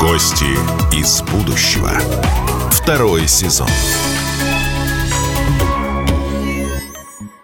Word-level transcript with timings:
Гости 0.00 0.56
из 0.92 1.22
будущего. 1.22 1.92
Второй 2.72 3.28
сезон. 3.28 3.68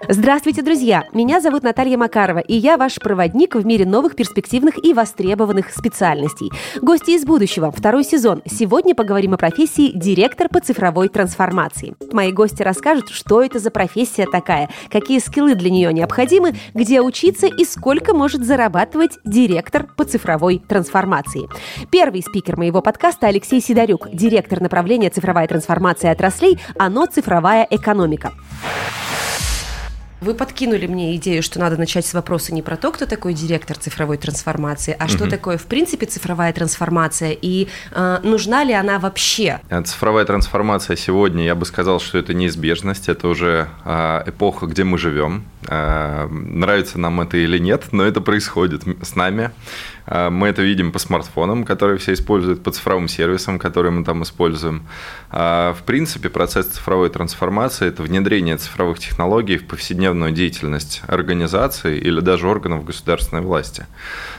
Здравствуйте, 0.09 0.61
друзья! 0.61 1.04
Меня 1.14 1.41
зовут 1.41 1.62
Наталья 1.62 1.96
Макарова, 1.96 2.41
и 2.41 2.54
я 2.54 2.77
ваш 2.77 2.96
проводник 2.96 3.55
в 3.55 3.64
мире 3.64 3.87
новых 3.87 4.16
перспективных 4.16 4.84
и 4.84 4.93
востребованных 4.93 5.70
специальностей. 5.70 6.50
Гости 6.82 7.12
из 7.12 7.25
будущего, 7.25 7.70
второй 7.70 8.05
сезон. 8.05 8.43
Сегодня 8.45 8.95
поговорим 8.95 9.32
о 9.32 9.38
профессии 9.38 9.93
директор 9.95 10.51
по 10.51 10.61
цифровой 10.61 11.09
трансформации. 11.09 11.96
Мои 12.12 12.32
гости 12.32 12.62
расскажут, 12.62 13.09
что 13.09 13.43
это 13.43 13.59
за 13.59 13.70
профессия 13.70 14.27
такая, 14.30 14.69
какие 14.91 15.20
скиллы 15.20 15.55
для 15.55 15.70
нее 15.70 15.91
необходимы, 15.91 16.55
где 16.75 17.00
учиться 17.00 17.46
и 17.46 17.64
сколько 17.64 18.12
может 18.12 18.45
зарабатывать 18.45 19.12
директор 19.25 19.86
по 19.97 20.05
цифровой 20.05 20.59
трансформации. 20.59 21.48
Первый 21.91 22.23
спикер 22.23 22.59
моего 22.59 22.83
подкаста 22.83 23.28
Алексей 23.28 23.61
Сидорюк, 23.62 24.11
директор 24.12 24.61
направления 24.61 25.09
цифровая 25.09 25.48
трансформация 25.48 26.12
отраслей 26.12 26.59
«Оно 26.77 27.06
цифровая 27.06 27.66
экономика». 27.70 28.33
Вы 30.24 30.34
подкинули 30.34 30.87
мне 30.87 31.16
идею, 31.16 31.42
что 31.42 31.60
надо 31.60 31.77
начать 31.77 32.06
с 32.06 32.14
вопроса 32.14 32.55
не 32.55 32.62
про 32.62 32.78
то, 32.78 32.91
кто 32.92 33.05
такой 33.05 33.34
директор 33.34 33.77
цифровой 33.77 34.16
трансформации, 34.16 34.97
а 34.98 35.06
что 35.06 35.28
такое, 35.28 35.59
в 35.59 35.66
принципе, 35.66 36.06
цифровая 36.06 36.50
трансформация 36.55 37.37
и 37.38 37.69
э, 37.91 38.20
нужна 38.23 38.64
ли 38.64 38.73
она 38.73 38.98
вообще? 38.98 39.60
Э, 39.69 39.83
цифровая 39.83 40.24
трансформация 40.24 40.97
сегодня, 40.97 41.45
я 41.45 41.55
бы 41.55 41.66
сказал, 41.66 42.00
что 42.00 42.16
это 42.16 42.33
неизбежность, 42.33 43.10
это 43.10 43.28
уже 43.28 43.69
э, 43.84 44.23
эпоха, 44.27 44.64
где 44.64 44.83
мы 44.83 44.97
живем. 44.97 45.45
Э, 45.69 46.27
нравится 46.27 46.98
нам 46.98 47.20
это 47.20 47.36
или 47.36 47.59
нет, 47.59 47.88
но 47.92 48.02
это 48.02 48.22
происходит 48.22 48.83
с 49.02 49.16
нами. 49.16 49.50
Э, 50.06 50.30
мы 50.30 50.48
это 50.48 50.62
видим 50.62 50.92
по 50.92 50.98
смартфонам, 50.98 51.64
которые 51.64 51.98
все 51.98 52.12
используют, 52.12 52.62
по 52.62 52.70
цифровым 52.70 53.08
сервисам, 53.08 53.58
которые 53.58 53.92
мы 53.92 54.05
там 54.05 54.22
используем. 54.22 54.86
Э, 55.30 55.74
в 55.78 55.83
принципе, 55.84 56.28
процесс 56.28 56.66
цифровой 56.66 57.11
трансформации– 57.11 57.88
это 57.88 58.02
внедрение 58.02 58.56
цифровых 58.56 58.98
технологий 58.98 59.56
в 59.56 59.66
повседневную 59.66 60.33
деятельность 60.33 61.02
организации 61.06 61.98
или 61.98 62.20
даже 62.20 62.48
органов 62.48 62.84
государственной 62.84 63.42
власти. 63.42 63.86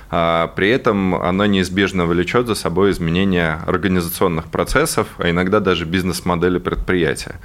При 0.09 0.69
этом 0.69 1.15
оно 1.15 1.45
неизбежно 1.47 2.05
влечет 2.05 2.47
за 2.47 2.55
собой 2.55 2.91
изменение 2.91 3.59
организационных 3.65 4.45
процессов, 4.45 5.07
а 5.17 5.29
иногда 5.29 5.59
даже 5.59 5.85
бизнес-модели 5.85 6.59
предприятия. 6.59 7.39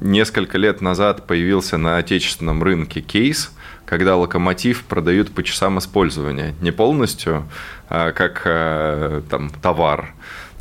Несколько 0.00 0.56
лет 0.56 0.80
назад 0.80 1.26
появился 1.26 1.78
на 1.78 1.96
отечественном 1.98 2.62
рынке 2.62 3.00
кейс, 3.00 3.50
когда 3.86 4.16
локомотив 4.16 4.84
продают 4.84 5.32
по 5.32 5.42
часам 5.42 5.78
использования. 5.78 6.54
Не 6.60 6.72
полностью, 6.72 7.44
а 7.88 8.12
как 8.12 8.42
э, 8.44 9.22
там, 9.30 9.50
товар, 9.50 10.12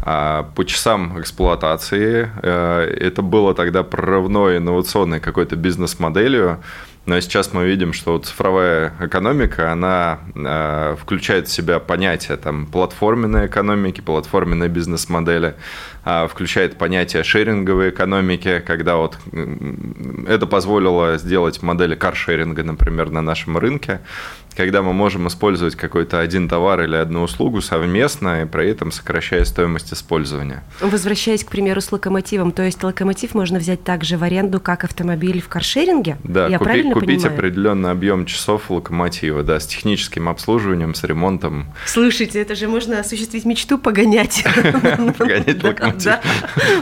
а 0.02 0.44
по 0.56 0.64
часам 0.64 1.20
эксплуатации. 1.20 2.30
Э, 2.42 2.82
это 2.82 3.22
было 3.22 3.56
тогда 3.56 3.84
прорывной 3.84 4.58
инновационной 4.58 5.20
какой-то 5.20 5.56
бизнес-моделью, 5.56 6.64
но 7.06 7.20
сейчас 7.20 7.54
мы 7.54 7.66
видим, 7.66 7.94
что 7.94 8.18
цифровая 8.18 8.94
экономика, 9.00 9.72
она 9.72 10.20
э, 10.34 10.96
включает 11.00 11.48
в 11.48 11.52
себя 11.52 11.80
понятие 11.80 12.38
там, 12.38 12.66
платформенной 12.66 13.46
экономики, 13.46 14.02
платформенной 14.02 14.70
бизнес-модели, 14.70 15.56
э, 16.04 16.28
включает 16.28 16.78
понятие 16.78 17.24
шеринговой 17.24 17.92
экономики, 17.92 18.64
когда 18.66 18.96
вот 18.96 19.18
это 20.28 20.48
позволило 20.48 21.18
сделать 21.18 21.62
модели 21.62 21.96
каршеринга, 21.96 22.64
например, 22.64 23.12
на 23.12 23.22
нашем 23.22 23.58
рынке, 23.58 24.02
когда 24.56 24.82
мы 24.82 24.94
можем 24.94 25.28
использовать 25.28 25.76
какой-то 25.76 26.20
один 26.20 26.48
товар 26.48 26.82
или 26.84 26.96
одну 26.96 27.24
услугу 27.24 27.62
совместно 27.62 28.44
и 28.44 28.46
при 28.46 28.70
этом 28.70 28.92
сокращая 28.92 29.46
стоимость 29.46 29.94
использования. 29.94 30.64
Возвращаясь, 30.82 31.44
к 31.44 31.50
примеру, 31.50 31.82
с 31.82 31.92
локомотивом, 31.92 32.52
то 32.52 32.64
есть 32.64 32.84
локомотив 32.84 33.36
можно 33.36 33.60
взять 33.60 33.84
также 33.84 34.18
в 34.18 34.24
аренду, 34.24 34.60
как 34.60 34.84
автомобиль 34.84 35.42
в 35.42 35.48
каршеринге? 35.50 36.18
Да, 36.24 36.48
Я 36.48 36.58
купи, 36.58 36.70
правильно 36.70 36.94
купить 36.94 37.22
понимаю? 37.22 37.34
определенный 37.38 37.92
объем 37.92 38.26
часов 38.26 38.70
локомотива, 38.72 39.44
да, 39.44 39.60
с 39.60 39.68
техническим 39.68 40.30
обслуживанием, 40.30 40.96
с 40.96 41.04
ремонтом. 41.04 41.68
Слушайте, 41.86 42.42
это 42.42 42.56
же 42.56 42.68
можно 42.68 43.00
осуществить 43.00 43.46
мечту 43.46 43.78
погонять. 43.78 44.44
Погонять 45.18 45.64
локомотив. 45.64 46.16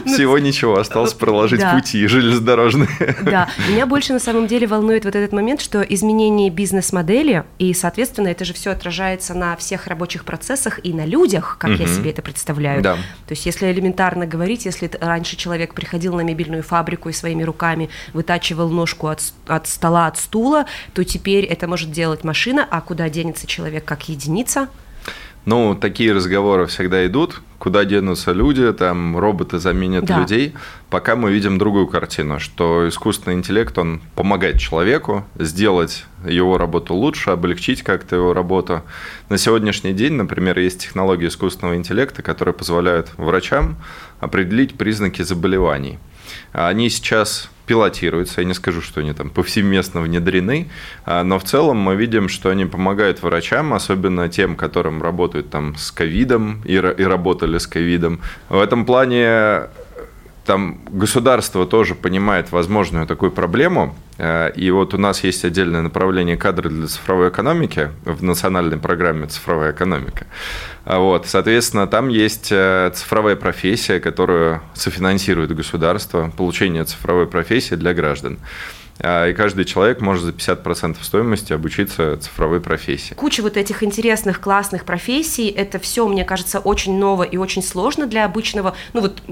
Всего 0.06 0.38
ничего, 0.38 0.78
осталось 0.78 1.14
проложить 1.14 1.62
пути 1.72 2.06
железнодорожные. 2.06 2.88
Да, 3.22 3.48
меня 3.68 3.86
больше 3.86 4.12
на 4.12 4.18
самом 4.20 4.46
деле 4.46 4.66
волнует 4.66 5.04
вот 5.04 5.16
этот 5.16 5.32
момент, 5.32 5.60
что 5.60 5.82
изменение 5.82 6.50
бизнес-модели 6.50 7.44
и, 7.58 7.63
соответственно, 7.72 8.28
это 8.28 8.44
же 8.44 8.52
все 8.52 8.70
отражается 8.70 9.34
на 9.34 9.56
всех 9.56 9.86
рабочих 9.86 10.24
процессах 10.24 10.80
и 10.84 10.92
на 10.92 11.06
людях, 11.06 11.56
как 11.58 11.70
угу. 11.70 11.82
я 11.82 11.86
себе 11.86 12.10
это 12.10 12.20
представляю. 12.20 12.82
Да. 12.82 12.94
То 12.94 13.32
есть, 13.32 13.46
если 13.46 13.70
элементарно 13.70 14.26
говорить, 14.26 14.64
если 14.64 14.90
раньше 15.00 15.36
человек 15.36 15.74
приходил 15.74 16.14
на 16.14 16.22
мебельную 16.22 16.62
фабрику 16.62 17.08
и 17.08 17.12
своими 17.12 17.42
руками 17.42 17.88
вытачивал 18.12 18.68
ножку 18.68 19.08
от, 19.08 19.22
от 19.46 19.66
стола, 19.66 20.08
от 20.08 20.18
стула, 20.18 20.66
то 20.92 21.04
теперь 21.04 21.44
это 21.44 21.68
может 21.68 21.90
делать 21.90 22.24
машина, 22.24 22.66
а 22.68 22.80
куда 22.80 23.08
денется 23.08 23.46
человек 23.46 23.84
как 23.84 24.08
единица? 24.08 24.68
Ну, 25.46 25.74
такие 25.74 26.12
разговоры 26.12 26.66
всегда 26.66 27.06
идут, 27.06 27.42
куда 27.58 27.84
денутся 27.84 28.32
люди, 28.32 28.72
там 28.72 29.18
роботы 29.18 29.58
заменят 29.58 30.04
да. 30.04 30.20
людей, 30.20 30.54
пока 30.88 31.16
мы 31.16 31.32
видим 31.32 31.58
другую 31.58 31.86
картину, 31.86 32.40
что 32.40 32.88
искусственный 32.88 33.36
интеллект, 33.36 33.76
он 33.76 34.00
помогает 34.14 34.58
человеку 34.58 35.24
сделать 35.38 36.06
его 36.26 36.56
работу 36.56 36.94
лучше, 36.94 37.30
облегчить 37.30 37.82
как-то 37.82 38.16
его 38.16 38.32
работу. 38.32 38.82
На 39.28 39.36
сегодняшний 39.36 39.92
день, 39.92 40.14
например, 40.14 40.58
есть 40.58 40.80
технологии 40.80 41.28
искусственного 41.28 41.76
интеллекта, 41.76 42.22
которые 42.22 42.54
позволяют 42.54 43.10
врачам 43.18 43.76
определить 44.20 44.74
признаки 44.74 45.20
заболеваний. 45.20 45.98
Они 46.52 46.88
сейчас 46.90 47.50
пилотируются. 47.66 48.40
Я 48.40 48.46
не 48.46 48.54
скажу, 48.54 48.80
что 48.80 49.00
они 49.00 49.12
там 49.12 49.30
повсеместно 49.30 50.00
внедрены, 50.00 50.70
а, 51.04 51.24
но 51.24 51.38
в 51.38 51.44
целом 51.44 51.78
мы 51.78 51.96
видим, 51.96 52.28
что 52.28 52.50
они 52.50 52.66
помогают 52.66 53.22
врачам, 53.22 53.72
особенно 53.72 54.28
тем, 54.28 54.56
которым 54.56 55.02
работают 55.02 55.50
там 55.50 55.76
с 55.76 55.90
ковидом 55.90 56.62
и, 56.64 56.74
и 56.74 57.04
работали 57.04 57.58
с 57.58 57.66
ковидом. 57.66 58.20
В 58.48 58.60
этом 58.60 58.84
плане 58.84 59.68
там 60.44 60.78
государство 60.90 61.66
тоже 61.66 61.94
понимает 61.94 62.52
возможную 62.52 63.06
такую 63.06 63.32
проблему, 63.32 63.94
э, 64.18 64.52
и 64.54 64.70
вот 64.70 64.94
у 64.94 64.98
нас 64.98 65.24
есть 65.24 65.44
отдельное 65.44 65.80
направление 65.80 66.36
кадры 66.36 66.70
для 66.70 66.86
цифровой 66.86 67.30
экономики 67.30 67.90
в 68.04 68.22
национальной 68.22 68.76
программе 68.78 69.26
«Цифровая 69.26 69.72
экономика». 69.72 70.26
А 70.84 70.98
вот, 70.98 71.26
соответственно, 71.26 71.86
там 71.86 72.08
есть 72.08 72.48
э, 72.52 72.90
цифровая 72.94 73.36
профессия, 73.36 74.00
которую 74.00 74.60
софинансирует 74.74 75.54
государство, 75.54 76.30
получение 76.36 76.84
цифровой 76.84 77.26
профессии 77.26 77.74
для 77.74 77.94
граждан. 77.94 78.38
А, 79.00 79.28
и 79.28 79.32
каждый 79.32 79.64
человек 79.64 80.00
может 80.00 80.24
за 80.24 80.30
50% 80.30 80.96
стоимости 81.02 81.52
обучиться 81.52 82.16
цифровой 82.16 82.60
профессии. 82.60 83.14
Куча 83.14 83.42
вот 83.42 83.56
этих 83.56 83.82
интересных, 83.82 84.40
классных 84.40 84.84
профессий, 84.84 85.48
это 85.48 85.78
все, 85.78 86.06
мне 86.06 86.24
кажется, 86.24 86.60
очень 86.60 86.98
ново 86.98 87.24
и 87.24 87.36
очень 87.36 87.62
сложно 87.62 88.06
для 88.06 88.24
обычного, 88.24 88.76
ну 88.92 89.00
вот 89.00 89.22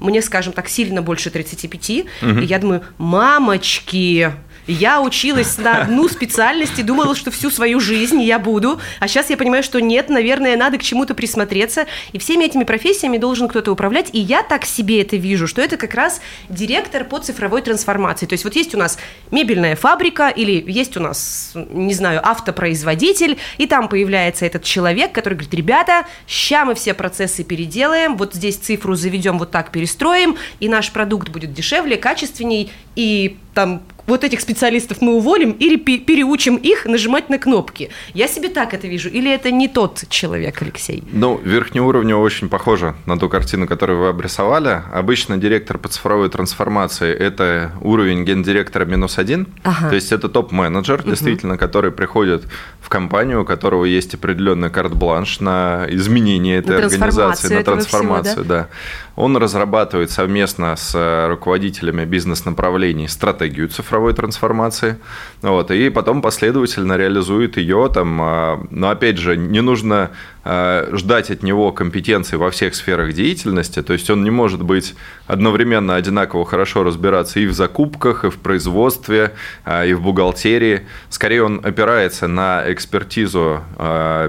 мне, 0.00 0.22
скажем 0.22 0.52
так, 0.52 0.68
сильно 0.68 1.02
больше 1.02 1.30
35, 1.30 2.06
угу. 2.22 2.40
и 2.40 2.44
я 2.44 2.58
думаю, 2.58 2.82
мамочки, 2.98 4.32
я 4.66 5.00
училась 5.00 5.58
на 5.58 5.82
одну 5.82 6.08
специальность 6.14 6.78
и 6.78 6.82
думала, 6.82 7.14
что 7.14 7.30
всю 7.30 7.50
свою 7.50 7.80
жизнь 7.80 8.20
я 8.22 8.38
буду, 8.38 8.80
а 9.00 9.08
сейчас 9.08 9.30
я 9.30 9.36
понимаю, 9.36 9.62
что 9.62 9.80
нет, 9.80 10.08
наверное, 10.08 10.56
надо 10.56 10.78
к 10.78 10.82
чему-то 10.82 11.14
присмотреться, 11.14 11.86
и 12.12 12.18
всеми 12.18 12.44
этими 12.44 12.64
профессиями 12.64 13.18
должен 13.18 13.48
кто-то 13.48 13.72
управлять, 13.72 14.10
и 14.12 14.18
я 14.18 14.42
так 14.42 14.64
себе 14.64 15.02
это 15.02 15.16
вижу, 15.16 15.46
что 15.46 15.62
это 15.62 15.76
как 15.76 15.94
раз 15.94 16.20
директор 16.48 17.04
по 17.04 17.18
цифровой 17.18 17.62
трансформации. 17.62 18.26
То 18.26 18.34
есть 18.34 18.44
вот 18.44 18.54
есть 18.54 18.74
у 18.74 18.78
нас 18.78 18.98
мебельная 19.30 19.76
фабрика 19.76 20.28
или 20.28 20.64
есть 20.70 20.96
у 20.96 21.00
нас, 21.00 21.52
не 21.54 21.94
знаю, 21.94 22.20
автопроизводитель, 22.26 23.38
и 23.58 23.66
там 23.66 23.88
появляется 23.88 24.46
этот 24.46 24.64
человек, 24.64 25.12
который 25.12 25.34
говорит, 25.34 25.54
ребята, 25.54 26.06
ща 26.26 26.64
мы 26.64 26.74
все 26.74 26.94
процессы 26.94 27.44
переделаем, 27.44 28.16
вот 28.16 28.34
здесь 28.34 28.56
цифру 28.56 28.94
заведем, 28.94 29.38
вот 29.38 29.50
так 29.50 29.70
перестроим, 29.70 30.36
и 30.60 30.68
наш 30.68 30.90
продукт 30.90 31.28
будет 31.28 31.52
дешевле, 31.52 31.96
качественней, 31.96 32.72
и 32.96 33.36
там 33.54 33.82
вот 34.06 34.24
этих 34.24 34.40
специалистов 34.40 34.98
мы 35.00 35.14
уволим 35.14 35.52
или 35.52 35.76
переучим 35.76 36.56
их 36.56 36.84
нажимать 36.84 37.30
на 37.30 37.38
кнопки. 37.38 37.90
Я 38.12 38.28
себе 38.28 38.48
так 38.48 38.74
это 38.74 38.86
вижу. 38.86 39.08
Или 39.08 39.32
это 39.32 39.50
не 39.50 39.68
тот 39.68 40.04
человек, 40.08 40.60
Алексей? 40.60 41.02
Ну, 41.12 41.40
верхний 41.42 41.80
уровень 41.80 42.12
очень 42.12 42.48
похоже 42.48 42.94
на 43.06 43.18
ту 43.18 43.28
картину, 43.28 43.66
которую 43.66 44.00
вы 44.00 44.08
обрисовали. 44.08 44.82
Обычно 44.92 45.38
директор 45.38 45.78
по 45.78 45.88
цифровой 45.88 46.28
трансформации– 46.28 47.14
это 47.18 47.72
уровень 47.80 48.24
гендиректора 48.24 48.84
минус 48.84 49.18
один. 49.18 49.46
Ага. 49.62 49.88
То 49.88 49.94
есть 49.94 50.12
это 50.12 50.28
топ-менеджер, 50.28 51.00
угу. 51.00 51.10
действительно, 51.10 51.56
который 51.56 51.90
приходит 51.90 52.44
в 52.80 52.88
компанию, 52.90 53.42
у 53.42 53.44
которого 53.44 53.86
есть 53.86 54.14
определенный 54.14 54.68
карт-бланш 54.68 55.40
на 55.40 55.86
изменение 55.88 56.58
этой 56.58 56.76
на 56.76 56.84
организации, 56.84 57.54
на 57.54 57.64
трансформацию. 57.64 58.32
Всего, 58.32 58.44
да? 58.44 58.68
Да. 59.13 59.13
Он 59.16 59.36
разрабатывает 59.36 60.10
совместно 60.10 60.74
с 60.76 61.28
руководителями 61.28 62.04
бизнес-направлений 62.04 63.08
стратегию 63.08 63.68
цифровой 63.68 64.12
трансформации, 64.12 64.98
вот, 65.42 65.70
и 65.70 65.88
потом 65.90 66.20
последовательно 66.22 66.96
реализует 66.96 67.56
ее. 67.56 67.90
Там, 67.92 68.20
а, 68.20 68.66
но 68.70 68.90
опять 68.90 69.18
же, 69.18 69.36
не 69.36 69.60
нужно 69.60 70.10
а, 70.42 70.88
ждать 70.92 71.30
от 71.30 71.42
него 71.42 71.70
компетенции 71.72 72.36
во 72.36 72.50
всех 72.50 72.74
сферах 72.74 73.12
деятельности, 73.12 73.82
то 73.82 73.92
есть 73.92 74.10
он 74.10 74.24
не 74.24 74.30
может 74.30 74.62
быть 74.62 74.94
одновременно 75.26 75.94
одинаково 75.94 76.44
хорошо 76.44 76.82
разбираться 76.82 77.40
и 77.40 77.46
в 77.46 77.52
закупках, 77.52 78.24
и 78.24 78.30
в 78.30 78.38
производстве, 78.38 79.32
а, 79.64 79.84
и 79.84 79.94
в 79.94 80.02
бухгалтерии. 80.02 80.86
Скорее 81.08 81.44
он 81.44 81.60
опирается 81.62 82.26
на 82.26 82.64
экспертизу 82.66 83.60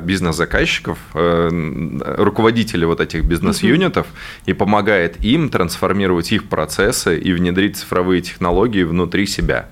бизнес-заказчиков, 0.02 0.98
руководителей 1.14 2.86
вот 2.86 3.00
этих 3.02 3.24
бизнес-юнитов, 3.24 4.08
и 4.46 4.54
помогает 4.54 4.75
им 5.24 5.50
трансформировать 5.50 6.32
их 6.32 6.50
процессы 6.50 7.18
и 7.18 7.34
внедрить 7.34 7.78
цифровые 7.78 8.22
технологии 8.22 8.84
внутри 8.84 9.26
себя. 9.26 9.68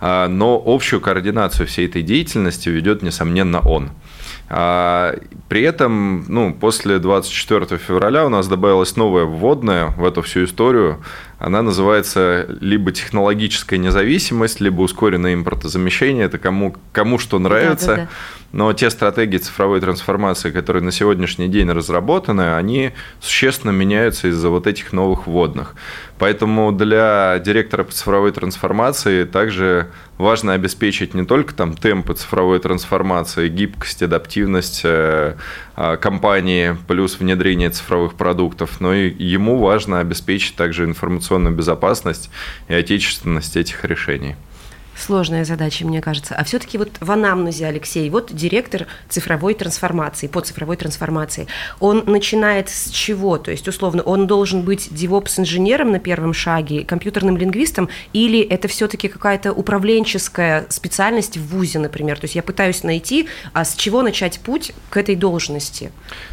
А, 0.00 0.26
но 0.26 0.60
общую 0.64 1.00
координацию 1.00 1.66
всей 1.66 1.86
этой 1.86 2.02
деятельности 2.02 2.68
ведет, 2.68 3.02
несомненно, 3.02 3.60
он. 3.60 3.90
А, 4.48 5.16
при 5.48 5.62
этом, 5.62 6.24
ну, 6.28 6.52
после 6.52 6.98
24 6.98 7.78
февраля 7.78 8.26
у 8.26 8.28
нас 8.28 8.48
добавилась 8.48 8.96
новая 8.96 9.24
вводная 9.24 9.86
в 9.96 10.04
эту 10.04 10.22
всю 10.22 10.44
историю. 10.44 11.02
Она 11.44 11.62
называется 11.62 12.46
либо 12.60 12.92
технологическая 12.92 13.76
независимость, 13.76 14.60
либо 14.60 14.82
ускоренное 14.82 15.34
импортозамещение. 15.34 16.26
Это 16.26 16.38
кому, 16.38 16.76
кому 16.92 17.18
что 17.18 17.40
нравится. 17.40 17.86
Да, 17.86 17.96
да, 17.96 18.02
да. 18.02 18.08
Но 18.52 18.72
те 18.74 18.90
стратегии 18.90 19.38
цифровой 19.38 19.80
трансформации, 19.80 20.50
которые 20.50 20.82
на 20.82 20.92
сегодняшний 20.92 21.48
день 21.48 21.70
разработаны, 21.70 22.54
они 22.54 22.92
существенно 23.18 23.70
меняются 23.70 24.28
из-за 24.28 24.50
вот 24.50 24.66
этих 24.66 24.92
новых 24.92 25.26
вводных. 25.26 25.74
Поэтому 26.18 26.70
для 26.70 27.40
директора 27.44 27.82
по 27.82 27.92
цифровой 27.92 28.30
трансформации 28.30 29.24
также 29.24 29.88
важно 30.18 30.52
обеспечить 30.52 31.14
не 31.14 31.24
только 31.24 31.54
там 31.54 31.74
темпы 31.74 32.14
цифровой 32.14 32.60
трансформации, 32.60 33.48
гибкость, 33.48 34.02
адаптивность 34.02 34.82
э, 34.84 35.34
э, 35.76 35.96
компании, 35.96 36.76
плюс 36.86 37.18
внедрение 37.18 37.70
цифровых 37.70 38.14
продуктов, 38.14 38.80
но 38.80 38.94
и 38.94 39.10
ему 39.24 39.58
важно 39.58 39.98
обеспечить 39.98 40.54
также 40.54 40.84
информационную 40.84 41.31
безопасность 41.50 42.30
и 42.68 42.74
отечественность 42.74 43.56
этих 43.56 43.84
решений. 43.84 44.36
Сложная 44.96 45.44
задача, 45.44 45.86
мне 45.86 46.00
кажется. 46.00 46.34
А 46.34 46.44
все-таки 46.44 46.78
вот 46.78 46.90
в 47.00 47.10
анамнезе, 47.10 47.66
Алексей, 47.66 48.08
вот 48.10 48.32
директор 48.32 48.86
цифровой 49.08 49.54
трансформации, 49.54 50.26
по 50.26 50.40
цифровой 50.40 50.76
трансформации, 50.76 51.46
он 51.80 52.04
начинает 52.06 52.68
с 52.68 52.90
чего? 52.90 53.38
То 53.38 53.50
есть, 53.50 53.66
условно, 53.66 54.02
он 54.02 54.26
должен 54.26 54.62
быть 54.62 54.88
DevOps-инженером 54.88 55.92
на 55.92 55.98
первом 55.98 56.34
шаге, 56.34 56.84
компьютерным 56.84 57.36
лингвистом, 57.36 57.88
или 58.12 58.40
это 58.40 58.68
все-таки 58.68 59.08
какая-то 59.08 59.52
управленческая 59.52 60.66
специальность 60.68 61.36
в 61.36 61.46
ВУЗе, 61.48 61.78
например? 61.78 62.18
То 62.18 62.24
есть 62.24 62.34
я 62.34 62.42
пытаюсь 62.42 62.82
найти, 62.82 63.28
а 63.52 63.64
с 63.64 63.74
чего 63.74 64.02
начать 64.02 64.40
путь 64.40 64.72
к 64.90 64.96
этой 64.96 65.16
должности? 65.16 65.90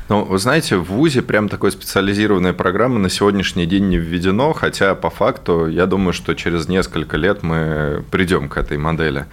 Ну, 0.09 0.25
вы 0.25 0.37
знаете, 0.37 0.75
в 0.75 0.85
ВУЗе 0.85 1.21
прям 1.21 1.49
такой 1.49 1.71
специализированной 1.71 2.53
программы 2.53 2.99
на 2.99 3.09
сегодняшний 3.09 3.65
день 3.65 3.89
не 3.89 3.97
введено, 3.97 4.53
хотя 4.53 4.95
по 4.95 5.09
факту 5.09 5.67
я 5.67 5.85
думаю, 5.85 6.13
что 6.13 6.33
через 6.33 6.67
несколько 6.67 7.15
лет 7.15 7.41
мы 7.43 8.03
придем 8.11 8.48
к 8.49 8.57
этой 8.57 8.77
модели. 8.77 9.25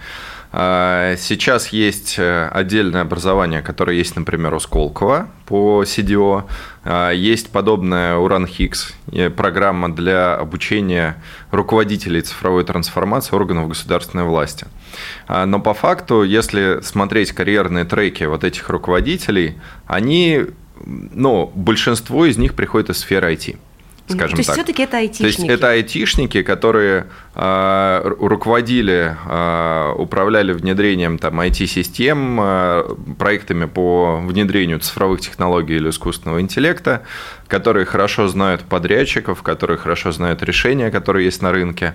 А, 0.51 1.15
сейчас 1.17 1.67
есть 1.69 2.15
э, 2.17 2.47
отдельное 2.47 3.01
образование, 3.01 3.61
которое 3.61 3.97
есть, 3.97 4.15
например, 4.15 4.53
у 4.53 4.59
Сколково 4.59 5.27
по 5.45 5.83
CDO. 5.83 6.45
А, 6.83 7.11
есть 7.11 7.51
подобная 7.51 8.15
Уран 8.15 8.47
Хикс, 8.47 8.93
программа 9.35 9.93
для 9.93 10.35
обучения 10.35 11.21
руководителей 11.51 12.21
цифровой 12.21 12.63
трансформации 12.63 13.35
органов 13.35 13.67
государственной 13.67 14.23
власти. 14.23 14.67
А, 15.27 15.45
но 15.45 15.59
по 15.59 15.73
факту, 15.73 16.23
если 16.23 16.79
смотреть 16.81 17.33
карьерные 17.33 17.83
треки 17.83 18.23
вот 18.23 18.43
этих 18.43 18.69
руководителей, 18.69 19.57
они, 19.85 20.45
ну, 20.85 21.51
большинство 21.55 22.25
из 22.25 22.37
них 22.37 22.53
приходит 22.53 22.89
из 22.89 22.99
сферы 22.99 23.33
IT 23.33 23.57
скажем 24.07 24.35
То 24.35 24.37
есть 24.37 24.47
так. 24.47 24.55
все-таки 24.55 24.83
это 24.83 24.97
айтишники? 24.97 25.35
То 25.35 25.41
есть 25.41 25.49
это 25.49 25.69
айтишники, 25.69 26.41
которые 26.43 27.07
э, 27.35 28.01
руководили, 28.19 29.15
э, 29.25 29.93
управляли 29.97 30.53
внедрением 30.53 31.17
там 31.17 31.39
IT-систем, 31.41 32.39
э, 32.41 32.83
проектами 33.17 33.65
по 33.65 34.19
внедрению 34.21 34.79
цифровых 34.79 35.21
технологий 35.21 35.75
или 35.75 35.89
искусственного 35.89 36.41
интеллекта, 36.41 37.03
которые 37.47 37.85
хорошо 37.85 38.27
знают 38.27 38.61
подрядчиков, 38.63 39.43
которые 39.43 39.77
хорошо 39.77 40.11
знают 40.11 40.41
решения, 40.43 40.89
которые 40.89 41.25
есть 41.25 41.41
на 41.41 41.51
рынке. 41.51 41.93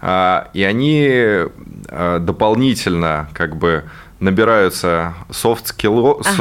Э, 0.00 0.44
и 0.54 0.62
они 0.62 1.08
э, 1.08 2.18
дополнительно 2.20 3.28
как 3.32 3.56
бы 3.56 3.84
набираются 4.20 5.14
софт-скиллов, 5.30 6.20
ага, 6.20 6.32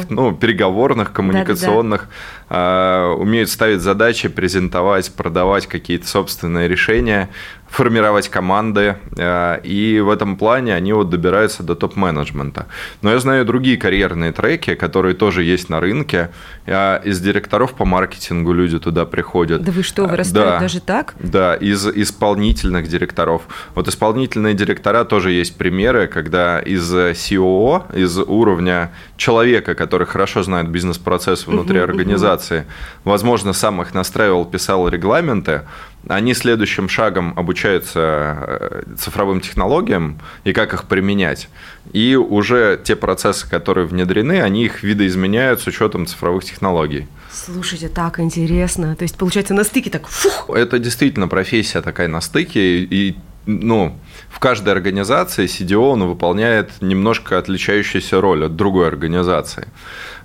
ага. 0.00 0.06
ну, 0.10 0.32
переговорных, 0.32 1.12
коммуникационных, 1.12 2.08
да, 2.48 3.06
да. 3.06 3.08
Умеют 3.14 3.50
ставить 3.50 3.80
задачи, 3.80 4.28
презентовать, 4.28 5.12
продавать 5.12 5.66
какие-то 5.66 6.06
собственные 6.06 6.68
решения, 6.68 7.28
формировать 7.68 8.28
команды, 8.28 8.96
э, 9.16 9.60
и 9.62 10.00
в 10.00 10.10
этом 10.10 10.36
плане 10.36 10.74
они 10.74 10.92
вот 10.92 11.10
добираются 11.10 11.62
до 11.62 11.74
топ-менеджмента. 11.74 12.66
Но 13.02 13.10
я 13.10 13.18
знаю 13.18 13.44
другие 13.44 13.76
карьерные 13.76 14.32
треки, 14.32 14.74
которые 14.74 15.14
тоже 15.14 15.44
есть 15.44 15.68
на 15.68 15.80
рынке. 15.80 16.30
Из 16.66 17.20
директоров 17.20 17.74
по 17.74 17.84
маркетингу 17.84 18.52
люди 18.52 18.78
туда 18.78 19.04
приходят. 19.04 19.62
Да 19.62 19.72
вы 19.72 19.82
что, 19.82 20.06
вырастают 20.06 20.48
да, 20.54 20.60
даже 20.60 20.80
так? 20.80 21.14
Да, 21.20 21.54
из 21.54 21.86
исполнительных 21.86 22.88
директоров. 22.88 23.42
Вот 23.74 23.88
исполнительные 23.88 24.54
директора 24.54 25.04
тоже 25.04 25.32
есть 25.32 25.56
примеры, 25.56 26.08
когда 26.08 26.60
из 26.60 26.92
COO, 26.92 27.94
из 27.94 28.18
уровня 28.18 28.90
человека, 29.16 29.74
который 29.74 30.06
хорошо 30.06 30.42
знает 30.42 30.68
бизнес-процесс 30.68 31.46
внутри 31.46 31.78
организации, 31.78 32.66
возможно, 33.04 33.52
сам 33.52 33.82
их 33.82 33.94
настраивал, 33.94 34.44
писал 34.44 34.88
регламенты, 34.88 35.62
они 36.08 36.34
следующим 36.34 36.88
шагом 36.88 37.34
обучаются 37.36 38.00
э, 38.00 38.82
цифровым 38.98 39.40
технологиям 39.40 40.18
и 40.44 40.52
как 40.52 40.74
их 40.74 40.84
применять. 40.84 41.48
И 41.92 42.16
уже 42.16 42.80
те 42.82 42.96
процессы, 42.96 43.48
которые 43.48 43.86
внедрены, 43.86 44.40
они 44.40 44.64
их 44.64 44.82
видоизменяют 44.82 45.60
с 45.60 45.66
учетом 45.66 46.06
цифровых 46.06 46.44
технологий. 46.44 47.06
Слушайте, 47.30 47.88
так 47.88 48.20
интересно. 48.20 48.96
То 48.96 49.02
есть, 49.02 49.16
получается, 49.16 49.54
на 49.54 49.64
стыке 49.64 49.90
так 49.90 50.06
фух. 50.08 50.50
Это 50.50 50.78
действительно 50.78 51.28
профессия 51.28 51.82
такая 51.82 52.08
на 52.08 52.20
стыке, 52.20 52.80
и 52.80 53.16
ну, 53.48 53.98
в 54.28 54.38
каждой 54.40 54.74
организации 54.74 55.46
CDO 55.46 55.92
он 55.92 56.06
выполняет 56.06 56.70
немножко 56.82 57.38
отличающуюся 57.38 58.20
роль 58.20 58.44
от 58.44 58.56
другой 58.56 58.86
организации. 58.86 59.68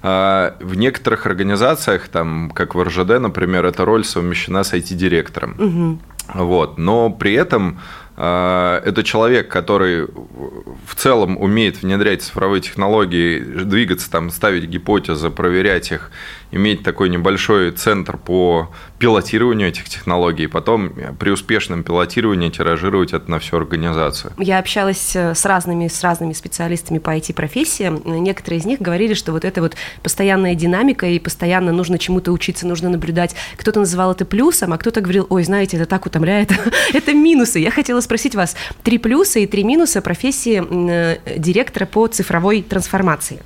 А, 0.01 0.57
в 0.59 0.75
некоторых 0.75 1.25
организациях, 1.25 2.09
там, 2.09 2.51
как 2.53 2.75
в 2.75 2.83
РЖД, 2.83 3.19
например, 3.19 3.65
эта 3.65 3.85
роль 3.85 4.03
совмещена 4.03 4.63
с 4.63 4.73
IT-директором. 4.73 5.55
Угу. 5.57 6.43
Вот. 6.43 6.77
Но 6.77 7.09
при 7.11 7.33
этом 7.33 7.79
а, 8.17 8.81
это 8.83 9.03
человек, 9.03 9.47
который 9.47 10.05
в 10.05 10.95
целом 10.95 11.37
умеет 11.37 11.81
внедрять 11.81 12.23
цифровые 12.23 12.61
технологии, 12.61 13.39
двигаться, 13.39 14.11
там, 14.11 14.31
ставить 14.31 14.65
гипотезы, 14.65 15.29
проверять 15.29 15.91
их, 15.93 16.11
иметь 16.53 16.83
такой 16.83 17.09
небольшой 17.09 17.71
центр 17.71 18.17
по 18.17 18.69
пилотированию 18.99 19.67
этих 19.67 19.89
технологий, 19.89 20.47
потом 20.47 20.93
при 21.19 21.31
успешном 21.31 21.83
пилотировании 21.83 22.49
тиражировать 22.49 23.11
это 23.11 23.29
на 23.29 23.39
всю 23.39 23.57
организацию. 23.57 24.31
Я 24.37 24.59
общалась 24.59 25.15
э, 25.15 25.33
с 25.33 25.45
разными, 25.45 25.87
с 25.87 26.01
разными 26.03 26.33
специалистами 26.33 26.99
по 26.99 27.15
IT-профессиям. 27.17 28.01
Некоторые 28.05 28.59
из 28.59 28.65
них 28.65 28.79
говорили, 28.79 29.13
что 29.13 29.31
вот 29.31 29.45
это 29.45 29.61
вот 29.61 29.75
постоянная 30.03 30.55
динамика, 30.55 31.07
и 31.07 31.19
постоянно 31.19 31.71
нужно 31.71 31.97
чему-то 31.97 32.31
учиться, 32.31 32.67
нужно 32.67 32.89
наблюдать. 32.89 33.35
Кто-то 33.57 33.79
называл 33.79 34.11
это 34.11 34.23
плюсом, 34.23 34.73
а 34.73 34.77
кто-то 34.77 35.01
говорил, 35.01 35.25
ой, 35.29 35.43
знаете, 35.43 35.77
это 35.77 35.85
так 35.87 36.05
утомляет. 36.05 36.51
это 36.93 37.13
минусы. 37.13 37.59
Я 37.59 37.71
хотела 37.71 37.99
спросить 37.99 38.35
вас, 38.35 38.55
три 38.83 38.99
плюса 38.99 39.39
и 39.39 39.47
три 39.47 39.63
минуса 39.63 40.01
профессии 40.01 40.63
э, 40.63 41.17
директора 41.37 41.85
по 41.85 42.07
цифровой 42.07 42.61
трансформации. 42.61 43.41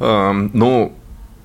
Эм, 0.00 0.50
ну, 0.52 0.92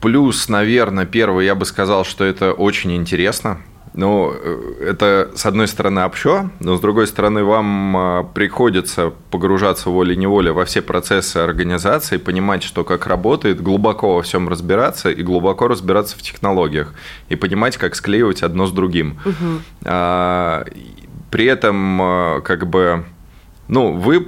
Плюс, 0.08 0.48
наверное, 0.48 1.06
первый, 1.06 1.46
я 1.46 1.54
бы 1.54 1.66
сказал, 1.66 2.06
что 2.06 2.24
это 2.24 2.54
очень 2.54 2.96
интересно. 2.96 3.58
Ну, 3.94 4.32
это, 4.32 5.32
с 5.36 5.46
одной 5.46 5.68
стороны, 5.68 6.00
общо, 6.06 6.50
но 6.62 6.78
с 6.78 6.80
другой 6.80 7.08
стороны, 7.08 7.44
вам 7.44 7.98
а, 7.98 8.24
приходится 8.24 9.12
погружаться 9.32 9.90
волей-неволей 9.90 10.52
во 10.52 10.64
все 10.64 10.82
процессы 10.82 11.36
организации, 11.40 12.16
понимать, 12.16 12.64
что 12.64 12.86
как 12.86 13.06
работает, 13.06 13.62
глубоко 13.62 14.16
во 14.16 14.22
всем 14.22 14.48
разбираться 14.48 15.10
и 15.10 15.22
глубоко 15.24 15.68
разбираться 15.68 16.18
в 16.18 16.22
технологиях, 16.22 16.94
и 17.28 17.36
понимать, 17.36 17.76
как 17.76 17.94
склеивать 17.94 18.44
одно 18.44 18.66
с 18.66 18.72
другим. 18.72 19.20
Угу. 19.26 19.92
При 21.32 21.46
этом, 21.46 22.42
как 22.46 22.66
бы, 22.66 23.04
ну, 23.68 23.92
вы 23.92 24.28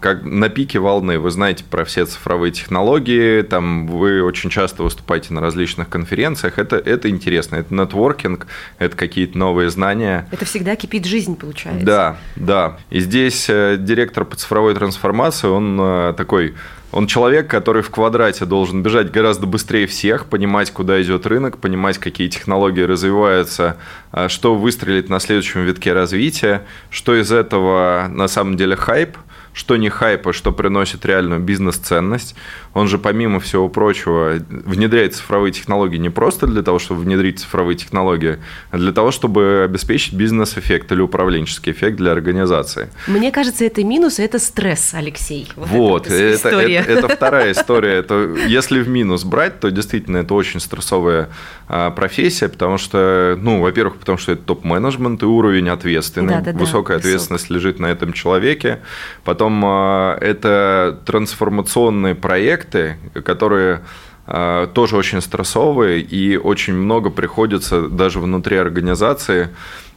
как 0.00 0.22
на 0.22 0.48
пике 0.48 0.78
волны. 0.78 1.18
Вы 1.18 1.30
знаете 1.30 1.64
про 1.64 1.84
все 1.84 2.04
цифровые 2.04 2.52
технологии, 2.52 3.42
там 3.42 3.86
вы 3.86 4.22
очень 4.22 4.50
часто 4.50 4.82
выступаете 4.82 5.32
на 5.32 5.40
различных 5.40 5.88
конференциях. 5.88 6.58
Это, 6.58 6.76
это 6.76 7.08
интересно. 7.08 7.56
Это 7.56 7.74
нетворкинг, 7.74 8.46
это 8.78 8.96
какие-то 8.96 9.38
новые 9.38 9.70
знания. 9.70 10.28
Это 10.30 10.44
всегда 10.44 10.76
кипит 10.76 11.06
жизнь, 11.06 11.36
получается. 11.36 11.84
Да, 11.84 12.16
да. 12.36 12.78
И 12.90 13.00
здесь 13.00 13.46
э, 13.48 13.76
директор 13.78 14.24
по 14.24 14.36
цифровой 14.36 14.74
трансформации, 14.74 15.48
он 15.48 15.78
э, 15.80 16.14
такой 16.16 16.54
он 16.90 17.06
человек, 17.06 17.48
который 17.48 17.82
в 17.82 17.90
квадрате 17.90 18.46
должен 18.46 18.82
бежать 18.82 19.10
гораздо 19.10 19.46
быстрее 19.46 19.86
всех, 19.86 20.24
понимать, 20.24 20.70
куда 20.70 21.00
идет 21.02 21.26
рынок, 21.26 21.58
понимать, 21.58 21.98
какие 21.98 22.28
технологии 22.28 22.80
развиваются, 22.80 23.76
а, 24.10 24.30
что 24.30 24.54
выстрелит 24.54 25.10
на 25.10 25.20
следующем 25.20 25.64
витке 25.64 25.92
развития, 25.92 26.62
что 26.88 27.14
из 27.14 27.30
этого 27.30 28.06
на 28.08 28.26
самом 28.26 28.56
деле 28.56 28.74
хайп– 28.74 29.18
что 29.52 29.76
не 29.76 29.88
хайпа, 29.88 30.32
что 30.32 30.52
приносит 30.52 31.04
реальную 31.04 31.40
бизнес-ценность. 31.40 32.34
Он 32.74 32.86
же, 32.88 32.98
помимо 32.98 33.40
всего 33.40 33.68
прочего, 33.68 34.34
внедряет 34.48 35.14
цифровые 35.14 35.52
технологии 35.52 35.96
не 35.96 36.10
просто 36.10 36.46
для 36.46 36.62
того, 36.62 36.78
чтобы 36.78 37.00
внедрить 37.00 37.40
цифровые 37.40 37.76
технологии, 37.76 38.38
а 38.70 38.78
для 38.78 38.92
того, 38.92 39.10
чтобы 39.10 39.62
обеспечить 39.64 40.14
бизнес-эффект 40.14 40.92
или 40.92 41.00
управленческий 41.00 41.72
эффект 41.72 41.96
для 41.96 42.12
организации. 42.12 42.88
Мне 43.06 43.32
кажется, 43.32 43.64
это 43.64 43.82
минус, 43.82 44.18
это 44.18 44.38
стресс, 44.38 44.94
Алексей. 44.94 45.50
Вот, 45.56 45.68
вот 45.68 46.06
это, 46.06 46.48
это, 46.48 46.60
это, 46.60 46.90
это 46.90 47.08
вторая 47.16 47.52
история. 47.52 47.94
Это, 47.94 48.36
если 48.46 48.80
в 48.80 48.88
минус 48.88 49.24
брать, 49.24 49.60
то 49.60 49.70
действительно 49.70 50.18
это 50.18 50.34
очень 50.34 50.60
стрессовая 50.60 51.28
а, 51.68 51.90
профессия, 51.90 52.48
потому 52.48 52.78
что, 52.78 53.36
ну, 53.40 53.60
во-первых, 53.60 53.96
потому 53.96 54.18
что 54.18 54.32
это 54.32 54.42
топ-менеджмент 54.42 55.22
и 55.22 55.26
уровень 55.26 55.68
ответственный. 55.68 56.34
Да, 56.34 56.52
да, 56.52 56.58
Высокая 56.58 56.96
да, 56.96 57.00
ответственность 57.00 57.48
высок. 57.50 57.56
лежит 57.56 57.78
на 57.78 57.86
этом 57.86 58.12
человеке. 58.12 58.80
Потом 59.24 59.47
Потом 59.48 59.64
а, 59.64 60.18
это 60.20 61.00
трансформационные 61.06 62.14
проекты, 62.14 62.98
которые 63.24 63.80
а, 64.26 64.66
тоже 64.66 64.94
очень 64.94 65.22
стрессовые, 65.22 66.02
и 66.02 66.36
очень 66.36 66.74
много 66.74 67.08
приходится 67.08 67.88
даже 67.88 68.20
внутри 68.20 68.58
организации 68.58 69.48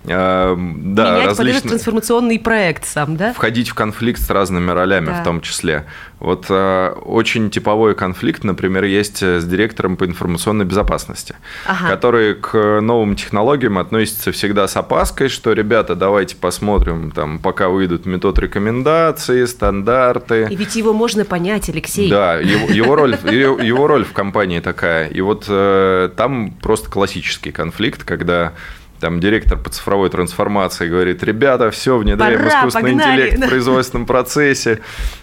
да, 0.03 0.55
Менять 0.55 1.25
различные... 1.25 1.69
трансформационный 1.69 2.39
проект 2.39 2.85
сам, 2.85 3.17
да? 3.17 3.33
Входить 3.33 3.69
в 3.69 3.75
конфликт 3.75 4.19
с 4.21 4.29
разными 4.29 4.71
ролями 4.71 5.07
да. 5.07 5.21
в 5.21 5.23
том 5.23 5.41
числе. 5.41 5.85
Вот 6.19 6.45
э, 6.49 6.89
очень 7.03 7.49
типовой 7.49 7.95
конфликт, 7.95 8.43
например, 8.43 8.83
есть 8.83 9.23
с 9.23 9.43
директором 9.43 9.97
по 9.97 10.05
информационной 10.05 10.65
безопасности, 10.65 11.35
ага. 11.65 11.89
который 11.89 12.35
к 12.35 12.79
новым 12.81 13.15
технологиям 13.15 13.77
относится 13.77 14.31
всегда 14.31 14.67
с 14.67 14.77
опаской, 14.77 15.29
что, 15.29 15.53
ребята, 15.53 15.95
давайте 15.95 16.35
посмотрим, 16.35 17.11
там, 17.11 17.39
пока 17.39 17.69
выйдут 17.69 18.05
метод 18.05 18.37
рекомендации, 18.39 19.45
стандарты. 19.45 20.47
И 20.49 20.55
ведь 20.55 20.75
его 20.75 20.93
можно 20.93 21.25
понять, 21.25 21.69
Алексей. 21.69 22.09
Да, 22.09 22.35
его, 22.35 22.71
его, 22.71 22.95
роль, 22.95 23.17
его 23.23 23.87
роль 23.87 24.05
в 24.05 24.13
компании 24.13 24.59
такая. 24.59 25.07
И 25.07 25.21
вот 25.21 25.45
э, 25.47 26.09
там 26.15 26.51
просто 26.61 26.89
классический 26.89 27.51
конфликт, 27.51 28.03
когда 28.03 28.53
там 29.01 29.19
директор 29.19 29.57
по 29.57 29.69
цифровой 29.69 30.09
трансформации 30.09 30.87
говорит, 30.87 31.23
ребята, 31.23 31.71
все, 31.71 31.97
внедряем 31.97 32.37
Пора, 32.39 32.59
искусственный 32.59 32.91
погнали. 32.91 33.21
интеллект 33.21 33.45
в 33.45 33.49
производственном 33.49 34.05
процессе. 34.05 34.79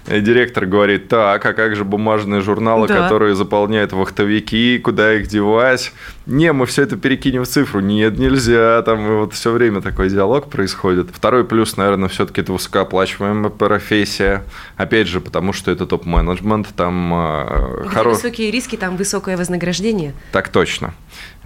И 0.09 0.21
директор 0.21 0.67
говорит, 0.67 1.09
так, 1.09 1.47
а 1.47 1.53
как 1.55 1.77
же 1.77 1.85
бумажные 1.85 2.41
журналы, 2.41 2.89
да. 2.89 3.03
которые 3.03 3.37
заполняют 3.37 3.93
вахтовики, 3.93 4.79
куда 4.79 5.15
их 5.15 5.29
девать? 5.29 5.93
Не, 6.29 6.53
мы 6.53 6.67
все 6.67 6.83
это 6.83 6.99
перекинем 6.99 7.45
в 7.45 7.49
цифру. 7.49 7.81
Нет, 7.81 8.19
нельзя. 8.19 8.83
Там 8.83 9.21
вот 9.21 9.33
все 9.33 9.51
время 9.51 9.81
такой 9.81 10.11
диалог 10.11 10.51
происходит. 10.51 11.09
Второй 11.11 11.43
плюс, 11.43 11.79
наверное, 11.79 12.11
все-таки 12.11 12.43
это 12.43 12.53
высокооплачиваемая 12.53 13.49
профессия. 13.49 14.45
Опять 14.77 15.09
же, 15.09 15.23
потому 15.23 15.55
что 15.55 15.71
это 15.71 15.87
топ-менеджмент, 15.87 16.69
там 16.77 17.15
э, 17.15 17.87
хорошие... 17.89 18.29
высокие 18.29 18.51
риски, 18.51 18.77
там 18.77 18.99
высокое 18.99 19.39
вознаграждение. 19.39 20.13
Так 20.31 20.51
точно. 20.51 20.93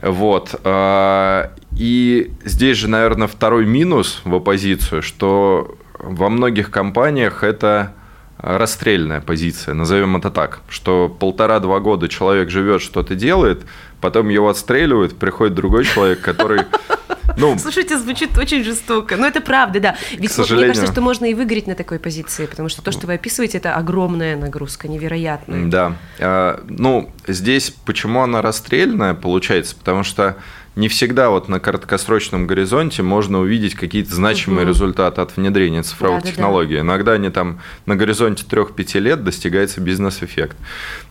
Вот. 0.03 0.61
Э, 0.65 1.51
и 1.79 2.33
здесь 2.45 2.77
же, 2.77 2.89
наверное, 2.89 3.29
второй 3.29 3.67
минус 3.67 4.21
в 4.25 4.35
оппозицию, 4.35 5.03
что 5.03 5.77
во 5.97 6.29
многих 6.29 6.73
компаниях 6.73 7.45
это 7.45 7.95
расстрельная 8.39 9.21
позиция, 9.21 9.75
назовем 9.75 10.17
это 10.17 10.29
так, 10.31 10.63
что 10.69 11.09
полтора-два 11.09 11.79
года 11.79 12.09
человек 12.09 12.51
живет, 12.51 12.83
что-то 12.83 13.15
делает, 13.15 13.63
потом 14.03 14.29
его 14.29 14.51
отстреливают, 14.51 15.17
приходит 15.17 15.55
другой 15.55 15.85
человек, 15.85 16.21
который 16.21 16.67
ну, 17.37 17.59
Слушайте, 17.59 17.99
звучит 17.99 18.37
очень 18.37 18.65
жестоко. 18.65 19.17
Но 19.17 19.27
это 19.27 19.41
правда, 19.41 19.81
да. 19.81 19.97
Ведь 20.11 20.37
мне 20.37 20.67
кажется, 20.67 20.93
что 20.93 21.01
можно 21.01 21.25
и 21.25 21.35
выиграть 21.35 21.67
на 21.67 21.75
такой 21.75 21.99
позиции, 21.99 22.47
потому 22.47 22.69
что 22.69 22.83
то, 22.83 22.91
что 22.91 23.07
вы 23.07 23.15
описываете, 23.15 23.59
это 23.59 23.75
огромная 23.75 24.37
нагрузка, 24.37 24.89
невероятная. 24.89 25.67
Да. 25.67 25.97
А, 26.19 26.63
ну, 26.69 27.11
здесь 27.27 27.71
почему 27.71 28.23
она 28.23 28.43
расстрельная 28.43 29.15
получается? 29.15 29.77
Потому 29.77 30.03
что 30.03 30.37
не 30.75 30.89
всегда 30.89 31.29
вот 31.29 31.49
на 31.49 31.61
краткосрочном 31.61 32.47
горизонте 32.47 33.03
можно 33.03 33.41
увидеть 33.41 33.75
какие-то 33.75 34.15
значимые 34.15 34.63
угу. 34.63 34.71
результаты 34.71 35.21
от 35.21 35.37
внедрения 35.37 35.83
цифровых 35.83 36.23
да, 36.23 36.31
технологий. 36.31 36.77
Да, 36.77 36.81
да. 36.81 36.87
Иногда 36.87 37.13
они 37.13 37.29
там 37.29 37.61
на 37.85 37.95
горизонте 37.95 38.45
3-5 38.49 38.99
лет 39.01 39.23
достигается 39.25 39.81
бизнес-эффект. 39.81 40.57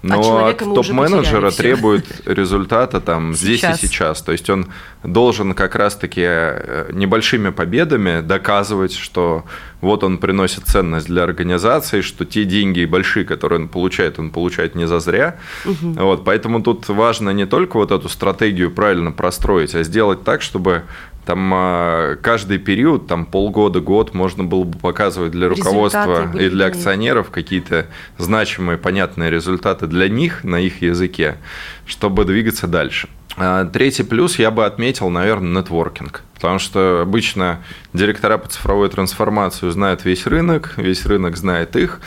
А 0.03 0.07
Но 0.07 0.37
а 0.37 0.49
от 0.49 0.57
топ-менеджера 0.57 1.51
требует 1.51 2.05
результата 2.25 2.99
там 2.99 3.35
сейчас. 3.35 3.41
здесь 3.41 3.63
и 3.63 3.87
сейчас. 3.87 4.21
То 4.23 4.31
есть 4.31 4.49
он 4.49 4.67
должен 5.03 5.53
как 5.53 5.75
раз-таки 5.75 6.23
э, 6.23 6.89
небольшими 6.93 7.49
победами 7.49 8.21
доказывать, 8.21 8.93
что 8.93 9.45
вот 9.81 10.03
он 10.03 10.19
приносит 10.19 10.65
ценность 10.65 11.07
для 11.07 11.23
организации, 11.23 12.01
что 12.01 12.23
те 12.23 12.45
деньги 12.45 12.85
большие, 12.85 13.25
которые 13.25 13.61
он 13.61 13.67
получает, 13.67 14.19
он 14.19 14.29
получает 14.29 14.75
не 14.75 14.87
зазря. 14.87 15.39
Угу. 15.65 15.93
Вот, 15.93 16.23
поэтому 16.23 16.61
тут 16.61 16.87
важно 16.87 17.31
не 17.31 17.45
только 17.45 17.77
вот 17.77 17.91
эту 17.91 18.09
стратегию 18.09 18.71
правильно 18.71 19.11
простроить, 19.11 19.73
а 19.73 19.83
сделать 19.83 20.23
так, 20.23 20.41
чтобы 20.41 20.83
там 21.25 21.51
а, 21.53 22.15
каждый 22.15 22.57
период, 22.57 23.07
там 23.07 23.25
полгода, 23.25 23.79
год 23.79 24.13
можно 24.13 24.43
было 24.43 24.63
бы 24.63 24.77
показывать 24.77 25.31
для 25.31 25.49
руководства 25.49 26.31
и 26.35 26.49
для 26.49 26.65
акционеров 26.65 27.29
какие-то 27.29 27.87
значимые, 28.17 28.77
понятные 28.77 29.29
результаты 29.29 29.87
для 29.87 30.09
них 30.09 30.43
на 30.43 30.59
их 30.59 30.81
языке, 30.81 31.37
чтобы 31.85 32.25
двигаться 32.25 32.67
дальше. 32.67 33.07
А, 33.37 33.65
третий 33.65 34.03
плюс 34.03 34.39
я 34.39 34.51
бы 34.51 34.65
отметил, 34.65 35.09
наверное, 35.09 35.61
нетворкинг. 35.61 36.23
Потому 36.35 36.59
что 36.59 37.01
обычно 37.01 37.63
директора 37.93 38.37
по 38.37 38.49
цифровой 38.49 38.89
трансформации 38.89 39.69
знают 39.69 40.05
весь 40.05 40.25
рынок, 40.25 40.73
весь 40.77 41.05
рынок 41.05 41.37
знает 41.37 41.75
их. 41.75 42.01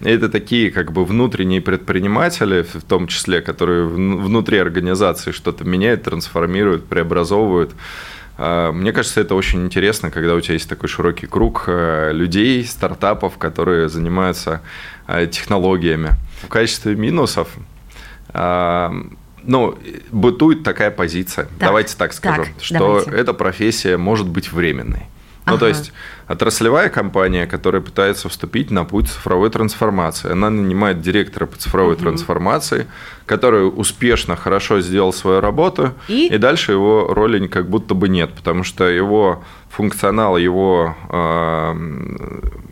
это 0.00 0.28
такие 0.28 0.70
как 0.70 0.92
бы 0.92 1.04
внутренние 1.04 1.60
предприниматели, 1.60 2.62
в 2.62 2.82
том 2.82 3.08
числе, 3.08 3.40
которые 3.40 3.86
внутри 3.86 4.58
организации 4.58 5.32
что-то 5.32 5.64
меняют, 5.64 6.02
трансформируют, 6.02 6.86
преобразовывают. 6.86 7.72
А, 8.36 8.70
мне 8.70 8.92
кажется, 8.92 9.20
это 9.20 9.34
очень 9.34 9.64
интересно, 9.64 10.10
когда 10.10 10.34
у 10.34 10.40
тебя 10.40 10.54
есть 10.54 10.68
такой 10.68 10.88
широкий 10.88 11.26
круг 11.26 11.64
э, 11.66 12.12
людей, 12.12 12.64
стартапов, 12.64 13.36
которые 13.36 13.88
занимаются 13.88 14.62
э, 15.08 15.26
технологиями. 15.26 16.10
В 16.42 16.48
качестве 16.48 16.94
минусов 16.94 17.48
а, 18.28 18.92
ну, 19.42 19.78
бытует 20.10 20.62
такая 20.62 20.90
позиция, 20.90 21.44
так, 21.44 21.58
давайте 21.58 21.96
так 21.96 22.12
скажем, 22.12 22.44
так, 22.44 22.64
что 22.64 22.78
давайте. 22.78 23.10
эта 23.10 23.34
профессия 23.34 23.96
может 23.96 24.28
быть 24.28 24.52
временной. 24.52 25.04
Ну, 25.48 25.54
ага. 25.54 25.60
то 25.60 25.68
есть 25.68 25.92
отраслевая 26.26 26.90
компания, 26.90 27.46
которая 27.46 27.80
пытается 27.80 28.28
вступить 28.28 28.70
на 28.70 28.84
путь 28.84 29.08
цифровой 29.08 29.48
трансформации, 29.50 30.30
она 30.30 30.50
нанимает 30.50 31.00
директора 31.00 31.46
по 31.46 31.56
цифровой 31.56 31.94
угу. 31.94 32.02
трансформации, 32.02 32.86
который 33.24 33.62
успешно, 33.62 34.36
хорошо 34.36 34.80
сделал 34.80 35.12
свою 35.12 35.40
работу, 35.40 35.94
и? 36.06 36.28
и 36.28 36.38
дальше 36.38 36.72
его 36.72 37.12
роли 37.14 37.46
как 37.46 37.70
будто 37.70 37.94
бы 37.94 38.08
нет, 38.08 38.34
потому 38.34 38.62
что 38.62 38.84
его 38.88 39.42
функционал, 39.70 40.36
его 40.36 40.96
э, 41.08 41.74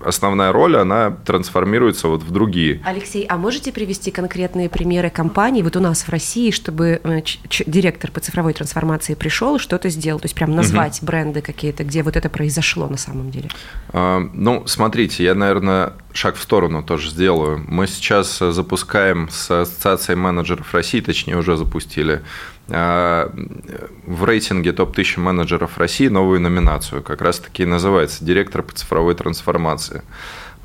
основная 0.05 0.53
роль, 0.53 0.77
она 0.77 1.11
трансформируется 1.11 2.09
вот 2.09 2.23
в 2.23 2.31
другие. 2.31 2.81
Алексей, 2.85 3.27
а 3.29 3.37
можете 3.37 3.73
привести 3.73 4.11
конкретные 4.11 4.69
примеры 4.69 5.11
компаний 5.11 5.63
вот 5.63 5.77
у 5.77 5.81
нас 5.81 6.03
в 6.03 6.09
России, 6.09 6.51
чтобы 6.51 7.01
э, 7.03 7.23
директор 7.67 8.11
по 8.11 8.21
цифровой 8.21 8.55
трансформации 8.55 9.15
пришел 9.15 9.57
и 9.57 9.59
что-то 9.59 9.89
сделал, 9.89 10.21
то 10.21 10.27
есть 10.27 10.35
прям 10.35 10.55
назвать 10.55 10.99
угу. 10.99 11.07
бренды 11.07 11.41
какие-то, 11.43 11.85
где 11.85 12.03
вот 12.03 12.17
это 12.17 12.29
произошло 12.29 12.89
на 12.89 12.97
самом 12.97 13.31
деле? 13.31 13.49
Э, 13.93 14.19
ну, 14.33 14.67
смотрите, 14.67 15.25
я, 15.25 15.35
наверное, 15.35 15.93
шаг 16.13 16.37
в 16.37 16.43
сторону 16.43 16.83
тоже 16.83 17.11
сделаю. 17.11 17.65
Мы 17.69 17.87
сейчас 17.87 18.39
запускаем 18.39 19.29
с 19.31 19.51
Ассоциацией 19.51 20.17
менеджеров 20.19 20.73
России, 20.75 21.01
точнее 21.01 21.37
уже 21.37 21.57
запустили, 21.57 22.15
а, 22.15 22.56
в 22.69 24.25
рейтинге 24.25 24.73
топ-1000 24.73 25.21
менеджеров 25.21 25.79
России 25.79 26.09
новую 26.09 26.41
номинацию, 26.41 27.03
как 27.03 27.23
раз-таки 27.23 27.65
называется 27.65 28.25
«Директор 28.25 28.63
по 28.63 28.73
цифровой 28.73 29.15
трансформации». 29.15 30.03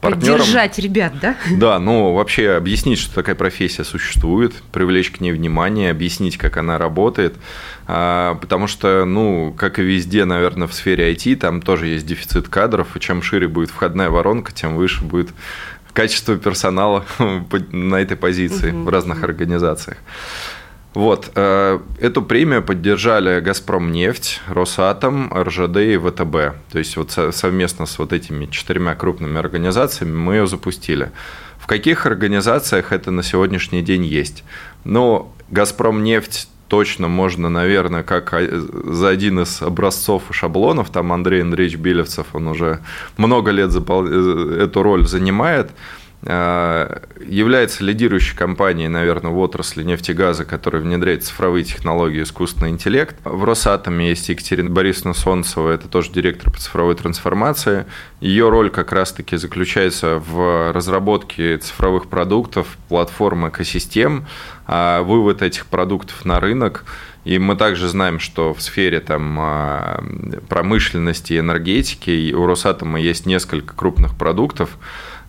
Партнерам, 0.01 0.39
Поддержать 0.39 0.79
ребят, 0.79 1.13
да? 1.21 1.35
Да, 1.51 1.77
ну 1.77 2.13
вообще 2.13 2.53
объяснить, 2.53 2.97
что 2.97 3.13
такая 3.13 3.35
профессия 3.35 3.83
существует, 3.83 4.55
привлечь 4.71 5.11
к 5.11 5.19
ней 5.19 5.31
внимание, 5.31 5.91
объяснить, 5.91 6.37
как 6.37 6.57
она 6.57 6.79
работает, 6.79 7.35
а, 7.85 8.33
потому 8.41 8.65
что, 8.65 9.05
ну, 9.05 9.53
как 9.55 9.77
и 9.77 9.83
везде, 9.83 10.25
наверное, 10.25 10.67
в 10.67 10.73
сфере 10.73 11.13
IT, 11.13 11.35
там 11.35 11.61
тоже 11.61 11.85
есть 11.85 12.07
дефицит 12.07 12.47
кадров, 12.47 12.97
и 12.97 12.99
чем 12.99 13.21
шире 13.21 13.47
будет 13.47 13.69
входная 13.69 14.09
воронка, 14.09 14.51
тем 14.51 14.75
выше 14.75 15.03
будет 15.03 15.29
качество 15.93 16.35
персонала 16.35 17.05
на 17.71 17.95
этой 17.97 18.17
позиции 18.17 18.71
в 18.71 18.89
разных 18.89 19.21
организациях. 19.23 19.97
Вот, 20.93 21.31
э, 21.35 21.79
эту 22.01 22.21
премию 22.21 22.61
поддержали 22.61 23.39
«Газпром 23.39 23.93
нефть», 23.93 24.41
«Росатом», 24.47 25.31
РЖД 25.33 25.77
и 25.77 25.97
ВТБ. 25.97 26.33
То 26.71 26.79
есть 26.79 26.97
вот 26.97 27.11
совместно 27.11 27.85
с 27.85 27.97
вот 27.97 28.11
этими 28.11 28.45
четырьмя 28.47 28.95
крупными 28.95 29.39
организациями 29.39 30.17
мы 30.17 30.35
ее 30.35 30.47
запустили. 30.47 31.11
В 31.57 31.67
каких 31.67 32.05
организациях 32.05 32.91
это 32.91 33.11
на 33.11 33.23
сегодняшний 33.23 33.81
день 33.81 34.03
есть? 34.03 34.43
Ну, 34.83 35.33
«Газпром 35.49 36.03
нефть» 36.03 36.49
точно 36.67 37.07
можно, 37.07 37.49
наверное, 37.49 38.03
как 38.03 38.33
за 38.33 39.09
один 39.09 39.41
из 39.41 39.61
образцов 39.61 40.23
и 40.29 40.33
шаблонов, 40.33 40.89
там 40.89 41.13
Андрей 41.13 41.41
Андреевич 41.41 41.77
Белевцев, 41.77 42.27
он 42.33 42.47
уже 42.47 42.79
много 43.17 43.51
лет 43.51 43.71
э, 43.73 44.57
эту 44.61 44.83
роль 44.83 45.07
занимает– 45.07 45.71
является 46.23 47.83
лидирующей 47.83 48.37
компанией, 48.37 48.87
наверное, 48.87 49.31
в 49.31 49.39
отрасли 49.39 49.83
нефтегаза, 49.83 50.45
которая 50.45 50.81
внедряет 50.81 51.23
цифровые 51.23 51.63
технологии, 51.63 52.21
искусственный 52.21 52.69
интеллект. 52.69 53.15
В 53.23 53.43
Росатоме 53.43 54.09
есть 54.09 54.29
Екатерина 54.29 54.69
Борисовна 54.69 55.13
Солнцева, 55.13 55.71
это 55.71 55.87
тоже 55.87 56.11
директор 56.11 56.51
по 56.51 56.59
цифровой 56.59 56.95
трансформации. 56.95 57.85
Ее 58.19 58.49
роль 58.49 58.69
как 58.69 58.91
раз-таки 58.91 59.35
заключается 59.37 60.19
в 60.19 60.71
разработке 60.71 61.57
цифровых 61.57 62.07
продуктов, 62.07 62.77
платформ, 62.87 63.49
экосистем, 63.49 64.27
а 64.67 65.01
вывод 65.01 65.41
этих 65.41 65.65
продуктов 65.65 66.23
на 66.23 66.39
рынок. 66.39 66.85
И 67.23 67.37
мы 67.37 67.55
также 67.55 67.87
знаем, 67.87 68.19
что 68.19 68.53
в 68.53 68.61
сфере 68.61 68.99
там, 68.99 69.37
а, 69.39 70.03
промышленности 70.49 71.33
и 71.33 71.39
энергетики 71.39 72.33
у 72.33 72.45
Росатома 72.45 72.99
есть 72.99 73.25
несколько 73.25 73.75
крупных 73.75 74.15
продуктов, 74.17 74.77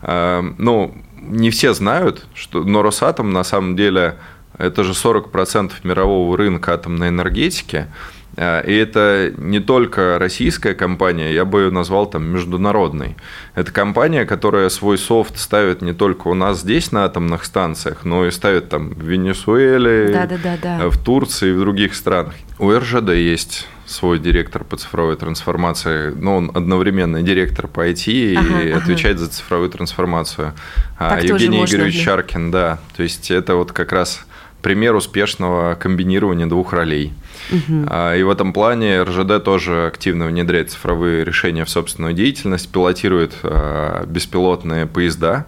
ну, 0.02 0.94
не 1.16 1.50
все 1.50 1.72
знают, 1.74 2.26
что, 2.34 2.64
но 2.64 2.82
Росатом 2.82 3.32
на 3.32 3.44
самом 3.44 3.76
деле 3.76 4.16
это 4.58 4.84
же 4.84 4.92
40% 4.92 5.72
мирового 5.84 6.36
рынка 6.36 6.74
атомной 6.74 7.08
энергетики. 7.08 7.86
Э, 8.36 8.62
и 8.66 8.74
это 8.74 9.32
не 9.36 9.60
только 9.60 10.18
российская 10.18 10.74
компания, 10.74 11.32
я 11.32 11.44
бы 11.44 11.62
ее 11.62 11.70
назвал 11.70 12.06
там 12.06 12.24
международной. 12.24 13.16
Это 13.54 13.72
компания, 13.72 14.24
которая 14.24 14.68
свой 14.68 14.98
софт 14.98 15.38
ставит 15.38 15.82
не 15.82 15.92
только 15.92 16.28
у 16.28 16.34
нас 16.34 16.60
здесь 16.60 16.92
на 16.92 17.04
атомных 17.04 17.44
станциях, 17.44 18.04
но 18.04 18.26
и 18.26 18.30
ставит 18.30 18.68
там 18.68 18.90
в 18.90 19.02
Венесуэле, 19.02 20.12
да, 20.12 20.26
да, 20.26 20.36
да, 20.42 20.56
да. 20.62 20.90
в 20.90 20.98
Турции 20.98 21.50
и 21.50 21.52
в 21.52 21.60
других 21.60 21.94
странах. 21.94 22.34
У 22.58 22.70
РЖД 22.70 23.10
есть 23.10 23.66
свой 23.86 24.18
директор 24.18 24.64
по 24.64 24.76
цифровой 24.76 25.16
трансформации, 25.16 26.12
но 26.14 26.36
он 26.36 26.50
одновременно 26.54 27.22
директор 27.22 27.66
по 27.66 27.88
IT 27.88 28.36
ага, 28.36 28.60
и 28.62 28.70
ага. 28.70 28.78
отвечает 28.78 29.18
за 29.18 29.28
цифровую 29.28 29.68
трансформацию. 29.70 30.54
А 30.98 31.16
так 31.16 31.24
Евгений 31.24 31.64
Игоревич 31.64 31.96
можно. 31.96 32.04
Чаркин, 32.04 32.50
да. 32.50 32.78
То 32.96 33.02
есть 33.02 33.30
это 33.30 33.56
вот 33.56 33.72
как 33.72 33.92
раз 33.92 34.24
пример 34.62 34.94
успешного 34.94 35.74
комбинирования 35.74 36.46
двух 36.46 36.72
ролей. 36.72 37.12
Угу. 37.50 37.88
И 38.16 38.22
в 38.22 38.30
этом 38.30 38.52
плане 38.52 39.02
РЖД 39.02 39.44
тоже 39.44 39.86
активно 39.86 40.26
внедряет 40.26 40.70
цифровые 40.70 41.24
решения 41.24 41.64
в 41.64 41.70
собственную 41.70 42.14
деятельность, 42.14 42.70
пилотирует 42.70 43.34
а, 43.42 44.06
беспилотные 44.06 44.86
поезда. 44.86 45.46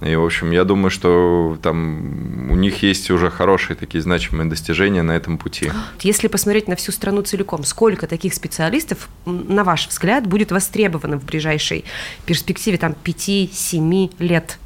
И, 0.00 0.14
в 0.16 0.24
общем, 0.24 0.50
я 0.50 0.64
думаю, 0.64 0.90
что 0.90 1.56
там 1.62 2.50
у 2.50 2.56
них 2.56 2.82
есть 2.82 3.10
уже 3.10 3.30
хорошие 3.30 3.76
такие 3.76 4.02
значимые 4.02 4.48
достижения 4.50 5.02
на 5.02 5.12
этом 5.12 5.38
пути. 5.38 5.70
Если 6.02 6.28
посмотреть 6.28 6.68
на 6.68 6.76
всю 6.76 6.92
страну 6.92 7.22
целиком, 7.22 7.64
сколько 7.64 8.06
таких 8.06 8.34
специалистов, 8.34 9.08
на 9.24 9.64
ваш 9.64 9.88
взгляд, 9.88 10.26
будет 10.26 10.52
востребовано 10.52 11.18
в 11.18 11.24
ближайшей 11.24 11.84
перспективе 12.26 12.76
там 12.76 12.94
5-7 13.04 14.12
лет? 14.18 14.58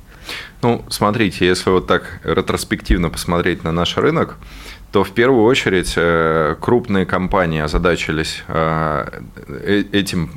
Ну, 0.62 0.84
смотрите, 0.88 1.46
если 1.46 1.70
вот 1.70 1.86
так 1.86 2.20
ретроспективно 2.24 3.10
посмотреть 3.10 3.64
на 3.64 3.72
наш 3.72 3.96
рынок, 3.96 4.38
то 4.92 5.04
в 5.04 5.10
первую 5.10 5.44
очередь 5.44 5.92
э, 5.96 6.56
крупные 6.60 7.04
компании 7.04 7.60
озадачились 7.60 8.42
э, 8.48 9.20
э, 9.46 9.84
этим 9.92 10.30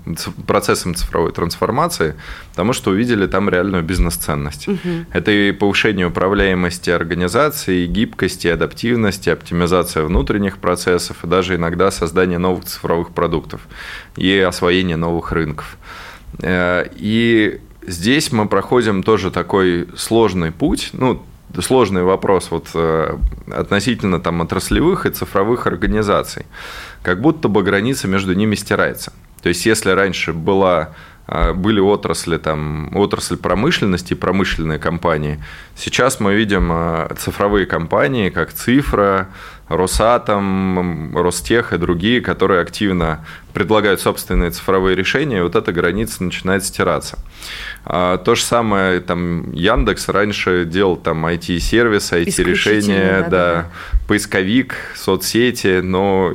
процессом 0.46 0.94
цифровой 0.94 1.32
трансформации, 1.32 2.16
потому 2.50 2.74
что 2.74 2.92
увидели 2.92 3.28
там 3.28 3.48
реальную 3.50 3.82
бизнес-ценность. 3.82 4.68
Угу. 4.68 5.06
Это 5.14 5.32
и 5.32 5.54
повышение 5.54 6.08
управляемости 6.08 6.90
организации, 6.90 7.86
и 7.86 7.88
гибкости, 7.88 8.48
и 8.48 8.50
адаптивности, 8.50 9.30
оптимизация 9.30 10.04
внутренних 10.04 10.58
процессов, 10.58 11.24
и 11.24 11.28
даже 11.28 11.56
иногда 11.56 11.90
создание 11.90 12.38
новых 12.38 12.66
цифровых 12.66 13.12
продуктов 13.12 13.62
и 14.18 14.38
освоение 14.38 14.98
новых 14.98 15.32
рынков. 15.32 15.78
И 16.44 17.62
здесь 17.86 18.32
мы 18.32 18.48
проходим 18.48 19.04
тоже 19.04 19.32
такой 19.32 19.88
сложный 19.96 20.52
путь. 20.52 20.90
Ну, 20.94 21.24
сложный 21.60 22.04
вопрос 22.04 22.48
вот 22.52 22.70
э, 22.74 23.18
относительно 23.52 24.20
там 24.20 24.42
отраслевых 24.42 25.06
и 25.06 25.10
цифровых 25.10 25.68
организаций. 25.68 26.46
Как 27.04 27.22
будто 27.22 27.48
бы 27.48 27.64
граница 27.64 28.08
между 28.08 28.34
ними 28.34 28.56
стирается. 28.56 29.12
То 29.42 29.50
есть, 29.50 29.66
если 29.66 29.90
раньше 29.92 30.34
была 30.34 30.92
э, 31.28 31.54
были 31.54 31.80
отрасли, 31.80 32.38
там, 32.38 32.96
отрасль 32.96 33.38
промышленности, 33.38 34.14
промышленные 34.14 34.80
компании. 34.80 35.44
Сейчас 35.76 36.20
мы 36.20 36.36
видим 36.36 36.70
э, 36.72 37.10
цифровые 37.18 37.66
компании, 37.66 38.30
как 38.30 38.54
Цифра, 38.54 39.30
Росатом, 39.68 41.18
Ростех 41.18 41.74
и 41.74 41.78
другие, 41.78 42.22
которые 42.22 42.62
активно 42.62 43.26
предлагают 43.54 44.02
собственные 44.02 44.52
цифровые 44.52 44.96
решения, 44.96 45.40
и 45.40 45.42
вот 45.42 45.56
эта 45.56 45.72
граница 45.72 46.24
начинает 46.24 46.64
стираться. 46.64 47.20
А, 47.86 48.18
то 48.18 48.36
же 48.36 48.44
самое 48.44 49.00
там 49.00 49.52
Яндекс 49.54 50.10
раньше 50.10 50.66
делал 50.66 50.96
там 50.98 51.26
IT-сервисы, 51.26 52.24
IT-решения, 52.24 53.22
да, 53.22 53.30
да, 53.30 53.30
да, 53.30 53.68
поисковик, 54.08 54.76
соцсети, 54.96 55.82
но 55.82 56.34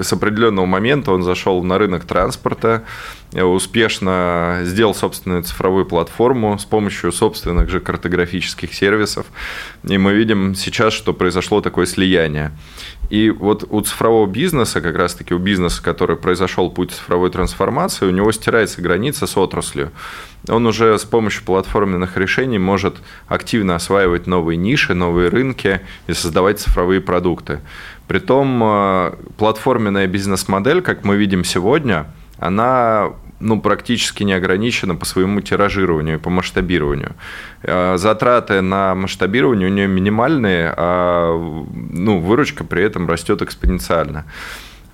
с 0.00 0.12
определенного 0.12 0.66
момента 0.66 1.12
он 1.12 1.22
зашел 1.22 1.62
на 1.62 1.78
рынок 1.78 2.04
транспорта, 2.04 2.84
успешно 3.32 4.60
сделал 4.62 4.94
собственную 4.94 5.42
цифровую 5.42 5.86
платформу 5.86 6.58
с 6.58 6.64
помощью 6.64 7.10
собственных 7.12 7.68
же 7.68 7.80
картографических 7.80 8.72
сервисов. 8.72 9.26
И 9.82 9.98
мы 9.98 10.14
видим 10.14 10.54
сейчас, 10.54 10.92
что 10.92 11.12
произошло 11.12 11.60
такое 11.60 11.86
слияние. 11.86 12.52
И 13.10 13.30
вот 13.30 13.64
у 13.68 13.80
цифрового 13.80 14.26
бизнеса, 14.26 14.80
как 14.80 14.96
раз-таки 14.96 15.34
у 15.34 15.38
бизнеса, 15.38 15.82
который 15.82 16.16
произошел 16.16 16.70
путь 16.70 16.92
цифровой 16.92 17.30
трансформации, 17.30 18.06
у 18.06 18.10
него 18.10 18.32
стирается 18.32 18.80
граница 18.80 19.26
с 19.26 19.36
отраслью. 19.36 19.90
Он 20.48 20.66
уже 20.66 20.98
с 20.98 21.04
помощью 21.04 21.44
платформенных 21.44 22.16
решений 22.16 22.58
может 22.58 22.96
активно 23.28 23.76
осваивать 23.76 24.26
новые 24.26 24.56
ниши, 24.56 24.94
новые 24.94 25.28
рынки 25.28 25.80
и 26.06 26.12
создавать 26.12 26.60
цифровые 26.60 27.00
продукты. 27.00 27.60
Притом 28.08 28.62
э, 28.62 29.14
платформенная 29.38 30.06
бизнес-модель, 30.06 30.82
как 30.82 31.04
мы 31.04 31.16
видим 31.16 31.44
сегодня, 31.44 32.06
она 32.38 33.12
ну, 33.44 33.60
практически 33.60 34.22
не 34.24 34.32
ограничена 34.32 34.94
по 34.96 35.04
своему 35.04 35.40
тиражированию 35.40 36.18
по 36.18 36.30
масштабированию. 36.30 37.14
Э, 37.62 37.96
затраты 37.98 38.60
на 38.62 38.94
масштабирование 38.94 39.68
у 39.68 39.72
нее 39.72 39.86
минимальные, 39.86 40.72
а 40.76 41.36
ну, 41.90 42.18
выручка 42.18 42.64
при 42.64 42.82
этом 42.82 43.08
растет 43.08 43.42
экспоненциально. 43.42 44.24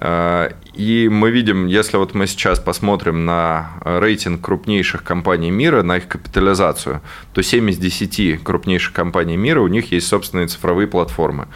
Э, 0.00 0.50
и 0.72 1.08
мы 1.10 1.30
видим, 1.30 1.66
если 1.66 1.98
вот 1.98 2.14
мы 2.14 2.26
сейчас 2.26 2.58
посмотрим 2.58 3.26
на 3.26 3.72
рейтинг 3.84 4.40
крупнейших 4.40 5.04
компаний 5.04 5.50
мира, 5.50 5.82
на 5.82 5.98
их 5.98 6.08
капитализацию, 6.08 7.02
то 7.34 7.42
7 7.42 7.70
из 7.70 7.76
10 7.76 8.42
крупнейших 8.42 8.94
компаний 8.94 9.36
мира, 9.36 9.60
у 9.60 9.68
них 9.68 9.92
есть 9.92 10.08
собственные 10.08 10.46
цифровые 10.46 10.88
платформы. 10.88 11.48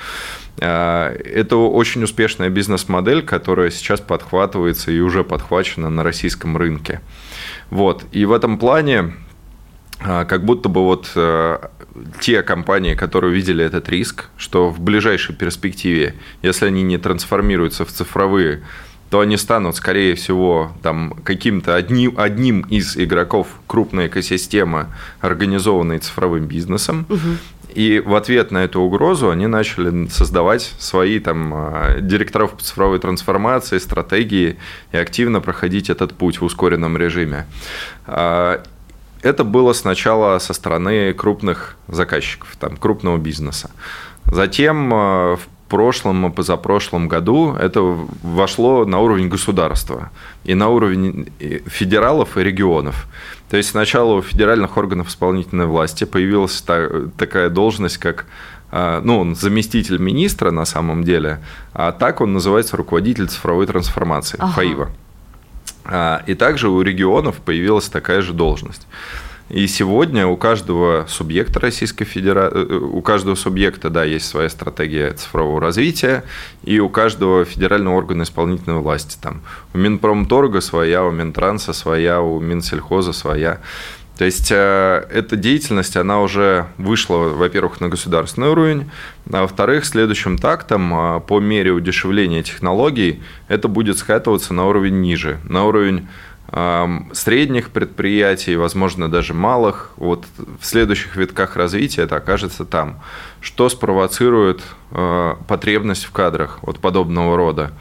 Э, 0.59 1.17
это 1.25 1.57
очень 1.57 2.05
успешная 2.05 2.51
бизнес-модель, 2.51 3.23
которая 3.23 3.71
сейчас 3.71 4.01
подхватывается 4.01 4.93
и 4.93 5.01
уже 5.01 5.25
подхвачена 5.25 5.89
на 5.89 6.03
российском 6.03 6.59
рынке. 6.59 7.01
Вот. 7.71 8.05
И 8.13 8.27
в 8.27 8.33
этом 8.33 8.59
плане 8.59 9.15
э, 10.01 10.27
как 10.27 10.45
будто 10.45 10.69
бы 10.69 10.83
вот 10.83 11.11
те 12.21 12.43
компании, 12.43 12.95
которые 12.95 13.33
увидели 13.33 13.65
этот 13.65 13.89
риск, 13.89 14.27
что 14.37 14.71
в 14.71 14.81
ближайшей 14.81 15.35
перспективе, 15.35 16.15
если 16.43 16.67
они 16.67 16.83
не 16.83 16.99
трансформируются 16.99 17.85
в 17.85 17.93
цифровые, 17.93 18.63
то 19.11 19.21
они 19.21 19.37
станут, 19.37 19.77
скорее 19.77 20.17
всего, 20.17 20.73
там, 20.83 21.15
каким-то 21.23 21.77
одним, 21.77 22.15
одним 22.19 22.63
из 22.63 22.97
игроков 22.97 23.47
крупной 23.69 24.09
экосистемы, 24.09 24.89
организованной 25.21 25.99
цифровым 25.99 26.47
бизнесом. 26.47 27.07
Угу. 27.09 27.19
И 27.75 28.03
в 28.05 28.15
ответ 28.15 28.51
на 28.51 28.65
эту 28.65 28.81
угрозу 28.81 29.31
они 29.31 29.47
начали 29.47 30.09
создавать 30.09 30.63
свои 30.79 31.19
там 31.19 31.53
а, 31.55 32.01
директоров 32.01 32.53
по 32.53 32.63
цифровой 32.63 32.99
трансформации, 32.99 33.79
стратегии 33.79 34.57
и 34.93 34.97
активно 34.97 35.41
проходить 35.41 35.91
этот 35.91 36.15
путь 36.15 36.41
в 36.41 36.45
ускоренном 36.45 36.97
режиме. 36.97 37.47
Это 39.25 39.43
было 39.43 39.73
сначала 39.73 40.39
со 40.39 40.53
стороны 40.53 41.13
крупных 41.15 41.77
заказчиков, 41.89 42.57
там, 42.61 42.77
крупного 42.77 43.17
бизнеса. 43.19 43.71
Затем 44.27 44.91
а, 44.93 45.37
прошлом 45.69 46.27
и 46.27 46.31
позапрошлом 46.31 47.09
году 47.09 47.55
это 47.55 47.81
вошло 48.23 48.85
на 48.85 49.01
уровень 49.01 49.29
государства 49.29 50.11
и 50.45 50.55
на 50.55 50.69
уровень 50.69 51.33
федералов 51.67 52.37
и 52.37 52.45
регионов. 52.45 53.07
То 53.51 53.57
есть 53.57 53.71
сначала 53.71 54.15
у 54.15 54.23
федеральных 54.23 54.77
органов 54.77 55.09
исполнительной 55.09 55.67
власти 55.67 56.05
появилась 56.05 56.63
такая 57.17 57.49
должность, 57.49 57.99
как 57.99 58.27
а, 58.71 59.01
ну, 59.03 59.19
он 59.19 59.35
заместитель 59.35 59.99
министра 59.99 60.51
на 60.51 60.65
самом 60.65 61.03
деле, 61.03 61.41
а 61.73 61.93
так 61.93 62.21
он 62.21 62.33
называется 62.35 62.77
руководитель 62.77 63.27
цифровой 63.27 63.67
трансформации, 63.67 64.37
ага. 64.39 64.53
ФАИВа. 64.53 64.91
А, 65.85 66.23
и 66.27 66.35
также 66.35 66.69
у 66.69 66.81
регионов 66.83 67.37
появилась 67.37 67.89
такая 67.89 68.23
же 68.23 68.33
должность. 68.33 68.87
И 69.51 69.67
сегодня 69.67 70.27
у 70.27 70.39
каждого 70.39 71.05
субъекта 71.07 71.61
Российской 71.61 72.07
Федерации, 72.07 72.67
э, 72.67 72.77
у 72.77 73.03
каждого 73.03 73.35
субъекта, 73.35 73.91
да, 73.91 74.03
есть 74.03 74.27
своя 74.27 74.49
стратегия 74.49 75.13
цифрового 75.13 75.61
развития, 75.61 76.25
и 76.63 76.81
у 76.81 76.89
каждого 76.89 77.45
федерального 77.45 77.95
органа 77.95 78.23
исполнительной 78.23 78.79
власти 78.79 79.19
там. 79.21 79.43
У 79.75 79.79
Минпромторга 79.79 80.63
своя, 80.63 81.05
у 81.05 81.11
Минтранса 81.11 81.75
своя, 81.75 82.23
у 82.23 82.41
Минсельхоза 82.41 83.13
своя. 83.13 83.61
То 84.17 84.25
есть 84.25 84.53
э, 84.53 85.07
эта 85.11 85.35
деятельность, 85.37 85.97
она 85.97 86.21
уже 86.21 86.67
вышла, 86.79 87.17
во-первых, 87.17 87.81
на 87.81 87.89
государственный 87.89 88.49
уровень, 88.49 88.91
а 89.33 89.43
во-вторых, 89.43 89.85
следующим 89.85 90.39
тактом, 90.39 90.95
э, 90.95 91.21
по 91.21 91.41
мере 91.41 91.73
удешевления 91.73 92.43
технологий, 92.43 93.23
это 93.49 93.67
будет 93.67 93.99
скатываться 93.99 94.55
на 94.55 94.67
уровень 94.67 95.01
ниже, 95.01 95.39
на 95.45 95.65
уровень 95.65 96.09
средних 97.13 97.71
предприятий, 97.71 98.55
возможно, 98.55 99.11
даже 99.11 99.35
малых, 99.35 99.93
вот 99.97 100.27
в 100.61 100.65
следующих 100.65 101.17
витках 101.17 101.57
развития 101.57 102.03
это 102.03 102.17
окажется 102.17 102.65
там. 102.65 103.01
Что 103.41 103.69
спровоцирует 103.69 104.63
э, 104.93 105.35
потребность 105.49 106.05
в 106.05 106.13
кадрах 106.13 106.59
вот 106.63 106.79
подобного 106.79 107.37
рода? 107.37 107.73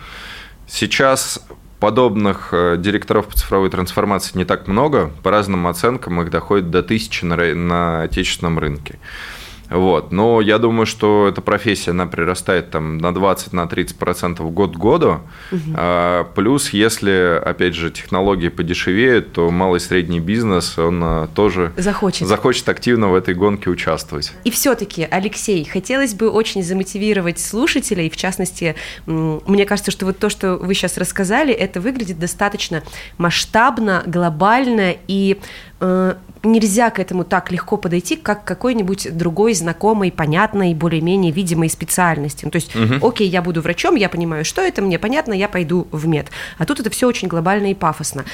Сейчас 0.65 1.45
подобных 1.83 2.53
э, 2.53 2.77
директоров 2.77 3.27
по 3.27 3.35
цифровой 3.35 3.69
трансформации 3.69 4.37
не 4.37 4.45
так 4.45 4.69
много. 4.69 5.11
По 5.21 5.31
разным 5.31 5.67
оценкам 5.67 6.21
их 6.21 6.29
доходит 6.29 6.71
до 6.71 6.81
тысячи 6.81 7.25
на, 7.25 7.35
на 7.35 8.03
отечественном 8.03 8.57
рынке. 8.57 8.99
Вот. 9.73 10.11
Но 10.11 10.39
я 10.39 10.59
думаю, 10.59 10.85
что 10.85 11.27
эта 11.27 11.41
профессия, 11.41 11.91
она 11.91 12.05
прирастает 12.05 12.69
там 12.69 12.99
на 12.99 13.07
20-30% 13.07 14.43
на 14.43 14.49
год 14.49 14.75
к 14.75 14.77
году. 14.77 15.21
Угу. 15.51 15.61
А, 15.75 16.23
плюс, 16.35 16.69
если, 16.69 17.41
опять 17.43 17.73
же, 17.73 17.89
технологии 17.89 18.49
подешевеют, 18.49 19.33
то 19.33 19.49
малый 19.49 19.77
и 19.77 19.79
средний 19.79 20.19
бизнес, 20.19 20.77
он 20.77 21.01
а, 21.03 21.27
тоже 21.33 21.73
захочет. 21.75 22.27
захочет 22.27 22.69
активно 22.69 23.09
в 23.09 23.15
этой 23.15 23.33
гонке 23.33 23.71
участвовать. 23.71 24.31
И 24.43 24.51
все-таки, 24.51 25.07
Алексей, 25.09 25.65
хотелось 25.65 26.13
бы 26.13 26.29
очень 26.29 26.63
замотивировать 26.63 27.39
слушателей, 27.39 28.11
в 28.11 28.15
частности, 28.15 28.75
мне 29.07 29.65
кажется, 29.65 29.89
что 29.89 30.05
вот 30.05 30.19
то, 30.19 30.29
что 30.29 30.57
вы 30.57 30.75
сейчас 30.75 30.97
рассказали, 30.97 31.51
это 31.51 31.81
выглядит 31.81 32.19
достаточно 32.19 32.83
масштабно, 33.17 34.03
глобально 34.05 34.95
и 35.07 35.39
нельзя 36.43 36.89
к 36.89 36.99
этому 36.99 37.23
так 37.23 37.51
легко 37.51 37.77
подойти, 37.77 38.15
как 38.15 38.43
к 38.43 38.47
какой-нибудь 38.47 39.15
другой 39.15 39.53
знакомой, 39.53 40.11
понятной, 40.11 40.73
более-менее 40.73 41.31
видимой 41.31 41.69
специальности. 41.69 42.45
Ну, 42.45 42.51
то 42.51 42.57
есть, 42.57 42.75
угу. 42.75 43.07
окей, 43.07 43.27
я 43.27 43.41
буду 43.41 43.61
врачом, 43.61 43.95
я 43.95 44.09
понимаю, 44.09 44.45
что 44.45 44.61
это, 44.61 44.81
мне 44.81 44.99
понятно, 44.99 45.33
я 45.33 45.47
пойду 45.47 45.87
в 45.91 46.07
мед. 46.07 46.27
А 46.57 46.65
тут 46.65 46.79
это 46.79 46.89
все 46.89 47.07
очень 47.07 47.27
глобально 47.27 47.71
и 47.71 47.73
пафосно. 47.73 48.25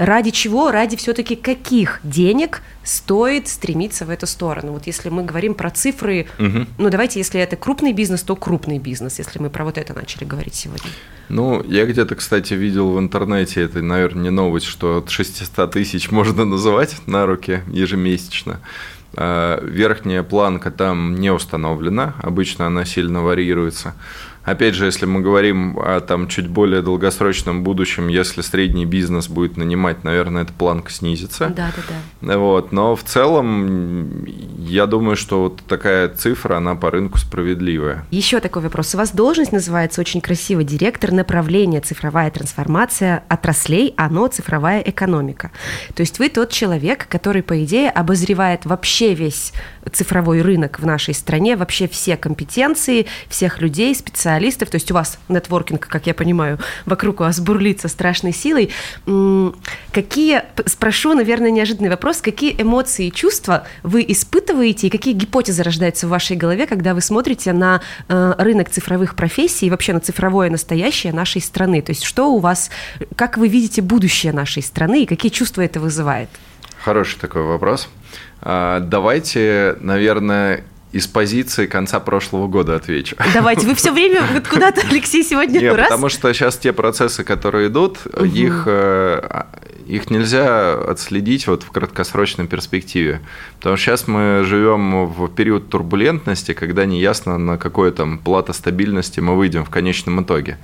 Ради 0.00 0.30
чего, 0.30 0.70
ради 0.70 0.96
все-таки 0.96 1.36
каких 1.36 2.00
денег 2.02 2.62
стоит 2.82 3.48
стремиться 3.48 4.06
в 4.06 4.08
эту 4.08 4.26
сторону? 4.26 4.72
Вот 4.72 4.86
если 4.86 5.10
мы 5.10 5.24
говорим 5.24 5.52
про 5.52 5.68
цифры, 5.68 6.26
угу. 6.38 6.64
ну 6.78 6.88
давайте, 6.88 7.18
если 7.18 7.38
это 7.38 7.56
крупный 7.56 7.92
бизнес, 7.92 8.22
то 8.22 8.34
крупный 8.34 8.78
бизнес, 8.78 9.18
если 9.18 9.38
мы 9.38 9.50
про 9.50 9.62
вот 9.66 9.76
это 9.76 9.92
начали 9.92 10.24
говорить 10.24 10.54
сегодня. 10.54 10.88
Ну, 11.28 11.62
я 11.64 11.84
где-то, 11.84 12.14
кстати, 12.14 12.54
видел 12.54 12.92
в 12.92 12.98
интернете, 12.98 13.60
это, 13.60 13.82
наверное, 13.82 14.22
не 14.22 14.30
новость, 14.30 14.64
что 14.64 14.96
от 14.96 15.10
600 15.10 15.70
тысяч 15.70 16.10
можно 16.10 16.46
называть 16.46 16.96
на 17.06 17.26
руки 17.26 17.60
ежемесячно. 17.70 18.60
А, 19.16 19.62
верхняя 19.62 20.22
планка 20.22 20.70
там 20.70 21.16
не 21.16 21.30
установлена, 21.30 22.14
обычно 22.22 22.66
она 22.66 22.86
сильно 22.86 23.22
варьируется. 23.22 23.94
Опять 24.50 24.74
же, 24.74 24.86
если 24.86 25.06
мы 25.06 25.20
говорим 25.20 25.78
о 25.78 26.00
там, 26.00 26.26
чуть 26.26 26.48
более 26.48 26.82
долгосрочном 26.82 27.62
будущем, 27.62 28.08
если 28.08 28.40
средний 28.40 28.84
бизнес 28.84 29.28
будет 29.28 29.56
нанимать, 29.56 30.02
наверное, 30.02 30.42
эта 30.42 30.52
планка 30.52 30.90
снизится. 30.90 31.46
Да, 31.48 31.70
да, 31.76 31.82
да. 32.20 32.36
Вот. 32.36 32.72
Но 32.72 32.96
в 32.96 33.04
целом, 33.04 34.24
я 34.58 34.86
думаю, 34.86 35.16
что 35.16 35.42
вот 35.42 35.62
такая 35.68 36.08
цифра, 36.08 36.56
она 36.56 36.74
по 36.74 36.90
рынку 36.90 37.18
справедливая. 37.18 38.04
Еще 38.10 38.40
такой 38.40 38.62
вопрос. 38.62 38.92
У 38.94 38.98
вас 38.98 39.12
должность 39.12 39.52
называется 39.52 40.00
очень 40.00 40.20
красиво 40.20 40.64
директор 40.64 41.12
направления 41.12 41.80
цифровая 41.80 42.32
трансформация 42.32 43.22
отраслей, 43.28 43.94
оно 43.96 44.26
цифровая 44.26 44.80
экономика. 44.80 45.52
То 45.94 46.00
есть 46.00 46.18
вы 46.18 46.28
тот 46.28 46.50
человек, 46.50 47.06
который, 47.08 47.44
по 47.44 47.62
идее, 47.64 47.88
обозревает 47.88 48.66
вообще 48.66 49.14
весь 49.14 49.52
цифровой 49.92 50.42
рынок 50.42 50.80
в 50.80 50.86
нашей 50.86 51.14
стране, 51.14 51.56
вообще 51.56 51.86
все 51.86 52.16
компетенции, 52.16 53.06
всех 53.28 53.60
людей, 53.60 53.94
специалистов, 53.94 54.39
специалистов, 54.40 54.70
то 54.70 54.76
есть 54.76 54.90
у 54.90 54.94
вас 54.94 55.18
нетворкинг, 55.28 55.86
как 55.86 56.06
я 56.06 56.14
понимаю, 56.14 56.58
вокруг 56.86 57.20
у 57.20 57.24
вас 57.24 57.40
бурлит 57.40 57.80
со 57.80 57.88
страшной 57.88 58.32
силой. 58.32 58.70
Какие, 59.92 60.42
спрошу, 60.66 61.14
наверное, 61.14 61.50
неожиданный 61.50 61.90
вопрос, 61.90 62.20
какие 62.20 62.54
эмоции 62.60 63.08
и 63.08 63.12
чувства 63.12 63.66
вы 63.82 64.04
испытываете 64.08 64.86
и 64.86 64.90
какие 64.90 65.14
гипотезы 65.14 65.62
рождаются 65.62 66.06
в 66.06 66.10
вашей 66.10 66.36
голове, 66.36 66.66
когда 66.66 66.94
вы 66.94 67.00
смотрите 67.00 67.52
на 67.52 67.80
э, 68.08 68.34
рынок 68.38 68.70
цифровых 68.70 69.14
профессий 69.14 69.66
и 69.66 69.70
вообще 69.70 69.92
на 69.92 70.00
цифровое 70.00 70.50
настоящее 70.50 71.12
нашей 71.12 71.42
страны? 71.42 71.82
То 71.82 71.90
есть 71.92 72.04
что 72.04 72.32
у 72.32 72.38
вас, 72.38 72.70
как 73.16 73.36
вы 73.36 73.48
видите 73.48 73.82
будущее 73.82 74.32
нашей 74.32 74.62
страны 74.62 75.02
и 75.02 75.06
какие 75.06 75.30
чувства 75.30 75.62
это 75.62 75.80
вызывает? 75.80 76.28
Хороший 76.82 77.18
такой 77.18 77.42
вопрос. 77.42 77.88
А, 78.40 78.80
давайте, 78.80 79.76
наверное, 79.80 80.64
из 80.92 81.06
позиции 81.06 81.66
конца 81.66 82.00
прошлого 82.00 82.48
года 82.48 82.74
отвечу. 82.74 83.16
Давайте, 83.34 83.66
вы 83.66 83.74
все 83.74 83.92
время 83.92 84.22
вот 84.32 84.48
куда-то, 84.48 84.82
Алексей, 84.90 85.22
сегодня 85.22 85.60
Нет, 85.60 85.76
раз. 85.76 85.88
потому 85.88 86.08
что 86.08 86.32
сейчас 86.32 86.56
те 86.58 86.72
процессы, 86.72 87.22
которые 87.22 87.68
идут, 87.68 87.98
угу. 88.06 88.24
их, 88.24 88.64
э, 88.66 89.44
их 89.86 90.10
нельзя 90.10 90.74
отследить 90.74 91.46
вот 91.46 91.62
в 91.62 91.70
краткосрочной 91.70 92.46
перспективе. 92.46 93.20
Потому 93.58 93.76
что 93.76 93.86
сейчас 93.86 94.08
мы 94.08 94.42
живем 94.44 95.06
в 95.06 95.28
период 95.28 95.68
турбулентности, 95.68 96.54
когда 96.54 96.86
неясно, 96.86 97.38
на 97.38 97.56
какой 97.56 97.92
там 97.92 98.18
плата 98.18 98.52
стабильности 98.52 99.20
мы 99.20 99.36
выйдем 99.36 99.64
в 99.64 99.70
конечном 99.70 100.22
итоге. 100.22 100.58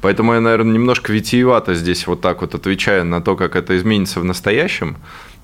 Поэтому 0.00 0.34
я, 0.34 0.40
наверное, 0.40 0.74
немножко 0.74 1.12
витиевато 1.12 1.74
здесь 1.74 2.06
вот 2.06 2.20
так 2.20 2.40
вот 2.40 2.54
отвечаю 2.54 3.04
на 3.04 3.20
то, 3.20 3.34
как 3.34 3.56
это 3.56 3.76
изменится 3.76 4.20
в 4.20 4.24
настоящем. 4.24 4.96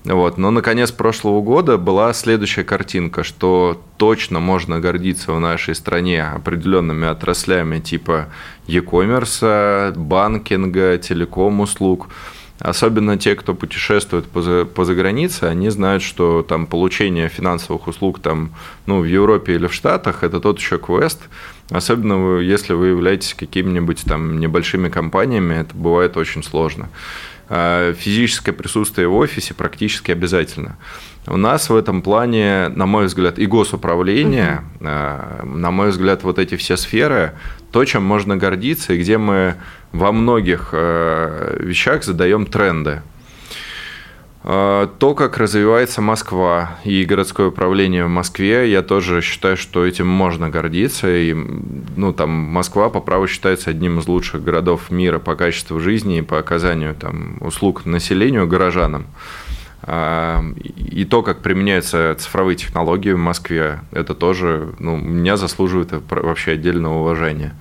Вот. 0.05 0.37
Но 0.37 0.51
наконец 0.51 0.91
прошлого 0.91 1.41
года 1.41 1.77
была 1.77 2.13
следующая 2.13 2.63
картинка, 2.63 3.23
что 3.23 3.81
точно 3.97 4.39
можно 4.39 4.79
гордиться 4.79 5.33
в 5.33 5.39
нашей 5.39 5.73
стране 5.73 6.23
определенными 6.23 7.07
отраслями 7.07 7.79
типа 7.79 8.27
e-commerce, 8.67 9.93
банкинга, 9.95 10.97
телеком-услуг. 10.99 12.07
Особенно 12.59 13.17
те, 13.17 13.35
кто 13.35 13.53
путешествует 13.53 14.27
по, 14.27 14.41
за, 14.41 14.63
по 14.63 14.85
загранице, 14.85 15.43
они 15.43 15.69
знают, 15.69 16.01
что 16.01 16.41
там 16.41 16.67
получение 16.67 17.27
финансовых 17.27 17.87
услуг 17.87 18.19
там, 18.19 18.51
ну, 18.85 19.01
в 19.01 19.05
Европе 19.05 19.55
или 19.55 19.67
в 19.67 19.73
Штатах– 19.73 20.19
это 20.23 20.39
тот 20.39 20.59
еще 20.59 20.77
квест. 20.77 21.19
Особенно 21.69 22.37
если 22.37 22.73
вы 22.73 22.87
являетесь 22.87 23.33
какими-нибудь 23.33 24.03
там 24.05 24.39
небольшими 24.39 24.87
компаниями, 24.87 25.55
это 25.55 25.75
бывает 25.75 26.15
очень 26.15 26.43
сложно. 26.43 26.89
А, 27.47 27.93
физическое 27.93 28.53
присутствие 28.53 29.07
в 29.07 29.15
офисе 29.15 29.53
практически 29.53 30.11
обязательно. 30.11 30.77
У 31.27 31.37
нас 31.37 31.69
в 31.69 31.75
этом 31.75 32.01
плане, 32.01 32.69
на 32.69 32.85
мой 32.85 33.05
взгляд, 33.05 33.39
и 33.39 33.45
госуправление, 33.45 34.61
угу. 34.75 34.85
на 34.85 35.71
мой 35.71 35.89
взгляд, 35.89 36.23
вот 36.23 36.37
эти 36.37 36.55
все 36.55 36.77
сферы, 36.77 37.33
то, 37.71 37.83
чем 37.83 38.03
можно 38.03 38.37
гордиться, 38.37 38.93
и 38.93 38.99
где 38.99 39.17
мы 39.17 39.55
во 39.91 40.11
многих 40.11 40.69
а, 40.71 41.57
вещах 41.59 42.03
задаем 42.03 42.45
тренды. 42.45 43.01
А, 44.47 44.85
то, 44.99 45.15
как 45.15 45.39
развивается 45.39 46.01
Москва 46.01 46.77
и 46.83 47.03
городское 47.03 47.47
управление 47.47 48.05
в 48.05 48.09
Москве, 48.09 48.69
я 48.69 48.83
тоже 48.83 49.23
считаю, 49.23 49.57
что 49.57 49.83
этим 49.83 50.07
можно 50.07 50.51
гордиться. 50.51 51.07
И, 51.09 51.33
ну, 51.33 52.13
там, 52.13 52.29
Москва 52.29 52.89
по 52.91 52.99
праву 52.99 53.25
считается 53.25 53.71
одним 53.71 53.97
из 53.97 54.07
лучших 54.07 54.43
городов 54.43 54.91
мира 54.91 55.17
по 55.17 55.35
качеству 55.35 55.79
жизни 55.79 56.19
и 56.19 56.21
по 56.21 56.37
оказанию 56.37 56.93
там, 56.93 57.37
услуг 57.41 57.87
населению, 57.87 58.47
горожанам. 58.47 59.07
А, 59.81 60.43
и 60.75 61.05
то, 61.05 61.23
как 61.23 61.41
применяются 61.41 62.15
цифровые 62.19 62.55
технологии 62.55 63.13
в 63.13 63.17
Москве, 63.17 63.79
это 63.91 64.13
тоже 64.13 64.75
ну, 64.77 64.95
меня 64.95 65.37
заслуживает 65.37 65.91
вообще 66.07 66.51
отдельного 66.51 66.99
уважения. 66.99 67.55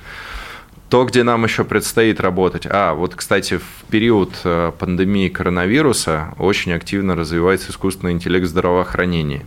То, 0.94 1.04
где 1.06 1.24
нам 1.24 1.42
еще 1.42 1.64
предстоит 1.64 2.20
работать. 2.20 2.68
А, 2.70 2.94
вот, 2.94 3.16
кстати, 3.16 3.58
в 3.58 3.84
период 3.90 4.32
э, 4.44 4.70
пандемии 4.78 5.28
коронавируса 5.28 6.32
очень 6.38 6.72
активно 6.72 7.16
развивается 7.16 7.72
искусственный 7.72 8.12
интеллект 8.12 8.46
в 8.46 8.48
здравоохранении. 8.48 9.44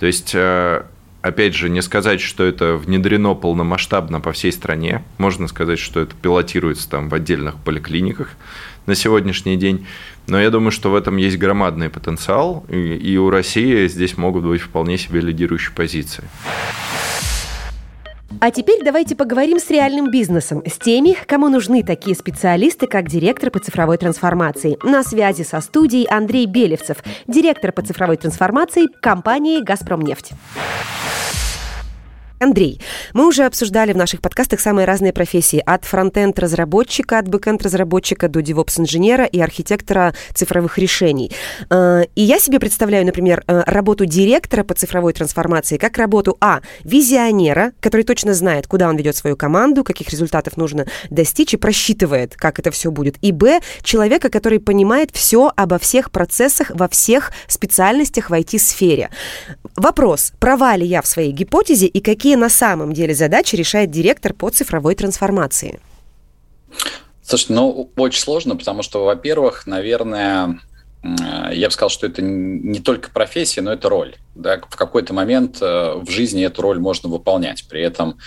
То 0.00 0.06
есть 0.06 0.32
э, 0.34 0.82
Опять 1.22 1.54
же, 1.54 1.68
не 1.68 1.80
сказать, 1.80 2.20
что 2.20 2.42
это 2.42 2.74
внедрено 2.74 3.34
полномасштабно 3.34 4.20
по 4.20 4.32
всей 4.32 4.50
стране. 4.50 5.04
Можно 5.18 5.46
сказать, 5.46 5.78
что 5.78 6.00
это 6.00 6.16
пилотируется 6.20 6.90
там 6.90 7.08
в 7.08 7.14
отдельных 7.14 7.54
поликлиниках 7.58 8.30
на 8.86 8.96
сегодняшний 8.96 9.56
день. 9.56 9.86
Но 10.26 10.40
я 10.40 10.50
думаю, 10.50 10.72
что 10.72 10.90
в 10.90 10.96
этом 10.96 11.18
есть 11.18 11.38
громадный 11.38 11.88
потенциал, 11.88 12.64
и 12.68 13.16
у 13.16 13.30
России 13.30 13.86
здесь 13.86 14.16
могут 14.16 14.44
быть 14.44 14.62
вполне 14.62 14.98
себе 14.98 15.20
лидирующие 15.20 15.72
позиции. 15.72 16.24
А 18.38 18.50
теперь 18.50 18.84
давайте 18.84 19.16
поговорим 19.16 19.58
с 19.58 19.68
реальным 19.70 20.10
бизнесом, 20.10 20.62
с 20.64 20.78
теми, 20.78 21.16
кому 21.26 21.48
нужны 21.48 21.82
такие 21.82 22.14
специалисты, 22.14 22.86
как 22.86 23.08
директор 23.08 23.50
по 23.50 23.58
цифровой 23.58 23.98
трансформации. 23.98 24.78
На 24.84 25.02
связи 25.02 25.42
со 25.42 25.60
студией 25.60 26.06
Андрей 26.06 26.46
Белевцев, 26.46 26.98
директор 27.26 27.72
по 27.72 27.82
цифровой 27.82 28.16
трансформации 28.16 28.86
компании 29.00 29.60
«Газпромнефть». 29.62 30.32
Андрей, 32.42 32.80
мы 33.12 33.26
уже 33.26 33.44
обсуждали 33.44 33.92
в 33.92 33.98
наших 33.98 34.22
подкастах 34.22 34.60
самые 34.60 34.86
разные 34.86 35.12
профессии. 35.12 35.62
От 35.66 35.84
фронтенд-разработчика, 35.84 37.18
от 37.18 37.28
бэкенд-разработчика 37.28 38.28
до 38.30 38.40
DevOps-инженера 38.40 39.26
и 39.26 39.38
архитектора 39.40 40.14
цифровых 40.32 40.78
решений. 40.78 41.30
Э, 41.68 42.04
и 42.14 42.22
я 42.22 42.38
себе 42.38 42.58
представляю, 42.58 43.04
например, 43.04 43.44
э, 43.46 43.62
работу 43.66 44.06
директора 44.06 44.64
по 44.64 44.72
цифровой 44.72 45.12
трансформации 45.12 45.76
как 45.76 45.98
работу, 45.98 46.38
а, 46.40 46.62
визионера, 46.82 47.72
который 47.78 48.04
точно 48.04 48.32
знает, 48.32 48.66
куда 48.66 48.88
он 48.88 48.96
ведет 48.96 49.16
свою 49.16 49.36
команду, 49.36 49.84
каких 49.84 50.08
результатов 50.08 50.56
нужно 50.56 50.86
достичь 51.10 51.52
и 51.52 51.58
просчитывает, 51.58 52.36
как 52.36 52.58
это 52.58 52.70
все 52.70 52.90
будет. 52.90 53.16
И, 53.20 53.32
б, 53.32 53.60
человека, 53.82 54.30
который 54.30 54.60
понимает 54.60 55.10
все 55.12 55.52
обо 55.56 55.78
всех 55.78 56.10
процессах 56.10 56.70
во 56.70 56.88
всех 56.88 57.32
специальностях 57.48 58.30
в 58.30 58.32
IT-сфере. 58.32 59.10
Вопрос, 59.76 60.32
права 60.40 60.74
ли 60.76 60.86
я 60.86 61.02
в 61.02 61.06
своей 61.06 61.32
гипотезе 61.32 61.86
и 61.86 62.00
какие 62.00 62.29
какие 62.30 62.40
на 62.40 62.48
самом 62.48 62.92
деле 62.92 63.12
задачи 63.12 63.56
решает 63.56 63.90
директор 63.90 64.32
по 64.32 64.50
цифровой 64.50 64.94
трансформации? 64.94 65.80
Слушайте, 67.22 67.54
ну, 67.54 67.90
очень 67.96 68.20
сложно, 68.20 68.54
потому 68.54 68.82
что, 68.82 69.04
во-первых, 69.04 69.66
наверное, 69.66 70.60
я 71.02 71.66
бы 71.66 71.70
сказал, 71.72 71.88
что 71.88 72.06
это 72.06 72.22
не 72.22 72.78
только 72.78 73.10
профессия, 73.10 73.62
но 73.62 73.72
это 73.72 73.88
роль. 73.88 74.14
Да? 74.36 74.58
В 74.58 74.76
какой-то 74.76 75.12
момент 75.12 75.58
э, 75.60 75.94
в 75.94 76.08
жизни 76.08 76.44
эту 76.44 76.62
роль 76.62 76.78
можно 76.78 77.08
выполнять. 77.08 77.66
При 77.68 77.82
этом 77.82 78.18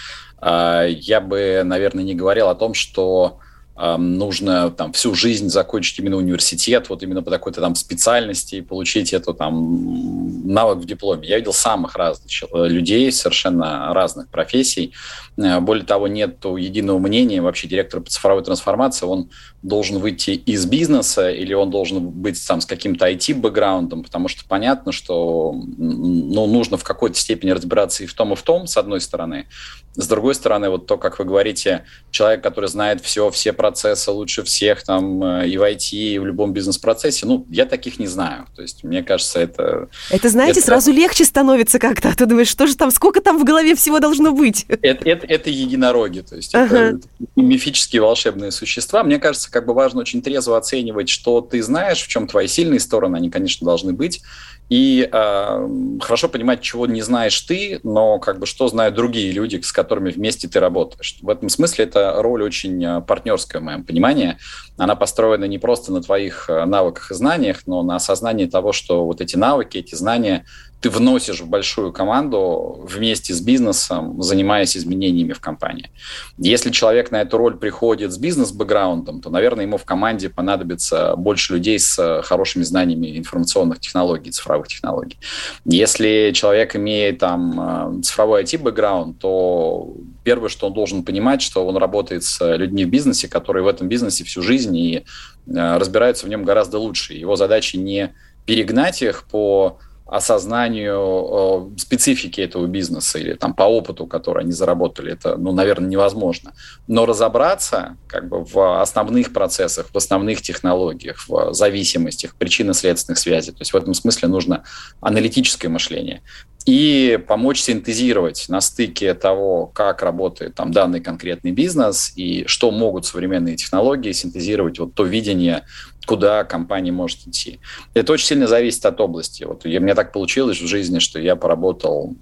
э, 0.41 0.87
я 0.89 1.21
бы, 1.21 1.61
наверное, 1.63 2.03
не 2.03 2.13
говорил 2.13 2.49
о 2.49 2.55
том, 2.55 2.73
что 2.73 3.39
нужно 3.75 4.69
там 4.69 4.93
всю 4.93 5.15
жизнь 5.15 5.49
закончить 5.49 5.97
именно 5.99 6.17
университет, 6.17 6.89
вот 6.89 7.01
именно 7.01 7.23
по 7.23 7.31
такой-то 7.31 7.59
там 7.59 7.75
специальности 7.75 8.55
и 8.55 8.61
получить 8.61 9.13
эту 9.13 9.33
там 9.33 10.47
навык 10.47 10.79
в 10.79 10.85
дипломе. 10.85 11.27
Я 11.27 11.37
видел 11.37 11.53
самых 11.53 11.95
разных 11.95 12.31
людей, 12.53 13.11
совершенно 13.11 13.93
разных 13.93 14.29
профессий. 14.29 14.93
Э, 15.37 15.59
более 15.59 15.85
того, 15.85 16.07
нет 16.07 16.43
единого 16.45 16.99
мнения. 16.99 17.41
Вообще 17.41 17.67
директор 17.67 18.01
по 18.01 18.09
цифровой 18.09 18.43
трансформации, 18.43 19.05
он 19.05 19.29
должен 19.61 19.99
выйти 19.99 20.31
из 20.31 20.65
бизнеса 20.65 21.29
или 21.31 21.53
он 21.53 21.69
должен 21.71 22.09
быть 22.09 22.45
там 22.45 22.61
с 22.61 22.65
каким-то 22.65 23.09
IT-бэкграундом, 23.09 24.03
потому 24.03 24.27
что 24.27 24.43
понятно, 24.47 24.91
что 24.91 25.53
ну, 25.53 26.45
нужно 26.47 26.77
в 26.77 26.83
какой-то 26.83 27.17
степени 27.17 27.51
разбираться 27.51 28.03
и 28.03 28.07
в 28.07 28.13
том, 28.13 28.33
и 28.33 28.35
в 28.35 28.41
том, 28.41 28.67
с 28.67 28.77
одной 28.77 29.01
стороны. 29.01 29.47
С 29.95 30.07
другой 30.07 30.33
стороны, 30.33 30.69
вот 30.69 30.87
то, 30.87 30.97
как 30.97 31.19
вы 31.19 31.25
говорите, 31.25 31.85
человек, 32.09 32.41
который 32.41 32.67
знает 32.67 33.01
все, 33.01 33.29
все 33.29 33.53
процессы 33.53 34.09
лучше 34.09 34.43
всех 34.43 34.83
там 34.83 35.23
э, 35.23 35.47
и 35.47 35.57
в 35.57 35.61
IT, 35.61 35.91
и 35.91 36.19
в 36.19 36.25
любом 36.25 36.51
бизнес-процессе, 36.51 37.25
ну, 37.27 37.45
я 37.49 37.65
таких 37.65 37.99
не 37.99 38.07
знаю. 38.07 38.47
То 38.55 38.63
есть, 38.63 38.83
мне 38.83 39.03
кажется, 39.03 39.39
это... 39.39 39.89
Это, 40.09 40.29
знаете, 40.29 40.59
это... 40.59 40.67
сразу 40.67 40.91
легче 40.91 41.25
становится 41.25 41.77
как-то. 41.77 42.09
А 42.09 42.15
ты 42.15 42.25
думаешь, 42.25 42.47
что 42.47 42.65
же 42.65 42.75
там, 42.75 42.89
сколько 42.89 43.21
там 43.21 43.37
в 43.37 43.43
голове 43.43 43.75
всего 43.75 43.99
должно 43.99 44.31
быть? 44.31 44.65
Это, 44.67 45.07
это, 45.07 45.27
это 45.27 45.49
единороги, 45.51 46.21
то 46.21 46.35
есть 46.35 46.55
ага. 46.55 46.77
это 46.77 46.99
мифические 47.35 48.01
волшебные 48.01 48.51
существа. 48.51 49.03
Мне 49.03 49.19
кажется, 49.19 49.51
как 49.51 49.67
бы 49.67 49.73
важно 49.73 50.01
очень 50.01 50.21
трезво 50.21 50.57
оценивать, 50.57 51.09
что 51.09 51.41
ты 51.41 51.61
знаешь, 51.61 52.01
в 52.01 52.07
чем 52.07 52.27
твои 52.27 52.47
сильные 52.47 52.79
стороны, 52.79 53.15
они, 53.15 53.29
конечно, 53.29 53.65
должны 53.65 53.93
быть, 53.93 54.21
и 54.69 55.07
э, 55.11 55.67
хорошо 56.01 56.29
понимать, 56.29 56.61
чего 56.61 56.87
не 56.87 57.01
знаешь 57.01 57.39
ты, 57.41 57.79
но 57.83 58.19
как 58.19 58.39
бы 58.39 58.45
что 58.45 58.67
знают 58.67 58.95
другие 58.95 59.31
люди, 59.31 59.59
с 59.61 59.71
которыми 59.71 60.09
вместе 60.09 60.47
ты 60.47 60.59
работаешь. 60.59 61.17
В 61.21 61.29
этом 61.29 61.49
смысле 61.49 61.85
эта 61.85 62.21
роль 62.21 62.43
очень 62.43 62.83
а, 62.85 63.01
партнерская, 63.01 63.61
в 63.61 63.65
моем 63.65 63.83
понимании. 63.83 64.37
Она 64.77 64.95
построена 64.95 65.45
не 65.45 65.59
просто 65.59 65.91
на 65.91 66.01
твоих 66.01 66.49
а, 66.49 66.65
навыках 66.65 67.11
и 67.11 67.13
знаниях, 67.13 67.67
но 67.67 67.83
на 67.83 67.97
осознании 67.97 68.45
того, 68.45 68.71
что 68.71 69.05
вот 69.05 69.21
эти 69.21 69.35
навыки, 69.35 69.77
эти 69.77 69.95
знания 69.95 70.45
ты 70.83 70.89
вносишь 70.89 71.39
в 71.39 71.47
большую 71.47 71.93
команду 71.93 72.81
вместе 72.83 73.33
с 73.33 73.39
бизнесом, 73.39 74.21
занимаясь 74.21 74.75
изменениями 74.75 75.31
в 75.31 75.39
компании. 75.39 75.89
Если 76.37 76.71
человек 76.71 77.09
на 77.09 77.21
эту 77.21 77.37
роль 77.37 77.55
приходит 77.55 78.11
с 78.11 78.17
бизнес-бэкграундом, 78.17 79.21
то, 79.21 79.29
наверное, 79.29 79.63
ему 79.63 79.77
в 79.77 79.85
команде 79.85 80.29
понадобится 80.29 81.15
больше 81.15 81.53
людей 81.53 81.79
с 81.79 82.21
хорошими 82.23 82.63
знаниями 82.63 83.17
информационных 83.17 83.79
технологий, 83.79 84.31
цифровых 84.31 84.67
технологий. 84.67 85.17
Если 85.63 86.33
человек 86.35 86.75
имеет 86.75 87.19
там 87.19 88.01
цифровой 88.03 88.43
IT-бэкграунд, 88.43 89.19
то 89.19 89.93
первое, 90.25 90.49
что 90.49 90.67
он 90.67 90.73
должен 90.73 91.03
понимать, 91.03 91.41
что 91.41 91.65
он 91.65 91.77
работает 91.77 92.25
с 92.25 92.57
людьми 92.57 92.83
в 92.83 92.89
бизнесе, 92.89 93.29
которые 93.29 93.63
в 93.63 93.67
этом 93.67 93.87
бизнесе 93.87 94.25
всю 94.25 94.41
жизнь 94.41 94.75
и 94.75 94.97
э, 94.97 95.77
разбираются 95.77 96.25
в 96.25 96.29
нем 96.29 96.43
гораздо 96.43 96.77
лучше. 96.77 97.13
Его 97.13 97.37
задача 97.37 97.77
не 97.77 98.13
перегнать 98.45 99.01
их 99.01 99.23
по 99.31 99.79
осознанию 100.13 101.73
э, 101.75 101.79
специфики 101.79 102.39
этого 102.39 102.67
бизнеса 102.67 103.17
или 103.17 103.33
там 103.33 103.55
по 103.55 103.63
опыту, 103.63 104.05
который 104.05 104.43
они 104.43 104.51
заработали, 104.51 105.13
это, 105.13 105.37
ну, 105.37 105.51
наверное, 105.53 105.89
невозможно. 105.89 106.53
Но 106.87 107.07
разобраться 107.07 107.97
как 108.07 108.29
бы 108.29 108.45
в 108.45 108.79
основных 108.79 109.33
процессах, 109.33 109.87
в 109.91 109.97
основных 109.97 110.43
технологиях, 110.43 111.27
в 111.27 111.53
зависимостях, 111.53 112.35
причинно-следственных 112.35 113.17
связей. 113.17 113.53
То 113.53 113.61
есть 113.61 113.73
в 113.73 113.75
этом 113.75 113.95
смысле 113.95 114.27
нужно 114.27 114.63
аналитическое 115.01 115.71
мышление 115.71 116.21
и 116.65 117.19
помочь 117.27 117.59
синтезировать 117.61 118.45
на 118.47 118.61
стыке 118.61 119.13
того, 119.13 119.67
как 119.67 120.01
работает 120.01 120.55
там 120.55 120.71
данный 120.71 121.01
конкретный 121.01 121.51
бизнес 121.51 122.13
и 122.15 122.45
что 122.47 122.71
могут 122.71 123.05
современные 123.05 123.55
технологии 123.55 124.11
синтезировать 124.11 124.79
вот 124.79 124.93
то 124.93 125.03
видение, 125.03 125.63
куда 126.05 126.43
компания 126.43 126.91
может 126.91 127.27
идти. 127.27 127.59
Это 127.93 128.13
очень 128.13 128.27
сильно 128.27 128.47
зависит 128.47 128.85
от 128.85 128.99
области. 129.01 129.43
Вот 129.43 129.65
у 129.65 129.69
меня 129.69 129.95
так 129.95 130.13
получилось 130.13 130.61
в 130.61 130.67
жизни, 130.67 130.99
что 130.99 131.19
я 131.19 131.35
поработал 131.35 132.15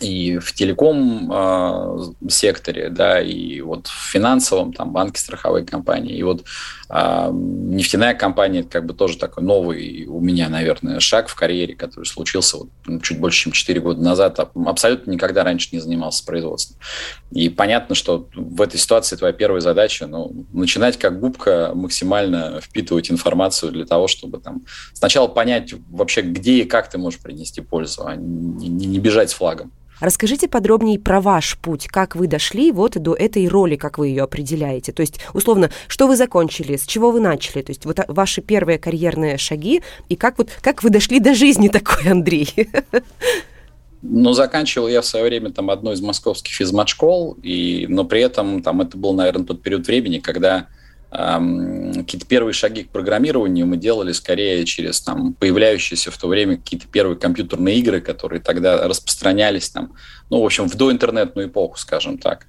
и 0.00 0.38
в 0.38 0.52
телеком 0.52 1.30
э, 1.32 1.98
секторе, 2.28 2.90
да, 2.90 3.20
и 3.20 3.60
вот 3.60 3.86
в 3.86 4.10
финансовом, 4.10 4.72
там, 4.72 4.92
банки, 4.92 5.18
страховые 5.18 5.64
компании. 5.64 6.16
И 6.16 6.22
вот 6.22 6.44
нефтяная 6.88 8.14
компания, 8.14 8.60
это 8.60 8.68
как 8.68 8.86
бы 8.86 8.94
тоже 8.94 9.18
такой 9.18 9.42
новый 9.42 10.06
у 10.06 10.20
меня, 10.20 10.48
наверное, 10.48 11.00
шаг 11.00 11.28
в 11.28 11.34
карьере, 11.34 11.74
который 11.74 12.04
случился 12.04 12.58
вот, 12.58 12.68
ну, 12.86 13.00
чуть 13.00 13.18
больше, 13.18 13.44
чем 13.44 13.52
4 13.52 13.80
года 13.80 14.00
назад. 14.00 14.38
Абсолютно 14.54 15.10
никогда 15.10 15.42
раньше 15.42 15.70
не 15.72 15.80
занимался 15.80 16.24
производством. 16.24 16.78
И 17.32 17.48
понятно, 17.48 17.94
что 17.94 18.28
в 18.34 18.62
этой 18.62 18.78
ситуации 18.78 19.16
твоя 19.16 19.32
первая 19.32 19.60
задача, 19.60 20.06
ну, 20.06 20.46
начинать 20.52 20.96
как 20.96 21.18
губка 21.18 21.72
максимально 21.74 22.60
впитывать 22.60 23.10
информацию 23.10 23.72
для 23.72 23.84
того, 23.84 24.06
чтобы 24.06 24.38
там 24.38 24.62
сначала 24.92 25.26
понять 25.26 25.74
вообще, 25.90 26.22
где 26.22 26.62
и 26.62 26.64
как 26.64 26.88
ты 26.88 26.98
можешь 26.98 27.20
принести 27.20 27.60
пользу, 27.60 28.06
а 28.06 28.14
не, 28.16 28.68
не 28.68 28.98
бежать 28.98 29.30
с 29.30 29.34
флагом. 29.34 29.72
Расскажите 30.00 30.46
подробнее 30.46 30.98
про 30.98 31.20
ваш 31.20 31.56
путь, 31.58 31.86
как 31.86 32.16
вы 32.16 32.26
дошли 32.26 32.70
вот 32.70 33.00
до 33.00 33.14
этой 33.14 33.48
роли, 33.48 33.76
как 33.76 33.98
вы 33.98 34.08
ее 34.08 34.24
определяете. 34.24 34.92
То 34.92 35.00
есть, 35.00 35.20
условно, 35.32 35.70
что 35.88 36.06
вы 36.06 36.16
закончили, 36.16 36.76
с 36.76 36.84
чего 36.84 37.10
вы 37.10 37.20
начали, 37.20 37.62
то 37.62 37.70
есть 37.70 37.86
вот 37.86 38.00
ваши 38.08 38.42
первые 38.42 38.78
карьерные 38.78 39.38
шаги, 39.38 39.82
и 40.08 40.16
как, 40.16 40.36
вот, 40.38 40.50
как 40.60 40.82
вы 40.82 40.90
дошли 40.90 41.18
до 41.18 41.34
жизни 41.34 41.68
такой, 41.68 42.10
Андрей? 42.10 42.68
Ну, 44.02 44.34
заканчивал 44.34 44.88
я 44.88 45.00
в 45.00 45.06
свое 45.06 45.24
время 45.24 45.50
там 45.50 45.70
одну 45.70 45.92
из 45.92 46.00
московских 46.00 46.52
физмат-школ, 46.52 47.38
и, 47.42 47.86
но 47.88 48.04
при 48.04 48.20
этом 48.20 48.62
там 48.62 48.82
это 48.82 48.96
был, 48.96 49.14
наверное, 49.14 49.46
тот 49.46 49.62
период 49.62 49.86
времени, 49.86 50.18
когда 50.18 50.68
какие-то 51.10 52.26
первые 52.26 52.52
шаги 52.52 52.82
к 52.82 52.90
программированию 52.90 53.66
мы 53.66 53.76
делали 53.76 54.12
скорее 54.12 54.64
через 54.64 55.00
там, 55.00 55.34
появляющиеся 55.34 56.10
в 56.10 56.18
то 56.18 56.28
время 56.28 56.56
какие-то 56.56 56.86
первые 56.88 57.16
компьютерные 57.16 57.76
игры, 57.76 58.00
которые 58.00 58.40
тогда 58.40 58.86
распространялись 58.88 59.70
там, 59.70 59.94
ну, 60.30 60.42
в 60.42 60.44
общем, 60.44 60.68
в 60.68 60.74
доинтернетную 60.74 61.48
эпоху, 61.48 61.78
скажем 61.78 62.18
так. 62.18 62.46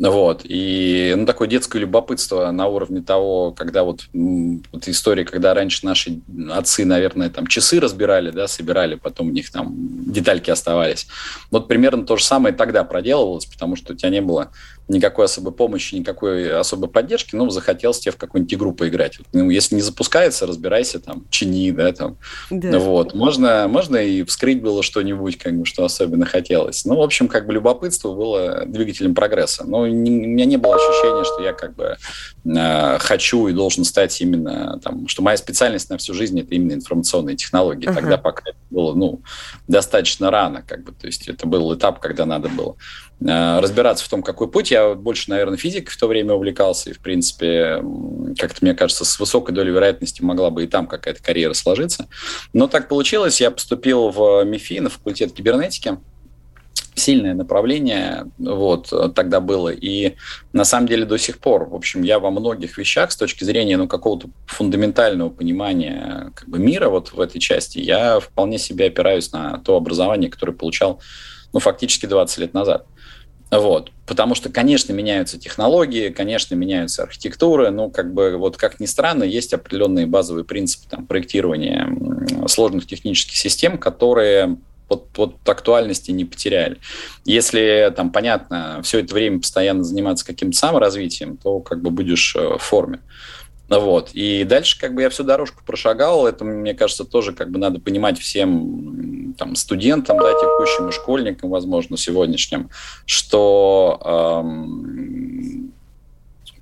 Вот. 0.00 0.42
И 0.44 1.12
ну, 1.16 1.26
такое 1.26 1.46
детское 1.46 1.78
любопытство 1.78 2.50
на 2.50 2.66
уровне 2.66 3.02
того, 3.02 3.52
когда 3.52 3.84
вот, 3.84 4.04
вот 4.12 4.88
история, 4.88 5.24
когда 5.24 5.52
раньше 5.52 5.84
наши 5.84 6.20
отцы, 6.50 6.86
наверное, 6.86 7.28
там 7.28 7.46
часы 7.46 7.80
разбирали, 7.80 8.30
да, 8.30 8.48
собирали, 8.48 8.94
потом 8.94 9.28
у 9.28 9.30
них 9.30 9.52
там 9.52 9.74
детальки 10.10 10.50
оставались. 10.50 11.06
Вот 11.50 11.68
примерно 11.68 12.06
то 12.06 12.16
же 12.16 12.24
самое 12.24 12.54
тогда 12.54 12.82
проделывалось, 12.82 13.44
потому 13.44 13.76
что 13.76 13.92
у 13.92 13.96
тебя 13.96 14.08
не 14.08 14.22
было 14.22 14.50
никакой 14.90 15.26
особой 15.26 15.52
помощи, 15.52 15.94
никакой 15.94 16.50
особой 16.50 16.88
поддержки, 16.88 17.36
ну, 17.36 17.48
захотелось 17.50 18.00
тебе 18.00 18.12
в 18.12 18.16
какую-нибудь 18.16 18.54
игру 18.54 18.72
поиграть. 18.72 19.18
Ну, 19.32 19.48
если 19.48 19.76
не 19.76 19.82
запускается, 19.82 20.46
разбирайся, 20.46 20.98
там, 20.98 21.24
чини, 21.30 21.70
да, 21.70 21.92
там. 21.92 22.16
Да. 22.50 22.78
Вот. 22.78 23.14
Можно, 23.14 23.68
можно 23.68 23.96
и 23.96 24.24
вскрыть 24.24 24.60
было 24.60 24.82
что-нибудь, 24.82 25.38
как 25.38 25.56
бы, 25.56 25.64
что 25.64 25.84
особенно 25.84 26.26
хотелось. 26.26 26.84
Ну, 26.84 26.96
в 26.96 27.02
общем, 27.02 27.28
как 27.28 27.46
бы 27.46 27.52
любопытство 27.52 28.12
было 28.12 28.64
двигателем 28.66 29.14
прогресса. 29.14 29.64
Но 29.64 29.86
не, 29.90 30.10
у 30.10 30.28
меня 30.28 30.44
не 30.44 30.56
было 30.56 30.76
ощущения, 30.76 31.24
что 31.24 31.42
я 31.42 31.52
как 31.52 31.74
бы 31.74 31.96
э, 32.44 32.98
хочу 32.98 33.48
и 33.48 33.52
должен 33.52 33.84
стать 33.84 34.20
именно, 34.20 34.80
там, 34.82 35.08
что 35.08 35.22
моя 35.22 35.36
специальность 35.36 35.90
на 35.90 35.98
всю 35.98 36.14
жизнь– 36.14 36.38
это 36.40 36.54
именно 36.54 36.72
информационные 36.72 37.36
технологии. 37.36 37.88
Uh-huh. 37.88 37.94
Тогда 37.94 38.18
пока 38.18 38.42
это 38.50 38.58
было, 38.70 38.94
ну, 38.94 39.22
достаточно 39.68 40.30
рано, 40.30 40.62
как 40.66 40.84
бы, 40.84 40.92
то 40.92 41.06
есть 41.06 41.28
это 41.28 41.46
был 41.46 41.74
этап, 41.74 42.00
когда 42.00 42.26
надо 42.26 42.48
было 42.48 42.76
Э, 43.22 43.60
разбираться 43.60 44.04
в 44.04 44.08
том, 44.08 44.22
какой 44.22 44.50
путь. 44.50 44.70
Я 44.70 44.94
больше, 44.94 45.28
наверное, 45.30 45.58
физикой 45.58 45.92
в 45.92 45.96
то 45.96 46.06
время 46.06 46.34
увлекался, 46.34 46.90
и, 46.90 46.92
в 46.94 47.00
принципе, 47.00 47.82
как-то, 48.38 48.58
мне 48.62 48.74
кажется, 48.74 49.04
с 49.04 49.18
высокой 49.18 49.54
долей 49.54 49.72
вероятности 49.72 50.22
могла 50.22 50.50
бы 50.50 50.64
и 50.64 50.66
там 50.66 50.86
какая-то 50.86 51.22
карьера 51.22 51.52
сложиться. 51.52 52.08
Но 52.54 52.66
так 52.66 52.88
получилось, 52.88 53.40
я 53.40 53.50
поступил 53.50 54.08
в 54.08 54.44
МИФИ, 54.44 54.80
на 54.80 54.90
факультет 54.90 55.32
кибернетики, 55.32 55.98
сильное 57.00 57.34
направление 57.34 58.26
вот 58.38 58.92
тогда 59.14 59.40
было 59.40 59.70
и 59.70 60.14
на 60.52 60.64
самом 60.64 60.86
деле 60.86 61.04
до 61.04 61.18
сих 61.18 61.38
пор 61.38 61.68
в 61.68 61.74
общем 61.74 62.02
я 62.02 62.18
во 62.18 62.30
многих 62.30 62.78
вещах 62.78 63.10
с 63.10 63.16
точки 63.16 63.44
зрения 63.44 63.76
ну 63.76 63.88
какого-то 63.88 64.28
фундаментального 64.46 65.30
понимания 65.30 66.32
как 66.34 66.48
бы 66.48 66.58
мира 66.58 66.88
вот 66.88 67.12
в 67.12 67.20
этой 67.20 67.40
части 67.40 67.78
я 67.78 68.20
вполне 68.20 68.58
себе 68.58 68.86
опираюсь 68.86 69.32
на 69.32 69.58
то 69.58 69.76
образование 69.76 70.30
которое 70.30 70.52
получал 70.52 71.00
ну 71.52 71.58
фактически 71.58 72.06
20 72.06 72.38
лет 72.38 72.54
назад 72.54 72.86
вот. 73.50 73.90
Потому 74.06 74.34
что, 74.34 74.48
конечно, 74.48 74.92
меняются 74.92 75.38
технологии, 75.38 76.10
конечно, 76.10 76.54
меняются 76.54 77.02
архитектуры, 77.02 77.70
но, 77.70 77.90
как 77.90 78.12
бы, 78.12 78.36
вот 78.36 78.56
как 78.56 78.80
ни 78.80 78.86
странно, 78.86 79.24
есть 79.24 79.52
определенные 79.52 80.06
базовые 80.06 80.44
принципы 80.44 80.88
там, 80.88 81.06
проектирования 81.06 81.88
сложных 82.46 82.86
технических 82.86 83.36
систем, 83.36 83.78
которые 83.78 84.56
вот, 84.90 85.06
вот 85.16 85.48
актуальности 85.48 86.10
не 86.10 86.24
потеряли. 86.24 86.78
Если 87.24 87.92
там, 87.96 88.10
понятно, 88.10 88.80
все 88.82 88.98
это 88.98 89.14
время 89.14 89.38
постоянно 89.38 89.84
заниматься 89.84 90.26
каким-то 90.26 90.58
саморазвитием, 90.58 91.36
то 91.36 91.60
как 91.60 91.80
бы 91.80 91.90
будешь 91.90 92.36
э, 92.36 92.58
в 92.58 92.58
форме. 92.58 93.00
Вот. 93.68 94.10
И 94.14 94.42
дальше 94.42 94.78
как 94.78 94.94
бы 94.94 95.02
я 95.02 95.10
всю 95.10 95.22
дорожку 95.22 95.62
прошагал. 95.64 96.26
Это, 96.26 96.44
мне 96.44 96.74
кажется, 96.74 97.04
тоже 97.04 97.32
как 97.32 97.50
бы 97.50 97.58
надо 97.58 97.78
понимать 97.78 98.18
всем 98.18 99.34
там, 99.38 99.54
студентам, 99.54 100.18
да, 100.18 100.32
текущим 100.32 100.88
и 100.88 100.92
школьникам, 100.92 101.50
возможно, 101.50 101.96
сегодняшним, 101.96 102.68
что 103.06 104.42
эм, 104.42 105.72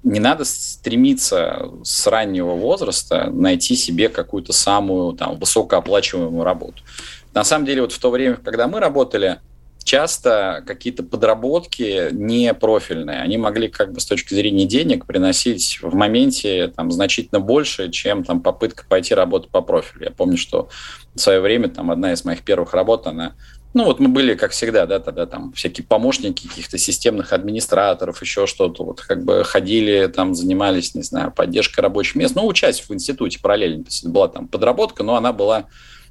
не 0.02 0.20
надо 0.20 0.44
стремиться 0.44 1.70
с 1.82 2.06
раннего 2.06 2.54
возраста 2.54 3.30
найти 3.30 3.74
себе 3.74 4.08
какую-то 4.08 4.52
самую 4.52 5.14
там, 5.14 5.38
высокооплачиваемую 5.38 6.44
работу. 6.44 6.82
На 7.34 7.44
самом 7.44 7.66
деле, 7.66 7.82
вот 7.82 7.92
в 7.92 7.98
то 7.98 8.10
время, 8.10 8.36
когда 8.36 8.68
мы 8.68 8.80
работали, 8.80 9.38
часто 9.84 10.62
какие-то 10.66 11.02
подработки 11.02 12.10
не 12.12 12.52
профильные, 12.52 13.22
они 13.22 13.38
могли 13.38 13.68
как 13.68 13.92
бы 13.92 14.00
с 14.00 14.06
точки 14.06 14.34
зрения 14.34 14.66
денег 14.66 15.06
приносить 15.06 15.78
в 15.80 15.94
моменте 15.94 16.68
там 16.68 16.90
значительно 16.90 17.40
больше, 17.40 17.90
чем 17.90 18.22
там 18.22 18.40
попытка 18.42 18.84
пойти 18.86 19.14
работать 19.14 19.50
по 19.50 19.62
профилю. 19.62 20.04
Я 20.04 20.10
помню, 20.10 20.36
что 20.36 20.68
в 21.14 21.18
свое 21.18 21.40
время 21.40 21.68
там 21.68 21.90
одна 21.90 22.12
из 22.12 22.24
моих 22.24 22.42
первых 22.42 22.74
работ, 22.74 23.06
она 23.06 23.34
ну, 23.74 23.84
вот 23.84 24.00
мы 24.00 24.08
были, 24.08 24.34
как 24.34 24.52
всегда, 24.52 24.86
да, 24.86 24.98
тогда 24.98 25.26
там 25.26 25.52
всякие 25.52 25.86
помощники 25.86 26.48
каких-то 26.48 26.78
системных 26.78 27.32
администраторов, 27.32 28.20
еще 28.22 28.46
что-то, 28.46 28.82
вот 28.82 29.02
как 29.02 29.24
бы 29.24 29.44
ходили, 29.44 30.06
там 30.06 30.34
занимались, 30.34 30.94
не 30.94 31.02
знаю, 31.02 31.32
поддержкой 31.32 31.80
рабочих 31.80 32.14
мест, 32.14 32.34
ну, 32.34 32.46
учась 32.46 32.80
в 32.80 32.92
институте 32.92 33.38
параллельно, 33.40 33.84
то 33.84 33.90
есть 33.90 34.06
была 34.06 34.28
там 34.28 34.48
подработка, 34.48 35.02
но 35.02 35.16
она 35.16 35.32
была 35.32 35.66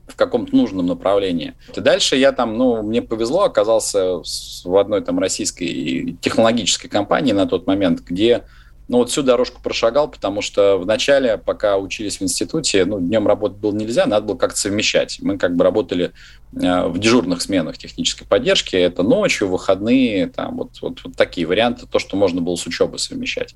в 0.08 0.16
каком-то 0.16 0.56
нужном 0.56 0.88
направлении. 0.88 1.54
И 1.76 1.82
дальше 1.82 2.16
я 2.16 2.32
там, 2.32 2.58
ну, 2.58 2.82
мне 2.82 3.02
повезло, 3.02 3.44
оказался 3.44 4.22
в 4.64 4.78
одной 4.78 5.02
там 5.02 5.20
российской 5.20 6.18
технологической 6.22 6.90
компании 6.90 7.34
на 7.34 7.46
тот 7.46 7.68
момент, 7.68 8.02
где 8.02 8.44
ну, 8.88 9.00
вот 9.00 9.10
всю 9.10 9.22
дорожку 9.22 9.62
прошагал, 9.62 10.10
потому 10.10 10.42
что 10.42 10.78
в 10.78 10.86
начале, 10.86 11.38
пока 11.38 11.78
учились 11.78 12.20
в 12.20 12.22
институте, 12.22 12.86
ну, 12.86 13.00
днем 13.00 13.28
работать 13.28 13.58
было 13.58 13.74
нельзя, 13.74 14.06
надо 14.06 14.28
было 14.28 14.38
как-то 14.38 14.58
совмещать. 14.58 15.18
Мы 15.22 15.38
как 15.38 15.56
бы 15.56 15.66
работали 15.66 16.14
э, 16.54 16.88
в 16.88 16.98
дежурных 16.98 17.42
сменах 17.42 17.78
технической 17.78 18.26
поддержки, 18.26 18.78
это 18.78 19.04
ночью, 19.04 19.50
выходные, 19.50 20.28
там, 20.28 20.58
вот, 20.58 20.82
вот, 20.82 21.02
вот 21.04 21.16
такие 21.18 21.46
варианты, 21.46 21.86
то, 21.86 22.00
что 22.00 22.16
можно 22.16 22.40
было 22.40 22.56
с 22.56 22.66
учебой 22.66 23.00
совмещать. 23.00 23.56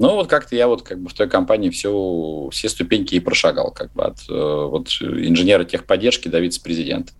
Ну, 0.00 0.16
вот 0.16 0.26
как-то 0.26 0.56
я 0.56 0.66
вот 0.66 0.82
как 0.82 1.00
бы 1.00 1.08
в 1.08 1.14
той 1.14 1.28
компании 1.28 1.70
всю, 1.70 2.50
все 2.52 2.68
ступеньки 2.68 3.14
и 3.14 3.20
прошагал, 3.20 3.70
как 3.70 3.92
бы 3.92 4.02
от 4.02 4.18
э, 4.28 4.32
вот, 4.32 4.88
инженера 5.00 5.64
техподдержки 5.64 6.26
до 6.26 6.40
вице-президента. 6.40 7.12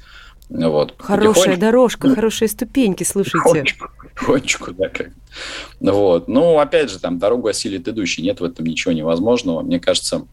Вот. 0.52 0.94
Хорошая 0.98 1.56
дорожка, 1.56 2.14
хорошие 2.14 2.48
ступеньки, 2.48 3.04
слушайте. 3.04 3.38
Потихонечку, 3.38 3.88
потихонечку, 4.14 4.72
да, 4.72 4.88
как. 4.88 5.10
Вот. 5.80 6.28
Ну, 6.28 6.58
опять 6.58 6.90
же, 6.90 6.98
там 6.98 7.18
дорогу 7.18 7.48
осилит 7.48 7.88
идущий, 7.88 8.22
нет 8.22 8.40
в 8.40 8.44
этом 8.44 8.66
ничего 8.66 8.92
невозможного. 8.92 9.62
Мне 9.62 9.80
кажется, 9.80 10.26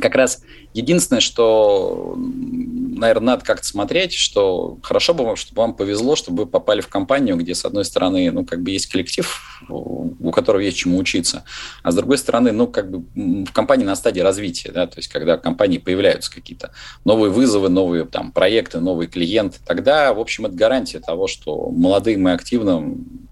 как 0.00 0.14
раз 0.14 0.42
единственное, 0.74 1.20
что, 1.20 2.14
наверное, 2.16 3.34
надо 3.34 3.44
как-то 3.44 3.66
смотреть, 3.66 4.14
что 4.14 4.78
хорошо 4.82 5.14
бы, 5.14 5.36
чтобы 5.36 5.60
вам 5.60 5.74
повезло, 5.74 6.16
чтобы 6.16 6.44
вы 6.44 6.50
попали 6.50 6.80
в 6.80 6.88
компанию, 6.88 7.36
где, 7.36 7.54
с 7.54 7.64
одной 7.64 7.84
стороны, 7.84 8.30
ну, 8.30 8.44
как 8.44 8.62
бы 8.62 8.70
есть 8.70 8.86
коллектив, 8.86 9.40
у 9.68 10.30
которого 10.30 10.60
есть 10.60 10.78
чему 10.78 10.98
учиться, 10.98 11.44
а 11.82 11.92
с 11.92 11.94
другой 11.94 12.18
стороны, 12.18 12.52
ну, 12.52 12.66
как 12.66 12.90
бы 12.90 13.04
в 13.14 13.52
компании 13.52 13.84
на 13.84 13.96
стадии 13.96 14.20
развития, 14.20 14.72
да, 14.72 14.86
то 14.86 14.98
есть 14.98 15.08
когда 15.08 15.36
в 15.36 15.42
компании 15.42 15.78
появляются 15.78 16.32
какие-то 16.32 16.72
новые 17.04 17.30
вызовы, 17.30 17.68
новые 17.68 18.04
там 18.04 18.32
проекты, 18.32 18.80
новые 18.80 19.08
клиенты, 19.08 19.58
тогда, 19.66 20.12
в 20.14 20.20
общем, 20.20 20.46
это 20.46 20.54
гарантия 20.54 21.00
того, 21.00 21.26
что 21.26 21.70
молодым 21.70 22.28
и 22.28 22.32
активным 22.32 23.28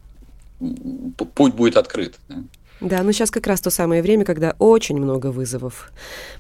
путь 1.35 1.55
будет 1.55 1.77
открыт. 1.77 2.16
Да. 2.29 2.37
Да, 2.81 3.03
ну 3.03 3.12
сейчас 3.12 3.31
как 3.31 3.47
раз 3.47 3.61
то 3.61 3.71
самое 3.71 4.03
время, 4.03 4.25
когда 4.25 4.55
очень 4.59 4.97
много 4.97 5.29
вызовов 5.29 5.93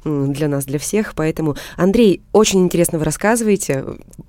для 0.04 0.48
нас, 0.48 0.64
для 0.64 0.78
всех. 0.78 1.14
Поэтому, 1.14 1.56
Андрей, 1.76 2.22
очень 2.32 2.62
интересно 2.62 2.98
вы 2.98 3.04
рассказываете, 3.04 3.84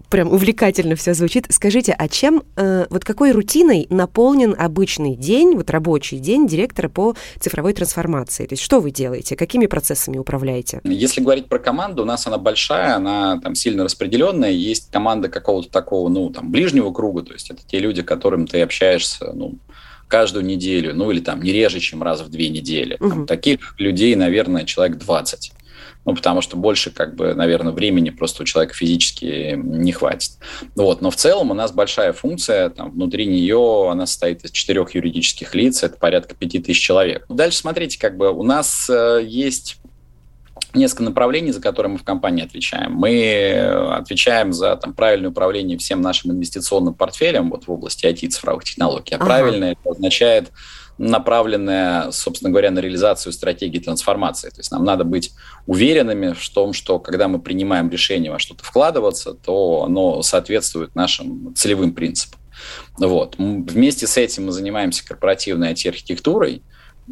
прям 0.10 0.32
увлекательно 0.32 0.96
все 0.96 1.14
звучит. 1.14 1.46
Скажите, 1.50 1.96
а 1.98 2.08
чем, 2.10 2.44
э, 2.58 2.86
вот 2.90 3.06
какой 3.06 3.32
рутиной 3.32 3.88
наполнен 3.90 4.56
обычный 4.58 5.16
день, 5.16 5.56
вот 5.56 5.70
рабочий 5.70 6.20
день 6.20 6.48
директора 6.48 6.90
по 6.90 7.16
цифровой 7.40 7.74
трансформации? 7.74 8.46
То 8.46 8.54
есть 8.54 8.64
что 8.64 8.82
вы 8.82 8.92
делаете, 8.92 9.38
какими 9.38 9.68
процессами 9.68 10.18
управляете? 10.18 10.82
Если 10.84 11.22
говорить 11.22 11.48
про 11.48 11.60
команду, 11.60 12.04
у 12.04 12.06
нас 12.06 12.28
она 12.28 12.38
большая, 12.38 12.96
она 12.96 13.40
там 13.40 13.56
сильно 13.56 13.86
распределенная. 13.86 14.52
Есть 14.52 14.92
команда 14.92 15.30
какого-то 15.30 15.70
такого, 15.70 16.10
ну, 16.10 16.30
там, 16.30 16.52
ближнего 16.52 16.92
круга, 16.92 17.24
то 17.24 17.34
есть 17.34 17.50
это 17.50 17.62
те 17.66 17.80
люди, 17.80 18.02
которым 18.02 18.48
ты 18.48 18.62
общаешься, 18.62 19.32
ну, 19.34 19.56
каждую 20.12 20.46
неделю, 20.46 20.94
ну 20.94 21.10
или 21.10 21.22
там 21.22 21.42
не 21.42 21.52
реже, 21.52 21.80
чем 21.80 22.04
раз 22.04 22.22
в 22.22 22.30
две 22.30 22.50
недели. 22.50 22.98
Угу. 23.00 23.10
Там, 23.10 23.26
таких 23.26 23.76
людей, 23.80 24.14
наверное, 24.16 24.66
человек 24.66 24.98
20. 24.98 25.54
Ну, 26.04 26.16
потому 26.16 26.42
что 26.42 26.58
больше, 26.58 26.90
как 26.90 27.16
бы, 27.16 27.36
наверное, 27.36 27.72
времени 27.74 28.10
просто 28.10 28.42
у 28.42 28.46
человека 28.46 28.74
физически 28.74 29.54
не 29.56 29.92
хватит. 29.92 30.32
Вот. 30.76 31.02
Но 31.02 31.12
в 31.12 31.16
целом 31.16 31.52
у 31.52 31.54
нас 31.54 31.72
большая 31.72 32.12
функция, 32.12 32.70
там, 32.70 32.92
внутри 32.92 33.28
нее 33.28 33.90
она 33.90 34.08
состоит 34.08 34.44
из 34.44 34.52
четырех 34.52 34.96
юридических 34.96 35.54
лиц, 35.54 35.84
это 35.84 35.98
порядка 35.98 36.36
пяти 36.36 36.60
тысяч 36.60 36.82
человек. 36.82 37.26
Дальше 37.30 37.60
смотрите, 37.60 38.00
как 38.00 38.18
бы 38.18 38.32
у 38.32 38.44
нас 38.44 38.90
э, 38.90 39.22
есть 39.24 39.78
несколько 40.74 41.04
направлений, 41.04 41.52
за 41.52 41.62
которые 41.62 41.92
мы 41.92 41.98
в 41.98 42.04
компании 42.04 42.44
отвечаем. 42.44 42.94
Мы 42.94 43.54
отвечаем 43.94 44.54
за 44.54 44.76
там, 44.76 44.94
правильное 44.94 45.30
управление 45.30 45.78
всем 45.78 46.02
нашим 46.02 46.32
инвестиционным 46.32 46.94
портфелем 46.94 47.50
вот, 47.50 47.68
в 47.68 47.72
области 47.72 48.06
IT 48.06 48.30
цифровых 48.30 48.64
технологий. 48.64 49.14
А 49.14 49.18
ага. 49.18 49.26
правильно 49.26 49.66
это 49.66 49.90
означает 49.90 50.52
направленная, 50.98 52.12
собственно 52.12 52.52
говоря, 52.52 52.70
на 52.72 52.80
реализацию 52.80 53.34
стратегии 53.34 53.80
трансформации. 53.80 54.50
То 54.50 54.60
есть 54.60 54.72
нам 54.72 54.84
надо 54.84 55.04
быть 55.04 55.32
уверенными 55.66 56.34
в 56.34 56.50
том, 56.50 56.74
что 56.74 57.00
когда 57.00 57.28
мы 57.28 57.40
принимаем 57.42 57.90
решение 57.90 58.32
во 58.32 58.40
что-то 58.40 58.64
вкладываться, 58.64 59.34
то 59.34 59.84
оно 59.86 60.22
соответствует 60.22 60.96
нашим 60.96 61.56
целевым 61.56 61.94
принципам. 61.94 62.40
Вот. 62.98 63.36
Вместе 63.38 64.06
с 64.06 64.18
этим 64.18 64.46
мы 64.46 64.52
занимаемся 64.52 65.06
корпоративной 65.06 65.74
IT-архитектурой, 65.74 66.62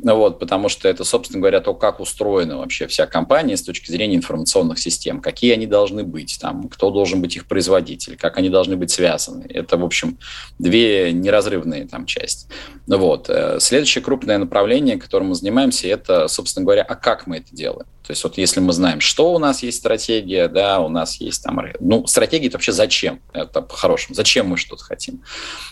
вот, 0.04 0.40
потому 0.40 0.70
что 0.70 0.88
это, 0.88 1.04
собственно 1.04 1.40
говоря, 1.40 1.60
то, 1.62 1.74
как 1.74 2.00
устроена 2.00 2.58
вообще 2.58 2.88
вся 2.88 3.06
компания 3.08 3.58
с 3.58 3.64
точки 3.64 3.92
зрения 3.92 4.16
информационных 4.16 4.80
систем, 4.80 5.22
какие 5.22 5.54
они 5.54 5.66
должны 5.66 6.04
быть, 6.04 6.38
там, 6.42 6.70
кто 6.70 6.90
должен 6.92 7.22
быть 7.22 7.36
их 7.36 7.48
производитель, 7.48 8.18
как 8.18 8.38
они 8.38 8.50
должны 8.50 8.78
быть 8.78 8.92
связаны. 8.92 9.46
Это, 9.50 9.78
в 9.78 9.84
общем, 9.84 10.18
две 10.58 11.12
неразрывные 11.12 11.88
там 11.88 12.06
части. 12.06 12.48
Вот. 12.88 13.30
Э, 13.30 13.60
следующее 13.60 14.04
крупное 14.04 14.38
направление, 14.38 14.98
которым 14.98 15.30
мы 15.30 15.36
занимаемся, 15.36 15.88
это, 15.88 16.28
собственно 16.28 16.66
говоря, 16.66 16.84
а 16.84 16.96
как 16.96 17.28
мы 17.28 17.38
это 17.38 17.56
делаем? 17.56 17.88
То 18.10 18.14
есть 18.14 18.24
вот 18.24 18.40
если 18.40 18.60
мы 18.60 18.74
знаем, 18.74 19.02
что 19.02 19.34
у 19.36 19.38
нас 19.38 19.62
есть 19.62 19.78
стратегия, 19.78 20.48
да, 20.48 20.80
у 20.80 20.90
нас 20.90 21.22
есть 21.22 21.44
там... 21.44 21.62
Ну, 21.80 22.08
стратегия 22.08 22.48
это 22.48 22.58
вообще 22.58 22.72
зачем? 22.72 23.22
Это 23.34 23.62
по-хорошему. 23.62 24.16
Зачем 24.16 24.48
мы 24.48 24.58
что-то 24.58 24.84
хотим? 24.84 25.22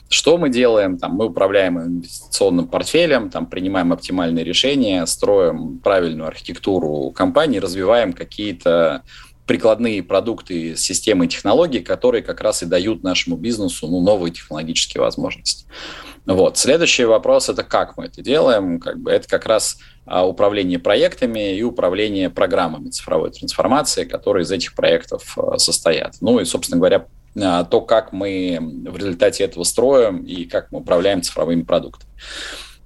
Что 0.07 0.38
мы 0.38 0.49
делаем? 0.49 0.99
Там, 0.99 1.13
мы 1.13 1.25
управляем 1.25 1.80
инвестиционным 1.80 2.67
портфелем, 2.67 3.32
там, 3.32 3.47
принимаем 3.47 3.91
оптимальные 4.18 4.43
решения, 4.43 5.05
строим 5.05 5.80
правильную 5.80 6.28
архитектуру 6.28 7.11
компании, 7.11 7.59
развиваем 7.59 8.13
какие-то 8.13 9.03
прикладные 9.45 10.03
продукты, 10.03 10.76
системы 10.76 11.28
технологии, 11.28 11.80
которые 11.80 12.22
как 12.24 12.41
раз 12.41 12.63
и 12.63 12.65
дают 12.65 13.03
нашему 13.03 13.38
бизнесу 13.38 13.88
ну, 13.88 14.01
новые 14.01 14.34
технологические 14.34 15.01
возможности. 15.01 15.65
Вот. 16.26 16.57
Следующий 16.57 17.05
вопрос– 17.05 17.47
это 17.49 17.63
как 17.63 17.95
мы 17.95 18.05
это 18.05 18.22
делаем. 18.22 18.80
Как 18.80 18.99
бы 18.99 19.11
это 19.11 19.30
как 19.30 19.45
раз 19.45 19.78
а, 20.05 20.28
управление 20.28 20.80
проектами 20.80 21.55
и 21.55 21.63
управление 21.63 22.30
программами 22.30 22.89
цифровой 22.89 23.32
трансформации, 23.32 24.03
которые 24.03 24.43
из 24.43 24.51
этих 24.51 24.76
проектов 24.76 25.38
а, 25.38 25.57
состоят. 25.57 26.15
Ну 26.20 26.39
и, 26.41 26.45
собственно 26.45 26.80
говоря, 26.80 27.05
а, 27.41 27.63
то, 27.63 27.80
как 27.80 28.11
мы 28.11 28.57
в 28.59 28.97
результате 28.97 29.45
этого 29.45 29.63
строим 29.63 30.24
и 30.24 30.43
как 30.43 30.72
мы 30.72 30.80
управляем 30.80 31.22
цифровыми 31.22 31.61
продуктами. 31.61 32.11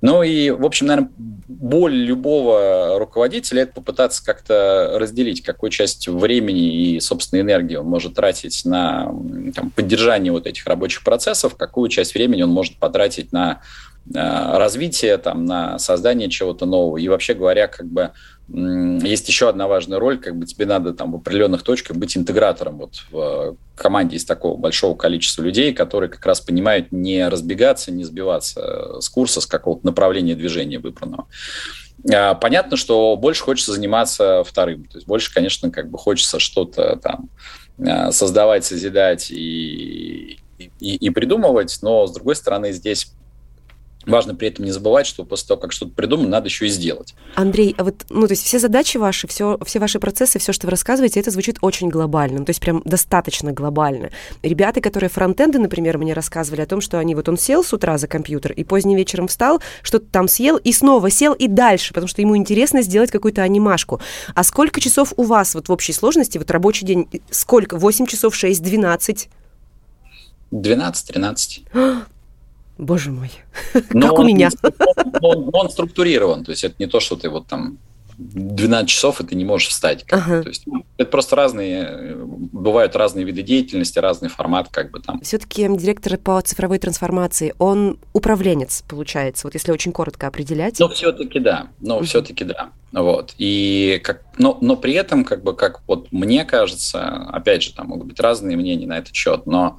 Ну 0.01 0.23
и, 0.23 0.49
в 0.49 0.65
общем, 0.65 0.87
наверное, 0.87 1.11
боль 1.47 1.93
любого 1.93 2.97
руководителя– 2.97 3.61
это 3.63 3.73
попытаться 3.73 4.25
как-то 4.25 4.95
разделить, 4.95 5.43
какую 5.43 5.69
часть 5.69 6.07
времени 6.07 6.95
и, 6.95 6.99
собственно, 6.99 7.41
энергии 7.41 7.75
он 7.75 7.85
может 7.85 8.15
тратить 8.15 8.65
на 8.65 9.13
там, 9.55 9.69
поддержание 9.69 10.31
вот 10.31 10.47
этих 10.47 10.65
рабочих 10.65 11.03
процессов, 11.03 11.55
какую 11.55 11.89
часть 11.89 12.15
времени 12.15 12.41
он 12.41 12.49
может 12.49 12.77
потратить 12.77 13.31
на 13.31 13.61
развитие, 14.13 15.17
там, 15.17 15.45
на 15.45 15.79
создание 15.79 16.29
чего-то 16.29 16.65
нового. 16.65 16.97
И 16.97 17.07
вообще 17.07 17.33
говоря, 17.33 17.67
как 17.67 17.87
бы 17.87 18.11
есть 18.47 19.27
еще 19.29 19.47
одна 19.47 19.67
важная 19.67 19.99
роль, 19.99 20.19
как 20.19 20.35
бы 20.35 20.45
тебе 20.45 20.65
надо 20.65 20.93
там 20.93 21.13
в 21.13 21.15
определенных 21.15 21.63
точках 21.63 21.95
быть 21.95 22.17
интегратором. 22.17 22.79
Вот 22.79 22.95
в 23.11 23.55
команде 23.75 24.17
из 24.17 24.25
такого 24.25 24.57
большого 24.57 24.95
количества 24.95 25.43
людей, 25.43 25.73
которые 25.73 26.09
как 26.09 26.25
раз 26.25 26.41
понимают 26.41 26.91
не 26.91 27.25
разбегаться, 27.29 27.91
не 27.91 28.03
сбиваться 28.03 28.99
с 28.99 29.07
курса, 29.07 29.39
с 29.39 29.45
какого-то 29.45 29.85
направления 29.85 30.35
движения 30.35 30.79
выбранного. 30.79 31.27
Понятно, 32.03 32.77
что 32.77 33.15
больше 33.15 33.43
хочется 33.43 33.73
заниматься 33.73 34.43
вторым. 34.43 34.85
То 34.85 34.97
есть 34.97 35.07
больше, 35.07 35.33
конечно, 35.33 35.69
как 35.69 35.89
бы 35.89 35.97
хочется 35.97 36.39
что-то 36.39 36.95
там 36.97 37.29
э, 37.77 38.11
создавать, 38.11 38.65
созидать 38.65 39.29
и, 39.29 40.39
и, 40.57 40.95
и 40.95 41.09
придумывать, 41.11 41.77
но, 41.83 42.07
с 42.07 42.11
другой 42.11 42.35
стороны, 42.35 42.71
здесь 42.71 43.13
Важно 44.05 44.35
при 44.35 44.47
этом 44.47 44.65
не 44.65 44.71
забывать, 44.71 45.05
что 45.05 45.23
после 45.23 45.47
того, 45.47 45.61
как 45.61 45.71
что-то 45.71 45.93
придумано, 45.93 46.29
надо 46.29 46.47
еще 46.47 46.67
и 46.67 46.69
сделать. 46.69 47.13
Андрей, 47.35 47.75
а 47.77 47.83
вот, 47.83 48.05
ну, 48.09 48.27
то 48.27 48.33
есть 48.33 48.43
все 48.43 48.59
задачи 48.59 48.97
ваши, 48.97 49.27
все, 49.27 49.57
все 49.65 49.79
ваши 49.79 49.99
процессы, 49.99 50.39
все, 50.39 50.53
что 50.53 50.67
вы 50.67 50.71
рассказываете, 50.71 51.19
это 51.19 51.31
звучит 51.31 51.57
очень 51.61 51.89
глобально, 51.89 52.39
ну, 52.39 52.45
то 52.45 52.49
есть 52.49 52.61
прям 52.61 52.81
достаточно 52.85 53.51
глобально. 53.51 54.09
Ребята, 54.41 54.81
которые 54.81 55.09
фронтенды, 55.09 55.59
например, 55.59 55.97
мне 55.97 56.13
рассказывали 56.13 56.61
о 56.61 56.65
том, 56.65 56.81
что 56.81 56.99
они, 56.99 57.15
вот 57.15 57.29
он 57.29 57.37
сел 57.37 57.63
с 57.63 57.73
утра 57.73 57.97
за 57.97 58.07
компьютер 58.07 58.51
и 58.53 58.63
поздним 58.63 58.97
вечером 58.97 59.27
встал, 59.27 59.61
что-то 59.83 60.05
там 60.11 60.27
съел 60.27 60.57
и 60.57 60.73
снова 60.73 61.09
сел 61.09 61.33
и 61.33 61.47
дальше, 61.47 61.93
потому 61.93 62.07
что 62.07 62.21
ему 62.21 62.35
интересно 62.35 62.81
сделать 62.81 63.11
какую-то 63.11 63.41
анимашку. 63.41 64.01
А 64.33 64.43
сколько 64.43 64.81
часов 64.81 65.13
у 65.17 65.23
вас 65.23 65.55
вот 65.55 65.69
в 65.69 65.71
общей 65.71 65.93
сложности, 65.93 66.37
вот 66.37 66.49
рабочий 66.51 66.85
день, 66.85 67.07
сколько? 67.29 67.77
8 67.77 68.05
часов, 68.07 68.35
6, 68.35 68.61
12? 68.61 69.29
12-13. 70.51 72.05
Боже 72.81 73.11
мой, 73.11 73.29
но 73.91 74.09
как 74.09 74.19
у 74.19 74.23
меня. 74.23 74.49
Он, 75.21 75.37
он, 75.37 75.49
он 75.53 75.69
структурирован, 75.69 76.43
то 76.43 76.49
есть 76.49 76.63
это 76.63 76.75
не 76.79 76.87
то, 76.87 76.99
что 76.99 77.15
ты 77.15 77.29
вот 77.29 77.45
там 77.45 77.77
12 78.17 78.89
часов, 78.89 79.21
и 79.21 79.23
ты 79.23 79.35
не 79.35 79.45
можешь 79.45 79.67
встать. 79.67 80.03
Ага. 80.09 80.41
То 80.41 80.49
есть 80.49 80.65
это 80.97 81.11
просто 81.11 81.35
разные, 81.35 82.15
бывают 82.17 82.95
разные 82.95 83.23
виды 83.23 83.43
деятельности, 83.43 83.99
разный 83.99 84.29
формат, 84.29 84.69
как 84.69 84.89
бы 84.89 84.99
там. 84.99 85.21
Все-таки 85.21 85.67
директор 85.77 86.17
по 86.17 86.41
цифровой 86.41 86.79
трансформации, 86.79 87.53
он 87.59 87.99
управленец, 88.13 88.83
получается, 88.87 89.45
вот 89.45 89.53
если 89.53 89.71
очень 89.71 89.91
коротко 89.91 90.25
определять. 90.25 90.79
Ну, 90.79 90.89
все-таки 90.89 91.39
да, 91.39 91.67
но 91.79 91.97
угу. 91.97 92.05
все-таки 92.05 92.43
да. 92.45 92.69
Вот. 92.91 93.35
И 93.37 94.01
как, 94.03 94.23
но, 94.39 94.57
но 94.59 94.75
при 94.75 94.93
этом, 94.93 95.23
как 95.23 95.43
бы, 95.43 95.55
как 95.55 95.81
вот 95.85 96.11
мне 96.11 96.45
кажется, 96.45 97.27
опять 97.31 97.61
же, 97.61 97.73
там 97.73 97.89
могут 97.89 98.07
быть 98.07 98.19
разные 98.19 98.57
мнения 98.57 98.87
на 98.87 98.97
этот 98.97 99.13
счет, 99.13 99.45
но 99.45 99.77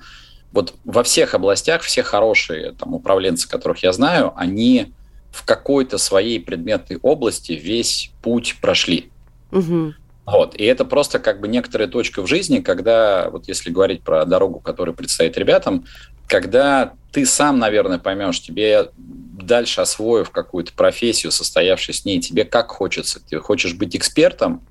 вот 0.52 0.74
во 0.84 1.02
всех 1.02 1.34
областях 1.34 1.82
все 1.82 2.02
хорошие 2.02 2.72
там, 2.72 2.94
управленцы, 2.94 3.48
которых 3.48 3.82
я 3.82 3.92
знаю, 3.92 4.32
они 4.36 4.92
в 5.30 5.44
какой-то 5.44 5.98
своей 5.98 6.38
предметной 6.38 6.98
области 7.00 7.52
весь 7.52 8.10
путь 8.22 8.56
прошли. 8.60 9.10
Угу. 9.50 9.94
Вот. 10.26 10.54
И 10.54 10.64
это 10.64 10.84
просто 10.84 11.18
как 11.18 11.40
бы 11.40 11.48
некоторая 11.48 11.88
точка 11.88 12.22
в 12.22 12.26
жизни, 12.26 12.60
когда, 12.60 13.30
вот 13.30 13.48
если 13.48 13.70
говорить 13.70 14.02
про 14.02 14.24
дорогу, 14.24 14.60
которая 14.60 14.94
предстоит 14.94 15.36
ребятам, 15.36 15.86
когда 16.28 16.92
ты 17.12 17.26
сам, 17.26 17.58
наверное, 17.58 17.98
поймешь, 17.98 18.40
тебе 18.40 18.90
дальше 18.96 19.80
освоив 19.80 20.30
какую-то 20.30 20.72
профессию, 20.74 21.32
состоявшись 21.32 22.00
с 22.00 22.04
ней, 22.04 22.20
тебе 22.20 22.44
как 22.44 22.70
хочется. 22.70 23.20
Ты 23.20 23.38
хочешь 23.38 23.74
быть 23.74 23.96
экспертом, 23.96 24.64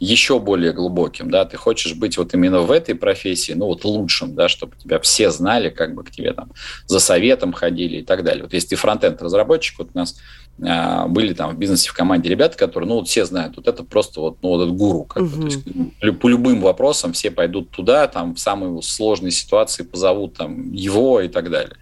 еще 0.00 0.38
более 0.38 0.72
глубоким, 0.72 1.30
да, 1.30 1.44
ты 1.44 1.56
хочешь 1.56 1.94
быть 1.94 2.16
вот 2.18 2.32
именно 2.34 2.60
в 2.60 2.70
этой 2.70 2.94
профессии, 2.94 3.52
ну 3.52 3.66
вот 3.66 3.84
лучшим, 3.84 4.34
да, 4.34 4.48
чтобы 4.48 4.76
тебя 4.76 5.00
все 5.00 5.30
знали, 5.30 5.70
как 5.70 5.94
бы 5.94 6.04
к 6.04 6.10
тебе 6.10 6.32
там 6.32 6.52
за 6.86 7.00
советом 7.00 7.52
ходили 7.52 7.98
и 7.98 8.02
так 8.02 8.22
далее. 8.22 8.44
Вот 8.44 8.52
если 8.52 8.68
ты 8.68 8.76
фронтенд 8.76 9.20
разработчик, 9.20 9.78
вот 9.78 9.90
у 9.94 9.98
нас 9.98 10.16
а, 10.60 11.06
были 11.06 11.34
там 11.34 11.54
в 11.54 11.58
бизнесе 11.58 11.88
в 11.90 11.94
команде 11.94 12.28
ребята, 12.28 12.56
которые, 12.56 12.88
ну 12.88 12.96
вот 12.96 13.08
все 13.08 13.24
знают, 13.24 13.56
вот 13.56 13.68
это 13.68 13.84
просто 13.84 14.20
вот, 14.20 14.38
ну 14.42 14.50
вот 14.50 14.62
этот 14.62 14.76
гуру, 14.76 15.04
как 15.04 15.22
угу. 15.22 15.30
бы, 15.36 15.50
то 15.50 16.06
есть 16.06 16.18
по 16.18 16.28
любым 16.28 16.60
вопросам 16.60 17.12
все 17.12 17.30
пойдут 17.30 17.70
туда, 17.70 18.06
там 18.08 18.34
в 18.34 18.40
самой 18.40 18.82
сложной 18.82 19.30
ситуации 19.30 19.84
позовут 19.84 20.34
там 20.34 20.72
его 20.72 21.20
и 21.20 21.28
так 21.28 21.50
далее. 21.50 21.76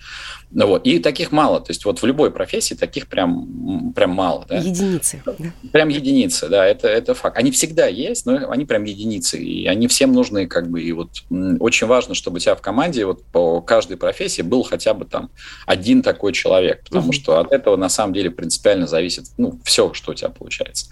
Вот. 0.53 0.87
И 0.87 0.99
таких 0.99 1.33
мало. 1.33 1.61
То 1.61 1.71
есть 1.71 1.85
вот 1.85 2.01
в 2.01 2.07
любой 2.07 2.31
профессии 2.31 2.75
таких 2.75 3.09
прям, 3.09 3.93
прям 3.95 4.11
мало. 4.11 4.47
Да? 4.49 4.59
Единицы. 4.59 5.23
Да? 5.25 5.35
Прям 5.73 5.89
единицы, 5.89 6.49
да, 6.49 6.67
это, 6.67 6.89
это 6.89 7.15
факт. 7.15 7.37
Они 7.37 7.51
всегда 7.51 7.87
есть, 7.87 8.27
но 8.27 8.51
они 8.51 8.65
прям 8.65 8.85
единицы. 8.85 9.39
И 9.39 9.67
они 9.67 9.89
всем 9.89 10.13
нужны 10.13 10.47
как 10.47 10.71
бы. 10.71 10.83
И 10.83 10.93
вот 10.93 11.25
очень 11.61 11.87
важно, 11.87 12.15
чтобы 12.15 12.37
у 12.37 12.39
тебя 12.39 12.55
в 12.55 12.61
команде 12.61 13.05
вот 13.07 13.25
по 13.25 13.61
каждой 13.61 13.97
профессии 13.97 14.43
был 14.43 14.63
хотя 14.63 14.95
бы 14.95 15.05
там 15.05 15.31
один 15.67 16.03
такой 16.03 16.33
человек. 16.33 16.85
Потому 16.85 17.07
угу. 17.07 17.13
что 17.13 17.39
от 17.39 17.53
этого 17.53 17.77
на 17.77 17.89
самом 17.89 18.15
деле 18.15 18.31
принципиально 18.31 18.87
зависит 18.87 19.27
ну, 19.37 19.59
все, 19.65 19.93
что 19.95 20.13
у 20.13 20.15
тебя 20.15 20.31
получается. 20.31 20.87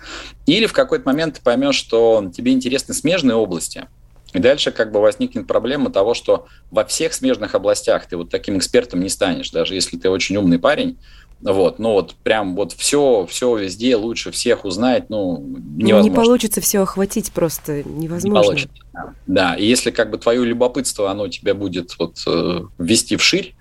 Или 0.46 0.66
в 0.66 0.72
какой-то 0.72 1.06
момент 1.06 1.36
ты 1.36 1.42
поймешь, 1.42 1.76
что 1.76 2.30
тебе 2.34 2.52
интересны 2.52 2.92
смежные 2.92 3.36
области. 3.36 3.86
И 4.34 4.40
дальше 4.40 4.72
как 4.72 4.92
бы 4.92 5.00
возникнет 5.00 5.46
проблема 5.46 5.90
того, 5.90 6.12
что 6.12 6.46
во 6.70 6.84
всех 6.84 7.14
смежных 7.14 7.54
областях 7.54 8.06
ты 8.06 8.16
вот 8.16 8.30
таким 8.30 8.58
экспертом 8.58 9.00
не 9.00 9.08
станешь, 9.08 9.50
даже 9.50 9.74
если 9.74 9.96
ты 9.96 10.10
очень 10.10 10.36
умный 10.36 10.58
парень, 10.58 10.98
вот, 11.40 11.78
ну 11.78 11.92
вот 11.92 12.14
прям 12.16 12.56
вот 12.56 12.72
все, 12.72 13.26
все 13.28 13.56
везде 13.56 13.96
лучше 13.96 14.32
всех 14.32 14.64
узнать, 14.64 15.08
ну 15.08 15.38
невозможно. 15.76 16.10
Не 16.10 16.14
получится 16.14 16.60
все 16.60 16.80
охватить 16.80 17.32
просто 17.32 17.84
невозможно. 17.84 18.26
Не 18.26 18.44
получится. 18.44 18.74
Да, 19.26 19.54
и 19.54 19.64
если 19.64 19.90
как 19.90 20.10
бы 20.10 20.18
твое 20.18 20.44
любопытство, 20.44 21.10
оно 21.10 21.28
тебя 21.28 21.54
будет 21.54 21.96
вот 21.98 22.16
э, 22.26 22.60
вести 22.78 23.16
вширь, 23.16 23.54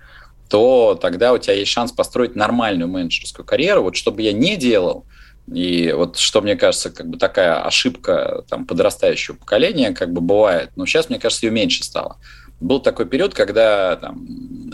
то 0.49 0.97
тогда 0.99 1.33
у 1.33 1.37
тебя 1.37 1.53
есть 1.53 1.71
шанс 1.71 1.91
построить 1.91 2.35
нормальную 2.35 2.87
менеджерскую 2.87 3.45
карьеру. 3.45 3.83
Вот 3.83 3.95
чтобы 3.95 4.21
я 4.21 4.33
не 4.33 4.55
делал, 4.55 5.05
и 5.51 5.91
вот 5.95 6.17
что 6.17 6.41
мне 6.41 6.55
кажется, 6.55 6.89
как 6.89 7.07
бы 7.07 7.17
такая 7.17 7.63
ошибка 7.63 8.43
там, 8.49 8.65
подрастающего 8.65 9.35
поколения 9.35 9.91
как 9.91 10.11
бы 10.13 10.21
бывает, 10.21 10.71
но 10.75 10.85
сейчас, 10.85 11.09
мне 11.09 11.19
кажется, 11.19 11.45
ее 11.45 11.51
меньше 11.51 11.83
стало. 11.83 12.17
Был 12.61 12.79
такой 12.79 13.05
период, 13.05 13.33
когда 13.33 13.97
там, 13.97 14.25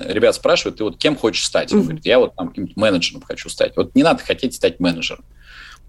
ребят 0.05 0.35
спрашивают, 0.35 0.77
ты 0.77 0.83
вот 0.83 0.97
кем 0.97 1.15
хочешь 1.15 1.45
стать? 1.45 1.73
Он 1.73 1.81
говорит, 1.81 2.05
я 2.05 2.19
вот 2.19 2.35
там 2.35 2.49
каким-то 2.49 2.73
менеджером 2.75 3.23
хочу 3.23 3.49
стать. 3.49 3.75
Вот 3.75 3.95
не 3.95 4.03
надо 4.03 4.23
хотеть 4.23 4.53
стать 4.53 4.79
менеджером. 4.79 5.25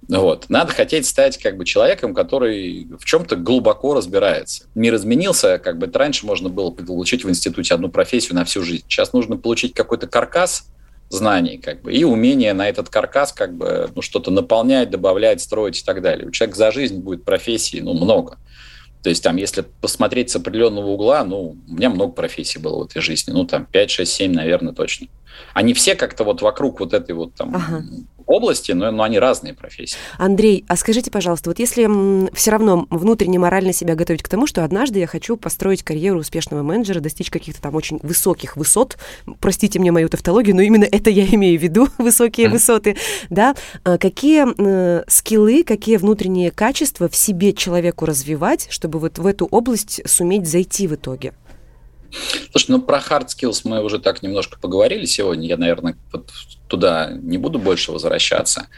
Вот. 0.09 0.47
Надо 0.49 0.73
хотеть 0.73 1.07
стать 1.07 1.37
как 1.37 1.59
бы 1.59 1.67
человеком, 1.67 2.15
который 2.15 2.89
в 2.99 3.05
чем-то 3.05 3.37
глубоко 3.37 3.95
разбирается. 3.95 4.65
Мир 4.75 4.95
изменился, 4.95 5.59
как 5.59 5.79
бы 5.79 5.91
раньше 5.93 6.25
можно 6.25 6.49
было 6.49 6.71
получить 6.71 7.25
в 7.25 7.29
институте 7.29 7.75
одну 7.75 7.91
профессию 7.91 8.35
на 8.35 8.45
всю 8.45 8.63
жизнь. 8.63 8.85
Сейчас 8.89 9.13
нужно 9.13 9.37
получить 9.37 9.75
какой-то 9.75 10.07
каркас, 10.07 10.67
знаний, 11.11 11.59
как 11.59 11.83
бы, 11.83 11.93
и 11.93 12.05
умение 12.05 12.55
на 12.55 12.69
этот 12.69 12.89
каркас 12.89 13.33
как 13.33 13.55
бы 13.55 13.91
ну, 13.95 14.01
что-то 14.01 14.31
наполнять, 14.31 14.91
добавлять, 14.91 15.41
строить 15.41 15.81
и 15.81 15.85
так 15.85 16.01
далее. 16.03 16.27
У 16.27 16.31
человека 16.31 16.57
за 16.57 16.71
жизнь 16.71 17.01
будет 17.01 17.25
профессий, 17.25 17.81
ну, 17.81 17.95
много. 17.95 18.39
То 19.03 19.09
есть 19.09 19.23
там, 19.23 19.37
если 19.37 19.65
посмотреть 19.81 20.31
с 20.31 20.37
определенного 20.37 20.87
угла, 20.87 21.25
ну, 21.25 21.57
у 21.69 21.73
меня 21.73 21.91
много 21.91 22.13
профессий 22.13 22.59
было 22.59 22.85
в 22.85 22.87
этой 22.87 23.03
жизни, 23.03 23.33
ну, 23.33 23.45
там 23.45 23.67
5, 23.67 23.91
6, 23.91 24.13
7, 24.13 24.33
наверное, 24.33 24.73
точно. 24.73 25.09
Они 25.55 25.75
все 25.75 25.95
как-то 25.95 26.23
вот 26.25 26.43
вокруг 26.43 26.81
вот 26.81 26.93
этой 26.93 27.15
вот 27.15 27.35
там. 27.35 28.07
Области, 28.31 28.73
но, 28.73 28.91
но 28.91 29.03
они 29.03 29.19
разные 29.19 29.55
профессии. 29.55 29.97
Андрей, 30.19 30.65
а 30.69 30.77
скажите, 30.77 31.11
пожалуйста, 31.11 31.51
вот 31.51 31.59
если 31.59 31.89
все 32.35 32.51
равно 32.51 32.87
внутренне 32.91 33.39
морально 33.39 33.73
себя 33.73 33.95
готовить 33.95 34.23
к 34.23 34.29
тому, 34.29 34.47
что 34.47 34.65
однажды 34.65 34.99
я 35.01 35.07
хочу 35.07 35.37
построить 35.37 35.83
карьеру 35.83 36.21
успешного 36.21 36.63
менеджера, 36.63 37.01
достичь 37.01 37.31
каких-то 37.31 37.61
там 37.61 37.75
очень 37.75 37.99
высоких 38.03 38.57
высот, 38.57 38.97
простите 39.41 39.79
мне 39.79 39.91
мою 39.93 40.09
тавтологию, 40.09 40.55
но 40.55 40.63
именно 40.63 40.85
это 40.91 41.11
я 41.11 41.27
имею 41.27 41.59
в 41.59 41.63
виду, 41.63 41.89
высокие 41.99 42.47
mm. 42.47 42.51
высоты, 42.51 42.97
да, 43.29 43.55
а 43.85 43.99
какие 43.99 44.47
э, 44.59 45.05
скиллы, 45.09 45.65
какие 45.65 45.97
внутренние 45.97 46.51
качества 46.51 47.09
в 47.09 47.17
себе 47.17 47.53
человеку 47.53 48.07
развивать, 48.07 48.69
чтобы 48.71 48.99
вот 48.99 49.19
в 49.19 49.27
эту 49.27 49.47
область 49.47 50.01
суметь 50.09 50.49
зайти 50.49 50.87
в 50.87 50.95
итоге? 50.95 51.35
Слушай, 52.51 52.73
ну 52.73 52.83
про 52.83 52.99
hard 52.99 53.29
skills 53.29 53.63
мы 53.65 53.83
уже 53.83 53.99
так 53.99 54.23
немножко 54.23 54.59
поговорили 54.59 55.05
сегодня. 55.05 55.47
Я, 55.47 55.57
наверное, 55.57 55.97
вот 56.13 56.31
туда 56.71 57.11
не 57.13 57.37
буду 57.37 57.59
больше 57.59 57.93
возвращаться. 57.93 58.69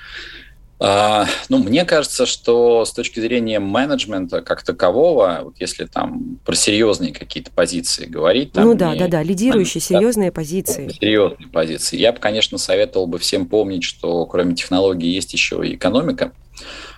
А, 0.84 1.26
ну, 1.48 1.58
мне 1.58 1.84
кажется, 1.84 2.26
что 2.26 2.84
с 2.84 2.92
точки 2.92 3.20
зрения 3.20 3.60
менеджмента 3.60 4.42
как 4.42 4.64
такового, 4.64 5.42
вот 5.44 5.54
если 5.60 5.84
там 5.84 6.40
про 6.44 6.56
серьезные 6.56 7.12
какие-то 7.12 7.52
позиции 7.52 8.06
говорить, 8.06 8.50
там 8.52 8.64
ну 8.64 8.74
да, 8.74 8.96
да, 8.96 9.06
да, 9.06 9.22
лидирующие 9.22 9.80
серьезные 9.80 10.30
да, 10.30 10.34
позиции. 10.34 10.88
Серьезные 10.88 11.48
позиции. 11.48 11.96
Я 11.96 12.12
бы, 12.12 12.18
конечно, 12.18 12.58
советовал 12.58 13.06
бы 13.06 13.20
всем 13.20 13.46
помнить, 13.46 13.84
что 13.84 14.26
кроме 14.26 14.56
технологий 14.56 15.08
есть 15.08 15.32
еще 15.32 15.64
и 15.64 15.76
экономика 15.76 16.32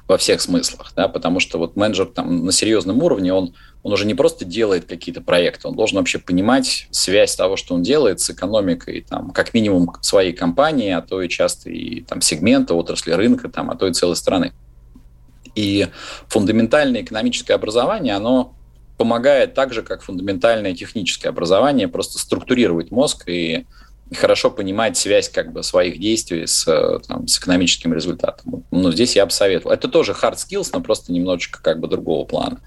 во 0.07 0.19
всех 0.19 0.41
смыслах, 0.41 0.93
да, 0.95 1.09
потому 1.09 1.41
что 1.41 1.59
вот 1.59 1.77
менеджер 1.77 2.07
там 2.07 2.45
на 2.45 2.53
серьезном 2.53 3.03
уровне, 3.03 3.33
он, 3.33 3.55
он 3.83 3.93
уже 3.93 4.05
не 4.05 4.15
просто 4.15 4.45
делает 4.45 4.85
какие-то 4.85 5.23
проекты, 5.23 5.67
он 5.69 5.77
должен 5.77 5.97
вообще 5.97 6.19
понимать 6.19 6.89
связь 6.91 7.35
того, 7.35 7.57
что 7.57 7.75
он 7.75 7.83
делает 7.83 8.21
с 8.21 8.29
экономикой, 8.29 9.07
там, 9.09 9.31
как 9.31 9.55
минимум 9.55 9.93
своей 10.03 10.35
компании, 10.35 10.91
а 10.91 11.01
то 11.01 11.23
и 11.23 11.29
часто 11.29 11.71
и 11.71 12.03
там 12.03 12.21
сегмента, 12.21 12.75
отрасли 12.75 13.13
рынка, 13.13 13.49
там, 13.49 13.71
а 13.71 13.77
то 13.77 13.87
и 13.87 13.95
целой 13.95 14.17
страны. 14.17 14.53
И 15.55 15.89
фундаментальное 16.29 17.03
экономическое 17.03 17.55
образование, 17.55 18.15
оно 18.15 18.55
помогает 18.99 19.55
так 19.55 19.73
же, 19.73 19.83
как 19.83 20.03
фундаментальное 20.03 20.75
техническое 20.75 21.31
образование, 21.31 21.89
просто 21.89 22.19
структурировать 22.19 22.91
мозг 22.91 23.29
и 23.29 23.67
хорошо 24.15 24.51
понимать 24.51 24.97
связь 24.97 25.29
как 25.29 25.53
бы 25.53 25.63
своих 25.63 25.99
действий 26.01 26.47
с, 26.47 26.65
там, 27.07 27.29
с 27.29 27.39
экономическим 27.39 27.93
результатом. 27.95 28.65
Ну, 28.71 28.93
здесь 28.93 29.17
я 29.17 29.27
бы 29.27 29.33
советовал. 29.33 29.73
Это 29.73 29.89
тоже 29.89 30.13
hard 30.13 30.37
skills, 30.37 30.71
но 30.73 30.81
просто 30.81 31.13
немножечко 31.13 31.63
как 31.63 31.81
бы 31.81 31.89
другого 31.89 32.25
плана. 32.25 32.61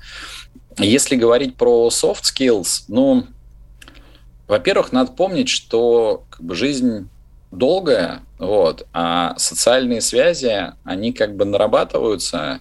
Если 0.77 1.15
говорить 1.15 1.55
про 1.55 1.87
soft 1.87 2.23
skills, 2.23 2.83
ну, 2.87 3.25
во-первых, 4.47 4.91
надо 4.91 5.11
помнить, 5.11 5.49
что 5.49 6.25
как 6.29 6.43
бы, 6.43 6.55
жизнь 6.55 7.09
долгая, 7.51 8.21
вот, 8.37 8.85
а 8.93 9.35
социальные 9.37 10.01
связи, 10.01 10.73
они 10.83 11.13
как 11.13 11.35
бы 11.35 11.45
нарабатываются 11.45 12.59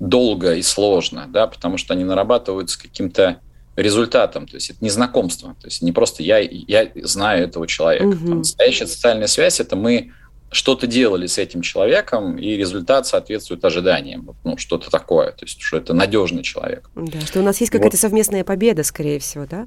долго 0.00 0.54
и 0.54 0.62
сложно, 0.62 1.26
да, 1.28 1.46
потому 1.46 1.78
что 1.78 1.94
они 1.94 2.04
нарабатываются 2.04 2.80
каким-то 2.80 3.40
результатом. 3.76 4.46
То 4.46 4.56
есть 4.56 4.70
это 4.70 4.78
не 4.80 4.90
знакомство. 4.90 5.54
То 5.60 5.66
есть 5.66 5.82
не 5.82 5.92
просто 5.92 6.22
я, 6.22 6.38
я 6.38 6.88
знаю 7.02 7.44
этого 7.44 7.66
человека. 7.66 8.06
Угу. 8.06 8.34
Настоящая 8.34 8.86
социальная 8.86 9.26
связь– 9.26 9.60
это 9.60 9.76
мы 9.76 10.12
что-то 10.50 10.86
делали 10.86 11.26
с 11.26 11.36
этим 11.36 11.62
человеком, 11.62 12.38
и 12.38 12.56
результат 12.56 13.06
соответствует 13.06 13.64
ожиданиям. 13.64 14.36
Ну, 14.44 14.56
что-то 14.56 14.88
такое. 14.88 15.32
То 15.32 15.44
есть, 15.44 15.60
что 15.60 15.78
это 15.78 15.94
надежный 15.94 16.44
человек. 16.44 16.88
Да, 16.94 17.20
что 17.22 17.40
у 17.40 17.42
нас 17.42 17.60
есть 17.60 17.72
какая-то 17.72 17.96
вот. 17.96 18.00
совместная 18.00 18.44
победа, 18.44 18.84
скорее 18.84 19.18
всего, 19.18 19.46
да? 19.46 19.66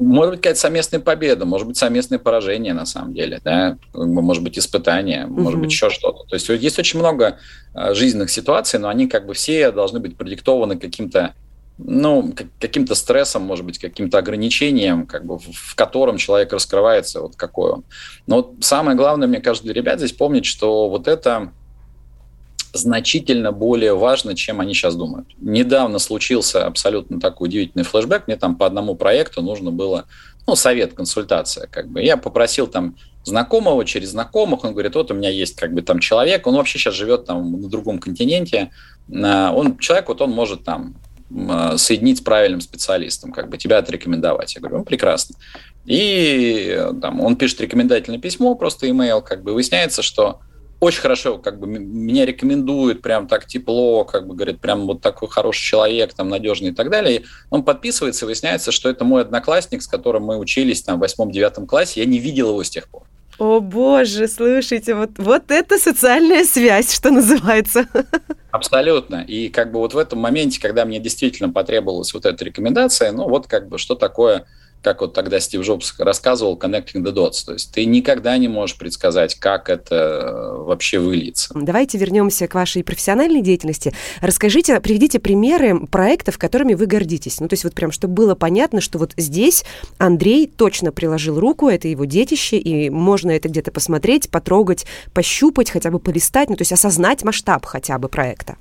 Может 0.00 0.32
быть, 0.32 0.40
какая-то 0.40 0.58
совместная 0.58 0.98
победа, 0.98 1.44
может 1.44 1.68
быть, 1.68 1.76
совместное 1.76 2.18
поражение, 2.18 2.74
на 2.74 2.84
самом 2.84 3.14
деле, 3.14 3.40
да, 3.44 3.78
может 3.92 4.42
быть, 4.42 4.58
испытание, 4.58 5.26
угу. 5.26 5.40
может 5.40 5.60
быть, 5.60 5.70
еще 5.70 5.88
что-то. 5.88 6.24
То 6.24 6.34
есть 6.34 6.48
есть 6.48 6.78
очень 6.80 6.98
много 6.98 7.38
а, 7.72 7.94
жизненных 7.94 8.28
ситуаций, 8.30 8.80
но 8.80 8.88
они 8.88 9.06
как 9.06 9.26
бы 9.26 9.34
все 9.34 9.70
должны 9.70 10.00
быть 10.00 10.16
продиктованы 10.16 10.76
каким-то 10.80 11.34
ну, 11.78 12.32
каким-то 12.60 12.94
стрессом, 12.94 13.42
может 13.42 13.64
быть, 13.64 13.78
каким-то 13.78 14.18
ограничением, 14.18 15.06
как 15.06 15.24
бы, 15.24 15.38
в 15.38 15.74
котором 15.74 16.18
человек 16.18 16.52
раскрывается, 16.52 17.20
вот 17.20 17.36
какой 17.36 17.72
он. 17.72 17.84
Но 18.26 18.36
вот 18.36 18.54
самое 18.60 18.96
главное, 18.96 19.26
мне 19.26 19.40
кажется, 19.40 19.64
для 19.64 19.74
ребят 19.74 19.98
здесь 19.98 20.12
помнить, 20.12 20.46
что 20.46 20.88
вот 20.88 21.08
это 21.08 21.52
значительно 22.72 23.52
более 23.52 23.94
важно, 23.94 24.34
чем 24.34 24.60
они 24.60 24.74
сейчас 24.74 24.94
думают. 24.96 25.28
Недавно 25.38 25.98
случился 25.98 26.66
абсолютно 26.66 27.20
такой 27.20 27.48
удивительный 27.48 27.84
флешбэк. 27.84 28.26
Мне 28.26 28.36
там 28.36 28.56
по 28.56 28.66
одному 28.66 28.94
проекту 28.94 29.42
нужно 29.42 29.70
было, 29.70 30.06
ну, 30.46 30.56
совет, 30.56 30.94
консультация, 30.94 31.66
как 31.68 31.88
бы. 31.88 32.02
Я 32.02 32.16
попросил 32.16 32.66
там 32.66 32.96
знакомого 33.24 33.84
через 33.84 34.10
знакомых, 34.10 34.64
он 34.64 34.72
говорит, 34.72 34.94
вот 34.94 35.10
у 35.10 35.14
меня 35.14 35.30
есть 35.30 35.56
как 35.56 35.72
бы 35.72 35.82
там 35.82 35.98
человек, 35.98 36.46
он 36.46 36.56
вообще 36.56 36.78
сейчас 36.78 36.94
живет 36.94 37.24
там 37.24 37.62
на 37.62 37.68
другом 37.68 37.98
континенте, 37.98 38.70
он 39.08 39.78
человек, 39.78 40.08
вот 40.08 40.20
он 40.20 40.30
может 40.30 40.64
там 40.64 40.96
а, 40.96 41.13
соединить 41.76 42.18
с 42.18 42.20
правильным 42.20 42.60
специалистом, 42.60 43.32
как 43.32 43.48
бы 43.48 43.58
тебя 43.58 43.78
отрекомендовать. 43.78 44.54
Я 44.54 44.60
говорю, 44.60 44.78
ну, 44.78 44.84
прекрасно. 44.84 45.36
И 45.84 46.80
там, 47.02 47.20
он 47.20 47.36
пишет 47.36 47.60
рекомендательное 47.60 48.20
письмо, 48.20 48.54
просто 48.54 48.86
email, 48.86 49.22
как 49.22 49.42
бы 49.42 49.52
выясняется, 49.52 50.02
что 50.02 50.40
очень 50.80 51.00
хорошо, 51.00 51.38
как 51.38 51.58
бы 51.58 51.66
меня 51.66 52.26
рекомендует, 52.26 53.02
прям 53.02 53.26
так 53.26 53.46
тепло, 53.46 54.04
как 54.04 54.26
бы 54.26 54.34
говорит, 54.34 54.60
прям 54.60 54.86
вот 54.86 55.00
такой 55.00 55.28
хороший 55.28 55.62
человек, 55.62 56.14
там 56.14 56.28
надежный 56.28 56.70
и 56.70 56.74
так 56.74 56.90
далее. 56.90 57.20
И 57.20 57.24
он 57.50 57.64
подписывается, 57.64 58.26
выясняется, 58.26 58.70
что 58.70 58.88
это 58.88 59.04
мой 59.04 59.22
одноклассник, 59.22 59.82
с 59.82 59.86
которым 59.86 60.24
мы 60.24 60.36
учились 60.38 60.82
там 60.82 60.98
в 60.98 61.00
восьмом-девятом 61.00 61.66
классе, 61.66 62.00
я 62.00 62.06
не 62.06 62.18
видел 62.18 62.50
его 62.50 62.62
с 62.62 62.70
тех 62.70 62.88
пор. 62.88 63.04
О 63.38 63.60
боже, 63.60 64.28
слушайте, 64.28 64.94
вот, 64.94 65.10
вот 65.16 65.50
это 65.50 65.78
социальная 65.78 66.44
связь, 66.44 66.94
что 66.94 67.10
называется. 67.10 67.86
Абсолютно. 68.54 69.24
И 69.26 69.48
как 69.48 69.72
бы 69.72 69.80
вот 69.80 69.94
в 69.94 69.98
этом 69.98 70.20
моменте, 70.20 70.60
когда 70.60 70.84
мне 70.84 71.00
действительно 71.00 71.52
потребовалась 71.52 72.14
вот 72.14 72.24
эта 72.24 72.44
рекомендация, 72.44 73.10
ну 73.10 73.28
вот 73.28 73.48
как 73.48 73.68
бы 73.68 73.78
что 73.78 73.96
такое 73.96 74.46
как 74.84 75.00
вот 75.00 75.14
тогда 75.14 75.40
Стив 75.40 75.62
Джобс 75.62 75.94
рассказывал, 75.98 76.56
connecting 76.56 77.02
the 77.02 77.12
dots. 77.12 77.44
То 77.44 77.54
есть 77.54 77.72
ты 77.72 77.86
никогда 77.86 78.36
не 78.36 78.46
можешь 78.46 78.76
предсказать, 78.76 79.34
как 79.34 79.70
это 79.70 79.94
э, 79.94 80.62
вообще 80.62 80.98
выльется. 80.98 81.52
Давайте 81.54 81.98
вернемся 81.98 82.46
к 82.46 82.54
вашей 82.54 82.84
профессиональной 82.84 83.40
деятельности. 83.40 83.94
Расскажите, 84.20 84.78
приведите 84.80 85.18
примеры 85.18 85.86
проектов, 85.86 86.38
которыми 86.38 86.74
вы 86.74 86.86
гордитесь. 86.86 87.40
Ну, 87.40 87.48
то 87.48 87.54
есть 87.54 87.64
вот 87.64 87.74
прям, 87.74 87.90
чтобы 87.90 88.14
было 88.14 88.34
понятно, 88.34 88.80
что 88.80 88.98
вот 88.98 89.12
здесь 89.16 89.64
Андрей 89.98 90.46
точно 90.46 90.92
приложил 90.92 91.40
руку, 91.40 91.68
это 91.68 91.88
его 91.88 92.04
детище, 92.04 92.58
и 92.58 92.90
можно 92.90 93.30
это 93.30 93.48
где-то 93.48 93.72
посмотреть, 93.72 94.30
потрогать, 94.30 94.84
пощупать, 95.14 95.70
хотя 95.70 95.90
бы 95.90 95.98
полистать, 95.98 96.50
ну, 96.50 96.56
то 96.56 96.62
есть 96.62 96.72
осознать 96.72 97.24
масштаб 97.24 97.64
хотя 97.64 97.98
бы 97.98 98.08
проекта. 98.08 98.56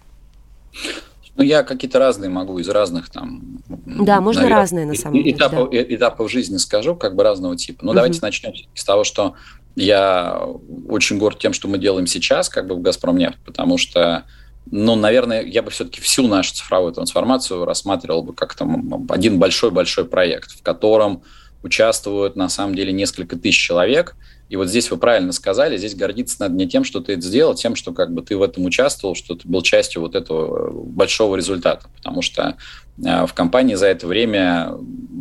Ну, 1.36 1.44
я 1.44 1.64
какие-то 1.64 2.00
разные 2.00 2.30
могу 2.30 2.60
из 2.60 2.70
разных 2.70 3.10
там... 3.10 3.60
Да, 3.68 4.22
можно 4.22 4.44
наверное, 4.44 4.62
разные 4.62 4.86
на 4.86 4.96
самом 4.96 5.16
деле. 5.16 5.32
Этапов, 5.32 5.72
да. 5.72 5.82
этапов 5.82 6.32
жизни 6.32 6.58
скажу, 6.58 6.96
как 6.96 7.16
бы 7.16 7.24
разного 7.24 7.58
типа. 7.58 7.84
Ну, 7.84 7.90
угу. 7.90 7.96
давайте 7.96 8.20
начнем 8.22 8.54
с 8.76 8.84
того, 8.84 9.04
что 9.04 9.34
я 9.76 10.40
очень 10.88 11.18
горд 11.18 11.40
тем, 11.40 11.54
что 11.54 11.68
мы 11.68 11.80
делаем 11.80 12.06
сейчас, 12.06 12.50
как 12.50 12.68
бы 12.68 12.76
в 12.76 12.82
«Газпромнефть», 12.82 13.40
потому 13.46 13.78
что 13.78 14.26
ну, 14.72 14.96
наверное, 14.96 15.44
я 15.44 15.62
бы 15.62 15.72
все-таки 15.72 16.00
всю 16.00 16.26
нашу 16.28 16.54
цифровую 16.54 16.94
трансформацию 16.94 17.66
рассматривал 17.66 18.24
бы 18.24 18.34
как 18.34 18.56
там 18.56 19.06
один 19.10 19.38
большой-большой 19.38 20.06
проект, 20.06 20.52
в 20.52 20.62
котором 20.62 21.24
участвуют 21.64 22.38
на 22.38 22.48
самом 22.48 22.74
деле 22.76 22.94
несколько 22.94 23.36
тысяч 23.36 23.58
человек– 23.58 24.16
и 24.50 24.56
вот 24.56 24.68
здесь 24.68 24.92
вы 24.92 24.98
правильно 24.98 25.32
сказали, 25.32 25.78
здесь 25.78 25.96
гордиться 25.96 26.38
надо 26.40 26.56
не 26.56 26.68
тем, 26.68 26.84
что 26.84 27.00
ты 27.00 27.14
это 27.14 27.22
сделал, 27.22 27.56
тем, 27.56 27.76
что 27.76 27.92
как 27.92 28.14
бы 28.14 28.22
ты 28.22 28.38
в 28.38 28.44
этом 28.44 28.66
участвовал, 28.66 29.16
что 29.16 29.36
ты 29.36 29.48
был 29.48 29.62
частью 29.62 30.02
вот 30.02 30.16
этого 30.16 30.72
большого 30.72 31.36
результата. 31.36 31.88
Потому 31.98 32.22
что 32.22 32.58
э, 33.04 33.26
в 33.26 33.34
компании 33.34 33.76
за 33.76 33.88
это 33.88 34.06
время 34.06 34.74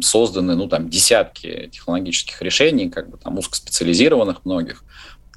созданы 0.03 0.55
ну, 0.55 0.69
там, 0.69 0.91
десятки 0.91 1.71
технологических 1.73 2.43
решений, 2.43 2.91
как 2.91 3.09
бы 3.09 3.17
там 3.17 3.39
узкоспециализированных 3.39 4.45
многих, 4.45 4.85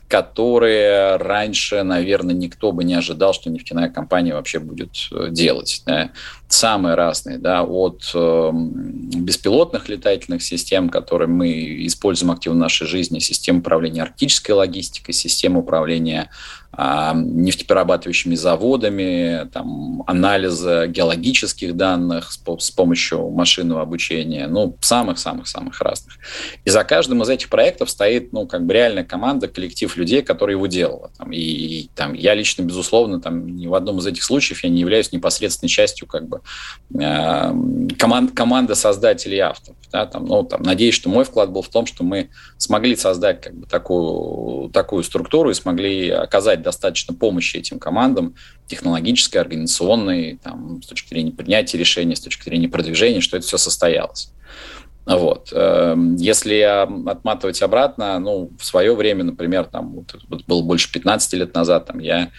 которые 0.07 1.15
раньше, 1.15 1.81
наверное, 1.83 2.35
никто 2.35 2.71
бы 2.71 2.83
не 2.83 2.93
ожидал, 2.93 3.33
что 3.33 3.49
нефтяная 3.49 3.89
компания 3.89 4.33
вообще 4.33 4.59
будет 4.59 4.91
э, 5.11 5.29
делать. 5.31 5.81
Да. 5.85 6.11
Самые 6.47 6.93
разные, 6.95 7.39
да, 7.39 7.63
от 7.63 8.11
э, 8.13 8.51
беспилотных 8.53 9.89
летательных 9.89 10.43
систем, 10.43 10.89
которые 10.89 11.27
мы 11.27 11.87
используем 11.87 12.31
активно 12.31 12.57
в 12.57 12.61
нашей 12.61 12.85
жизни, 12.85 13.17
систем 13.17 13.57
управления 13.57 14.03
арктической 14.03 14.53
логистикой, 14.53 15.15
систем 15.15 15.57
управления 15.57 16.29
нефтеперерабатывающими 16.77 18.35
заводами, 18.35 19.49
там, 19.53 20.03
анализа 20.07 20.87
геологических 20.87 21.75
данных 21.75 22.31
с, 22.31 22.71
помощью 22.71 23.29
машинного 23.29 23.81
обучения, 23.81 24.47
ну, 24.47 24.77
самых-самых-самых 24.81 25.79
разных. 25.81 26.17
И 26.65 26.69
за 26.69 26.83
каждым 26.83 27.23
из 27.23 27.29
этих 27.29 27.49
проектов 27.49 27.89
стоит, 27.89 28.33
ну, 28.33 28.45
как 28.45 28.65
бы 28.65 28.73
реальная 28.73 29.05
команда, 29.05 29.47
коллектив 29.47 29.95
людей, 29.95 30.21
которые 30.21 30.55
его 30.55 30.67
делала. 30.67 31.11
Там, 31.17 31.31
и, 31.31 31.39
и 31.39 31.89
там, 31.95 32.13
я 32.13 32.33
лично, 32.33 32.63
безусловно, 32.63 33.21
там, 33.21 33.55
ни 33.55 33.67
в 33.67 33.73
одном 33.73 33.99
из 33.99 34.07
этих 34.07 34.23
случаев 34.23 34.63
я 34.63 34.69
не 34.69 34.81
являюсь 34.81 35.11
непосредственной 35.11 35.69
частью 35.69 36.07
как 36.07 36.27
бы, 36.27 36.41
э, 36.93 37.53
команд, 37.97 38.31
команды 38.35 38.75
создателей 38.75 39.39
авторов. 39.39 39.77
Да, 39.91 40.05
там, 40.05 40.25
ну, 40.25 40.43
там, 40.43 40.61
надеюсь, 40.63 40.95
что 40.95 41.09
мой 41.09 41.23
вклад 41.23 41.51
был 41.51 41.61
в 41.61 41.69
том, 41.69 41.85
что 41.85 42.03
мы 42.03 42.29
смогли 42.57 42.97
создать 42.97 43.39
как 43.41 43.53
бы, 43.55 43.65
такую, 43.65 44.69
такую 44.71 45.03
структуру 45.03 45.51
и 45.51 45.53
смогли 45.53 46.09
оказать 46.09 46.64
достаточно 46.65 47.13
помощи 47.13 47.57
этим 47.57 47.79
командам, 47.79 48.35
технологической, 48.67 49.39
организационной, 49.39 50.39
там, 50.43 50.81
с 50.83 50.87
точки 50.87 51.09
зрения 51.09 51.31
принятия 51.31 51.77
решений, 51.77 52.15
с 52.15 52.19
точки 52.19 52.43
зрения 52.43 52.67
продвижения, 52.67 53.21
что 53.21 53.37
это 53.37 53.45
все 53.45 53.57
состоялось. 53.57 54.31
Вот. 55.05 55.49
Эм, 55.53 56.15
если 56.15 56.59
отматывать 56.61 57.61
обратно, 57.61 58.19
ну, 58.19 58.49
в 58.59 58.65
свое 58.65 58.95
время, 58.95 59.23
например, 59.23 59.65
там, 59.65 60.03
вот, 60.27 60.43
было 60.47 60.61
больше 60.63 60.91
15 60.91 61.33
лет 61.33 61.53
назад, 61.53 61.85
там, 61.85 61.99
я 61.99 62.31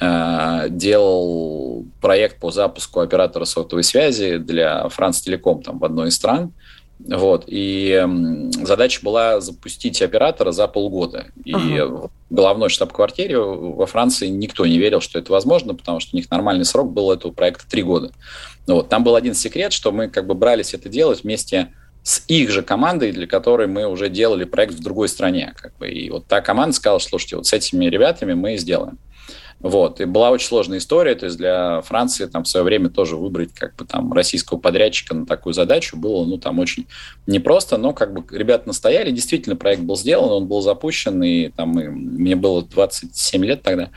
э, 0.00 0.66
делал 0.68 1.86
проект 2.00 2.40
по 2.40 2.50
запуску 2.50 3.00
оператора 3.00 3.44
сотовой 3.44 3.84
связи 3.84 4.38
для 4.38 4.88
Франц 4.88 5.20
Телеком 5.20 5.62
там, 5.62 5.78
в 5.78 5.84
одной 5.84 6.08
из 6.08 6.16
стран. 6.16 6.52
Вот, 6.98 7.44
и 7.46 7.90
э, 7.90 8.64
задача 8.64 9.00
была 9.02 9.40
запустить 9.40 10.02
оператора 10.02 10.50
за 10.50 10.66
полгода. 10.66 11.26
И 11.44 11.54
ага. 11.54 11.86
в 11.86 12.10
головной 12.28 12.68
штаб-квартире 12.70 13.38
во 13.38 13.86
Франции 13.86 14.26
никто 14.26 14.66
не 14.66 14.78
верил, 14.78 15.00
что 15.00 15.18
это 15.18 15.30
возможно, 15.30 15.74
потому 15.74 16.00
что 16.00 16.14
у 16.14 16.18
них 16.18 16.30
нормальный 16.30 16.64
срок 16.64 16.92
был 16.92 17.12
этого 17.12 17.32
проекта 17.32 17.68
три 17.68 17.82
года. 17.82 18.10
Вот, 18.66 18.88
там 18.88 19.04
был 19.04 19.14
один 19.14 19.34
секрет, 19.34 19.72
что 19.72 19.92
мы 19.92 20.08
как 20.08 20.26
бы 20.26 20.34
брались 20.34 20.74
это 20.74 20.88
делать 20.88 21.22
вместе 21.22 21.72
с 22.02 22.22
их 22.26 22.50
же 22.50 22.62
командой, 22.62 23.12
для 23.12 23.26
которой 23.26 23.66
мы 23.66 23.86
уже 23.86 24.08
делали 24.08 24.44
проект 24.44 24.74
в 24.74 24.82
другой 24.82 25.08
стране. 25.08 25.54
Как 25.56 25.76
бы. 25.78 25.88
И 25.88 26.10
вот 26.10 26.26
та 26.26 26.40
команда 26.40 26.74
сказала, 26.74 26.98
слушайте, 26.98 27.36
вот 27.36 27.46
с 27.46 27.52
этими 27.52 27.86
ребятами 27.86 28.34
мы 28.34 28.56
сделаем. 28.56 28.98
Вот. 29.60 30.00
И 30.00 30.04
была 30.04 30.30
очень 30.30 30.46
сложная 30.46 30.78
история, 30.78 31.16
то 31.16 31.26
есть 31.26 31.36
для 31.36 31.80
Франции 31.80 32.26
там 32.26 32.44
в 32.44 32.48
свое 32.48 32.64
время 32.64 32.90
тоже 32.90 33.16
выбрать 33.16 33.52
как 33.52 33.74
бы 33.74 33.84
там 33.84 34.12
российского 34.12 34.58
подрядчика 34.58 35.14
на 35.14 35.26
такую 35.26 35.52
задачу 35.52 35.96
было, 35.96 36.24
ну, 36.24 36.38
там 36.38 36.60
очень 36.60 36.86
непросто, 37.26 37.76
но 37.76 37.92
как 37.92 38.12
бы 38.12 38.24
ребята 38.36 38.68
настояли, 38.68 39.10
действительно 39.10 39.56
проект 39.56 39.82
был 39.82 39.96
сделан, 39.96 40.30
он 40.30 40.46
был 40.46 40.60
запущен, 40.60 41.22
и 41.24 41.48
там 41.48 41.70
мы, 41.70 41.90
мне 41.90 42.36
было 42.36 42.62
27 42.62 43.44
лет 43.44 43.62
тогда, 43.62 43.90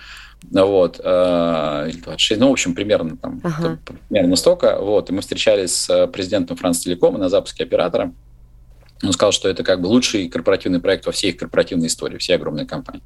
вот, 0.50 1.00
э, 1.04 1.90
или 1.90 2.00
26, 2.00 2.42
ну, 2.42 2.50
в 2.50 2.54
общем, 2.54 2.74
примерно 2.74 3.18
там, 3.18 3.40
ага. 3.44 3.78
примерно 4.10 4.36
столько, 4.36 4.80
вот, 4.80 5.12
и 5.12 5.14
мы 5.14 5.22
встречались 5.22 5.76
с 5.76 6.08
президентом 6.08 6.58
Франц 6.58 6.80
Телекома 6.80 7.20
на 7.20 7.30
запуске 7.30 7.64
оператора, 7.64 8.12
он 9.04 9.14
сказал, 9.14 9.32
что 9.32 9.50
это 9.50 9.64
как 9.64 9.82
бы 9.82 9.88
лучший 9.88 10.30
корпоративный 10.30 10.80
проект 10.80 11.06
во 11.06 11.12
всей 11.12 11.32
их 11.32 11.38
корпоративной 11.38 11.88
истории, 11.88 12.18
всей 12.18 12.36
огромной 12.36 12.66
компании. 12.66 13.04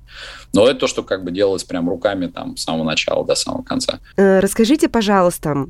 Но 0.54 0.68
это 0.68 0.82
то, 0.82 0.88
что 0.88 1.04
как 1.04 1.24
бы 1.24 1.32
делалось 1.32 1.64
прям 1.64 1.90
руками 1.90 2.28
там 2.28 2.58
с 2.58 2.64
самого 2.64 2.84
начала 2.84 3.26
до 3.26 3.36
самого 3.36 3.64
конца. 3.64 4.00
Э, 4.18 4.40
расскажите, 4.40 4.90
пожалуйста, 4.90 5.68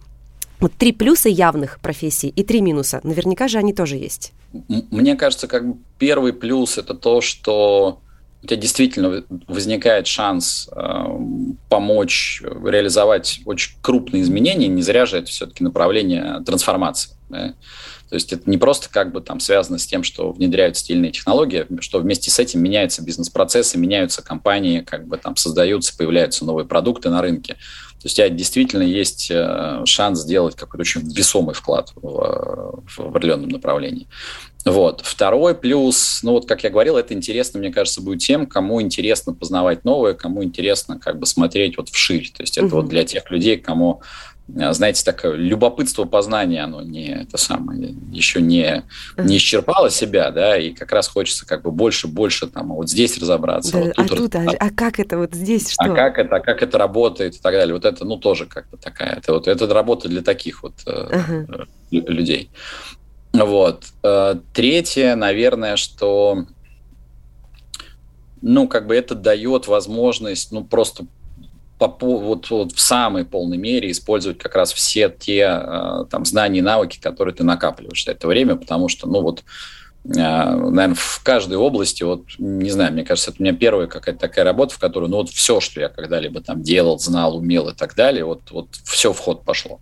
вот 0.59 0.73
три 0.73 0.91
плюса 0.91 1.29
явных 1.29 1.79
профессий 1.79 2.29
и 2.29 2.43
три 2.43 2.61
минуса. 2.61 3.01
Наверняка 3.03 3.47
же 3.47 3.57
они 3.57 3.73
тоже 3.73 3.97
есть. 3.97 4.33
Мне 4.67 5.15
кажется, 5.15 5.47
как 5.47 5.67
бы 5.67 5.77
первый 5.97 6.33
плюс 6.33 6.77
это 6.77 6.93
то, 6.93 7.21
что 7.21 7.99
у 8.41 8.47
тебя 8.47 8.57
действительно 8.57 9.23
возникает 9.47 10.07
шанс 10.07 10.69
э, 10.71 11.05
помочь 11.67 12.41
реализовать 12.43 13.41
очень 13.45 13.75
крупные 13.81 14.21
изменения. 14.21 14.67
Не 14.67 14.81
зря 14.81 15.05
же 15.05 15.17
это 15.17 15.27
все-таки 15.27 15.63
направление 15.63 16.41
трансформации. 16.45 17.15
Да? 17.29 17.55
То 18.15 18.17
есть 18.17 18.31
это 18.31 18.49
не 18.49 18.57
просто 18.57 18.87
как 18.89 19.11
бы 19.11 19.19
там 19.19 19.41
связано 19.41 19.77
с 19.77 19.85
тем, 19.85 20.05
что 20.05 20.31
внедряют 20.31 20.77
стильные 20.77 21.11
технологии, 21.11 21.67
что 21.81 21.99
вместе 21.99 22.31
с 22.31 22.39
этим 22.39 22.63
меняются 22.63 23.03
бизнес-процессы, 23.03 23.77
меняются 23.77 24.21
компании, 24.21 24.79
как 24.79 25.05
бы 25.05 25.17
там 25.17 25.35
создаются, 25.35 25.93
появляются 25.97 26.45
новые 26.45 26.65
продукты 26.65 27.09
на 27.09 27.21
рынке. 27.21 27.55
То 27.55 28.05
есть 28.05 28.15
у 28.15 28.17
тебя 28.23 28.29
действительно 28.29 28.83
есть 28.83 29.29
э, 29.29 29.81
шанс 29.83 30.21
сделать 30.21 30.55
какой-то 30.55 30.79
очень 30.83 31.01
весомый 31.01 31.53
вклад 31.53 31.91
в, 31.93 32.83
в 32.85 32.99
определенном 33.01 33.49
направлении. 33.49 34.07
Вот. 34.63 35.01
Второй 35.03 35.53
плюс, 35.53 36.21
ну 36.23 36.31
вот, 36.31 36.47
как 36.47 36.63
я 36.63 36.69
говорил, 36.69 36.95
это 36.95 37.13
интересно, 37.13 37.59
мне 37.59 37.73
кажется, 37.73 38.01
будет 38.01 38.19
тем, 38.19 38.47
кому 38.47 38.81
интересно 38.81 39.33
познавать 39.33 39.83
новое, 39.83 40.13
кому 40.13 40.41
интересно 40.41 40.97
как 40.99 41.19
бы 41.19 41.25
смотреть 41.25 41.75
вот 41.75 41.89
вширь. 41.89 42.31
То 42.33 42.43
есть 42.43 42.57
это 42.57 42.67
mm-hmm. 42.67 42.69
вот 42.69 42.87
для 42.87 43.03
тех 43.03 43.29
людей, 43.29 43.57
кому 43.57 44.01
знаете, 44.47 45.03
такое 45.03 45.33
любопытство 45.33 46.05
познания, 46.05 46.63
оно 46.63 46.81
не 46.81 47.07
это 47.07 47.37
самое, 47.37 47.95
еще 48.11 48.41
не, 48.41 48.83
не 49.17 49.37
исчерпало 49.37 49.89
себя, 49.89 50.29
да, 50.29 50.57
и 50.57 50.71
как 50.71 50.91
раз 50.91 51.07
хочется 51.07 51.47
как 51.47 51.63
бы 51.63 51.71
больше, 51.71 52.07
больше 52.07 52.47
там 52.47 52.73
вот 52.73 52.89
здесь 52.89 53.17
разобраться. 53.17 53.71
Да, 53.71 53.79
вот 53.79 53.95
тут 53.95 54.11
а 54.11 54.15
тут, 54.15 54.35
а, 54.35 54.45
а 54.59 54.69
как 54.69 54.99
это 54.99 55.17
вот 55.17 55.33
здесь 55.33 55.71
что? 55.71 55.85
А 55.85 55.95
как 55.95 56.19
это, 56.19 56.35
а 56.35 56.39
как 56.39 56.61
это 56.61 56.77
работает 56.77 57.35
и 57.35 57.39
так 57.39 57.53
далее. 57.53 57.73
Вот 57.73 57.85
это, 57.85 58.05
ну, 58.05 58.17
тоже 58.17 58.45
как-то 58.45 58.77
такая, 58.77 59.15
это 59.17 59.33
вот, 59.33 59.47
это 59.47 59.67
работа 59.73 60.07
для 60.07 60.21
таких 60.21 60.61
вот 60.61 60.75
э, 60.85 60.91
ага. 60.91 61.67
людей. 61.89 62.51
Вот. 63.33 63.85
Э, 64.03 64.35
третье, 64.53 65.15
наверное, 65.15 65.75
что 65.75 66.45
ну, 68.41 68.67
как 68.67 68.85
бы 68.85 68.95
это 68.95 69.15
дает 69.15 69.65
возможность, 69.65 70.51
ну, 70.51 70.63
просто 70.63 71.07
по, 71.87 72.17
вот, 72.17 72.49
вот 72.49 72.71
в 72.71 72.79
самой 72.79 73.25
полной 73.25 73.57
мере 73.57 73.91
использовать 73.91 74.37
как 74.37 74.55
раз 74.55 74.73
все 74.73 75.09
те 75.09 75.61
э, 75.61 76.05
там 76.09 76.25
знания 76.25 76.59
и 76.59 76.61
навыки, 76.61 76.99
которые 77.01 77.33
ты 77.33 77.43
накапливаешь 77.43 78.05
за 78.05 78.11
это 78.11 78.27
время, 78.27 78.55
потому 78.55 78.87
что, 78.87 79.07
ну 79.07 79.21
вот, 79.21 79.43
наверное, 80.07 80.93
в 80.95 81.21
каждой 81.23 81.57
области, 81.57 82.03
вот, 82.03 82.25
не 82.37 82.69
знаю, 82.69 82.93
мне 82.93 83.03
кажется, 83.03 83.31
это 83.31 83.41
у 83.41 83.43
меня 83.43 83.55
первая 83.55 83.87
какая-то 83.87 84.19
такая 84.19 84.45
работа, 84.45 84.75
в 84.75 84.79
которой, 84.79 85.09
ну 85.09 85.17
вот 85.17 85.29
все, 85.29 85.59
что 85.59 85.81
я 85.81 85.89
когда-либо 85.89 86.41
там 86.41 86.61
делал, 86.61 86.99
знал, 86.99 87.37
умел 87.37 87.69
и 87.69 87.73
так 87.73 87.95
далее, 87.95 88.23
вот, 88.23 88.51
вот 88.51 88.67
все 88.83 89.13
в 89.13 89.19
ход 89.19 89.43
пошло. 89.43 89.79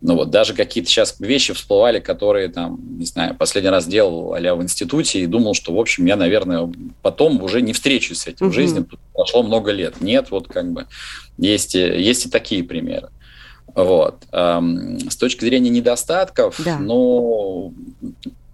Ну 0.00 0.14
вот, 0.14 0.30
даже 0.30 0.54
какие-то 0.54 0.88
сейчас 0.88 1.18
вещи 1.18 1.52
всплывали, 1.54 1.98
которые 1.98 2.48
там, 2.48 2.78
не 2.98 3.06
знаю, 3.06 3.34
последний 3.34 3.70
раз 3.70 3.86
делал 3.86 4.34
а 4.34 4.54
в 4.54 4.62
институте 4.62 5.20
и 5.20 5.26
думал, 5.26 5.54
что, 5.54 5.74
в 5.74 5.80
общем, 5.80 6.06
я, 6.06 6.16
наверное, 6.16 6.72
потом 7.02 7.42
уже 7.42 7.60
не 7.60 7.72
встречусь 7.72 8.20
с 8.20 8.26
этим 8.28 8.46
mm-hmm. 8.46 8.50
в 8.50 8.54
жизни, 8.54 8.84
тут 8.84 9.00
прошло 9.12 9.42
много 9.42 9.72
лет. 9.72 10.00
Нет, 10.00 10.30
вот 10.30 10.46
как 10.46 10.72
бы 10.72 10.86
есть, 11.36 11.74
есть 11.74 12.26
и 12.26 12.30
такие 12.30 12.62
примеры. 12.62 13.08
Вот. 13.74 14.22
С 14.30 15.16
точки 15.16 15.44
зрения 15.44 15.70
недостатков, 15.70 16.60
да. 16.64 16.78
ну, 16.78 17.74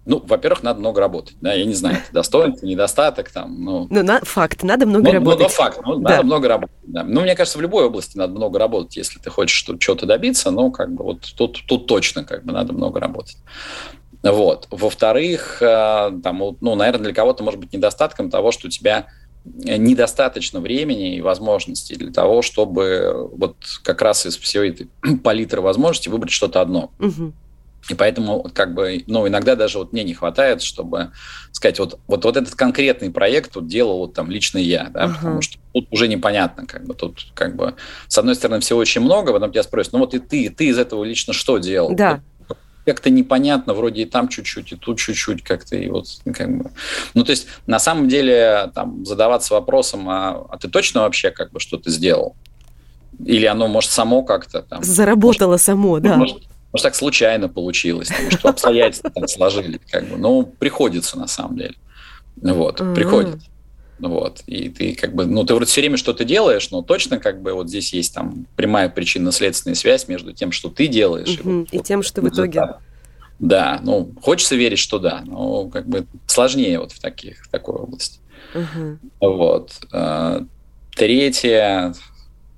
ну, 0.05 0.21
во-первых, 0.25 0.63
надо 0.63 0.79
много 0.79 0.99
работать. 0.99 1.35
Да, 1.41 1.53
я 1.53 1.65
не 1.65 1.75
знаю, 1.75 1.97
это 1.97 2.11
достоинство, 2.11 2.65
недостаток 2.67 3.29
там. 3.29 3.63
Ну, 3.63 3.87
ну 3.89 4.03
на, 4.03 4.19
факт, 4.21 4.63
надо 4.63 4.85
много 4.85 5.05
ну, 5.05 5.13
работать. 5.13 5.39
Ну, 5.39 5.45
ну, 5.45 5.49
факт, 5.49 5.79
ну, 5.85 5.95
да. 5.97 6.09
надо 6.09 6.23
много 6.23 6.47
работать. 6.47 6.75
Да. 6.83 7.03
Ну, 7.03 7.21
мне 7.21 7.35
кажется, 7.35 7.57
в 7.57 7.61
любой 7.61 7.85
области 7.85 8.17
надо 8.17 8.33
много 8.33 8.57
работать, 8.57 8.97
если 8.97 9.19
ты 9.19 9.29
хочешь 9.29 9.65
что-то 9.79 10.05
добиться. 10.05 10.49
Ну, 10.49 10.71
как 10.71 10.91
бы 10.93 11.03
вот 11.03 11.33
тут, 11.35 11.63
тут 11.67 11.85
точно 11.85 12.23
как 12.23 12.43
бы 12.43 12.51
надо 12.51 12.73
много 12.73 12.99
работать. 12.99 13.37
Вот. 14.23 14.67
Во-вторых, 14.71 15.61
э, 15.61 16.11
там, 16.23 16.57
ну, 16.61 16.75
наверное, 16.75 17.05
для 17.05 17.13
кого-то 17.13 17.43
может 17.43 17.59
быть 17.59 17.73
недостатком 17.73 18.29
того, 18.29 18.51
что 18.51 18.67
у 18.67 18.69
тебя 18.69 19.07
недостаточно 19.43 20.59
времени 20.59 21.15
и 21.15 21.21
возможностей 21.21 21.95
для 21.95 22.11
того, 22.11 22.41
чтобы 22.43 23.29
вот 23.33 23.55
как 23.83 24.01
раз 24.01 24.25
из 24.25 24.37
всей 24.37 24.69
этой 24.69 24.89
палитры 25.23 25.61
возможностей 25.61 26.09
выбрать 26.09 26.31
что-то 26.31 26.61
одно. 26.61 26.91
Угу. 26.99 27.33
И 27.89 27.93
поэтому 27.95 28.49
как 28.53 28.73
бы, 28.73 29.03
ну, 29.07 29.27
иногда 29.27 29.55
даже 29.55 29.79
вот 29.79 29.91
мне 29.91 30.03
не 30.03 30.13
хватает, 30.13 30.61
чтобы 30.61 31.11
сказать, 31.51 31.79
вот, 31.79 31.99
вот, 32.07 32.23
вот 32.23 32.37
этот 32.37 32.55
конкретный 32.55 33.11
проект 33.11 33.55
вот 33.55 33.67
делал 33.67 33.99
вот 33.99 34.13
там 34.13 34.29
лично 34.29 34.57
я, 34.59 34.89
да, 34.89 35.05
uh-huh. 35.05 35.15
потому 35.15 35.41
что 35.41 35.57
тут 35.73 35.87
уже 35.91 36.07
непонятно, 36.07 36.65
как 36.65 36.85
бы, 36.85 36.93
тут 36.93 37.31
как 37.33 37.55
бы, 37.55 37.75
с 38.07 38.17
одной 38.17 38.35
стороны, 38.35 38.61
всего 38.61 38.79
очень 38.79 39.01
много, 39.01 39.33
потом 39.33 39.51
тебя 39.51 39.63
спросят, 39.63 39.93
ну, 39.93 39.99
вот 39.99 40.13
и 40.13 40.19
ты, 40.19 40.49
ты 40.49 40.67
из 40.67 40.77
этого 40.77 41.03
лично 41.03 41.33
что 41.33 41.57
делал? 41.57 41.93
Да 41.93 42.21
как-то 42.85 43.09
непонятно, 43.09 43.73
вроде 43.73 44.01
и 44.01 44.05
там 44.05 44.27
чуть-чуть, 44.27 44.71
и 44.71 44.75
тут 44.75 44.97
чуть-чуть 44.97 45.43
как-то, 45.43 45.75
и 45.75 45.87
вот 45.87 46.07
как 46.33 46.57
бы... 46.57 46.71
Ну, 47.13 47.23
то 47.23 47.31
есть, 47.31 47.47
на 47.67 47.79
самом 47.79 48.07
деле, 48.07 48.71
там, 48.73 49.05
задаваться 49.05 49.53
вопросом, 49.53 50.09
а, 50.09 50.47
а 50.49 50.57
ты 50.57 50.67
точно 50.67 51.01
вообще 51.01 51.31
как 51.31 51.51
бы 51.51 51.59
что-то 51.59 51.91
сделал? 51.91 52.35
Или 53.23 53.45
оно, 53.45 53.67
может, 53.67 53.91
само 53.91 54.23
как-то 54.23 54.63
там... 54.63 54.83
Заработало 54.83 55.51
может, 55.51 55.65
само, 55.65 55.99
да. 55.99 56.17
Может, 56.17 56.43
может, 56.71 56.83
так 56.83 56.95
случайно 56.95 57.49
получилось, 57.49 58.09
потому 58.09 58.31
что 58.31 58.49
обстоятельства 58.49 59.09
так 59.09 59.29
сложились, 59.29 59.79
как 59.89 60.07
бы. 60.07 60.17
Ну, 60.17 60.43
приходится, 60.43 61.17
на 61.17 61.27
самом 61.27 61.57
деле. 61.57 61.75
Вот, 62.37 62.77
приходится. 62.95 63.47
Вот. 63.99 64.41
И 64.47 64.69
ты 64.69 64.95
как 64.95 65.13
бы, 65.13 65.25
ну, 65.25 65.43
ты 65.43 65.53
вроде 65.53 65.69
все 65.69 65.81
время 65.81 65.97
что-то 65.97 66.23
делаешь, 66.23 66.71
но 66.71 66.81
точно 66.81 67.19
как 67.19 67.41
бы 67.41 67.53
вот 67.53 67.69
здесь 67.69 67.93
есть 67.93 68.13
там 68.13 68.47
прямая 68.55 68.89
причинно-следственная 68.89 69.75
связь 69.75 70.07
между 70.07 70.33
тем, 70.33 70.51
что 70.51 70.69
ты 70.69 70.87
делаешь, 70.87 71.39
угу. 71.39 71.49
и, 71.49 71.53
вот, 71.53 71.67
и 71.71 71.79
тем, 71.79 72.01
что 72.01 72.21
в 72.21 72.29
итоге. 72.29 72.63
Да, 73.37 73.79
ну, 73.83 74.11
хочется 74.21 74.55
верить, 74.55 74.77
что 74.77 74.99
да, 74.99 75.23
но 75.25 75.67
как 75.67 75.87
бы 75.87 76.05
сложнее 76.27 76.79
вот 76.79 76.91
в, 76.91 76.99
таких, 76.99 77.43
в 77.43 77.49
такой 77.49 77.75
области. 77.75 78.19
Угу. 78.53 78.97
Вот. 79.19 79.71
А, 79.91 80.45
третье, 80.95 81.95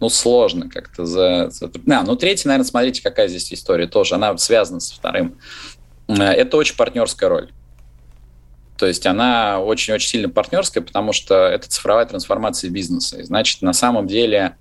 ну, 0.04 0.10
сложно 0.10 0.70
как-то 0.70 1.06
за... 1.06 1.50
за... 1.50 1.72
А, 1.90 2.04
ну, 2.04 2.18
третье, 2.18 2.50
наверное, 2.50 2.68
смотрите, 2.68 3.02
какая 3.02 3.30
здесь 3.30 3.54
история 3.54 3.88
тоже. 3.88 4.16
Она 4.16 4.38
связана 4.38 4.82
со 4.82 4.94
вторым. 4.94 5.38
А, 6.10 6.34
это 6.34 6.58
очень 6.58 6.76
партнерская 6.76 7.30
роль. 7.30 7.52
То 8.78 8.86
есть 8.86 9.08
она 9.08 9.62
очень-очень 9.62 10.10
сильно 10.10 10.28
партнерская, 10.28 10.84
потому 10.84 11.14
что 11.14 11.48
это 11.48 11.70
цифровая 11.70 12.06
трансформация 12.06 12.70
бизнеса. 12.70 13.20
И 13.20 13.24
значит, 13.24 13.62
на 13.62 13.72
самом 13.72 14.08
деле 14.08 14.58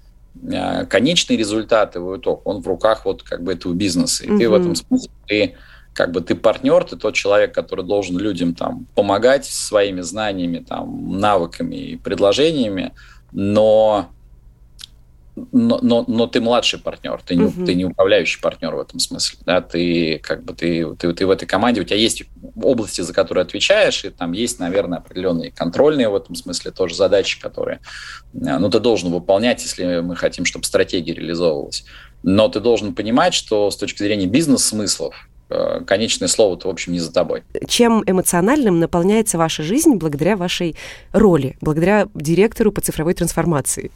э, 0.49 0.87
конечный 0.87 1.37
результат, 1.37 1.97
его 1.97 2.17
итог, 2.17 2.47
он 2.47 2.63
в 2.63 2.69
руках 2.69 3.05
вот 3.05 3.25
как 3.25 3.43
бы 3.43 3.55
этого 3.55 3.73
бизнеса. 3.73 4.23
И 4.23 4.29
mm-hmm. 4.29 4.39
ты 4.39 4.49
в 4.49 4.55
этом 4.55 4.75
смысле, 4.77 5.11
ты 5.27 5.55
как 5.93 6.13
бы 6.13 6.21
ты 6.21 6.37
партнер, 6.37 6.85
ты 6.85 6.97
тот 6.97 7.15
человек, 7.15 7.53
который 7.53 7.85
должен 7.85 8.17
людям 8.17 8.55
там 8.55 8.87
помогать 8.95 9.45
своими 9.45 10.03
знаниями, 10.03 10.59
там, 10.59 11.19
навыками 11.19 11.75
и 11.75 11.97
предложениями, 11.97 12.93
но 13.33 14.09
но, 15.51 15.79
но, 15.83 16.05
но 16.07 16.27
ты 16.27 16.41
младший 16.41 16.79
партнер, 16.79 17.21
ты 17.25 17.35
не, 17.35 17.45
угу. 17.45 17.65
ты 17.65 17.75
не 17.75 17.85
управляющий 17.85 18.41
партнер 18.41 18.75
в 18.75 18.81
этом 18.81 18.99
смысле, 18.99 19.39
да, 19.45 19.61
ты 19.61 20.19
как 20.23 20.45
бы 20.45 20.55
ты, 20.55 20.95
ты, 20.97 21.13
ты 21.13 21.27
в 21.27 21.31
этой 21.31 21.47
команде, 21.47 21.81
у 21.81 21.85
тебя 21.85 21.97
есть 21.97 22.25
области, 22.63 23.01
за 23.01 23.13
которые 23.13 23.43
отвечаешь, 23.43 24.05
и 24.05 24.11
там 24.11 24.33
есть, 24.33 24.59
наверное, 24.59 24.99
определенные 24.99 25.51
контрольные 25.51 26.09
в 26.09 26.15
этом 26.15 26.35
смысле 26.35 26.71
тоже 26.71 26.95
задачи, 26.95 27.41
которые, 27.41 27.81
э, 28.35 28.59
ну, 28.59 28.69
ты 28.71 28.79
должен 28.79 29.11
выполнять, 29.11 29.63
если 29.63 30.01
мы 30.01 30.17
хотим, 30.17 30.45
чтобы 30.45 30.65
стратегия 30.65 31.15
реализовывалась. 31.15 31.85
Но 32.23 32.49
ты 32.49 32.61
должен 32.61 32.95
понимать, 32.95 33.35
что 33.35 33.71
с 33.71 33.77
точки 33.77 33.99
зрения 34.03 34.27
бизнес-смыслов, 34.27 35.29
э, 35.51 35.81
конечное 35.87 36.29
слово-то, 36.29 36.69
в 36.69 36.71
общем, 36.71 36.93
не 36.93 37.01
за 37.01 37.13
тобой. 37.13 37.43
Чем 37.67 38.03
эмоциональным 38.07 38.79
наполняется 38.79 39.39
ваша 39.39 39.63
жизнь 39.63 39.95
благодаря 39.97 40.37
вашей 40.37 40.77
роли, 41.13 41.57
благодаря 41.61 42.09
директору 42.15 42.71
по 42.71 42.81
цифровой 42.81 43.15
трансформации? 43.15 43.91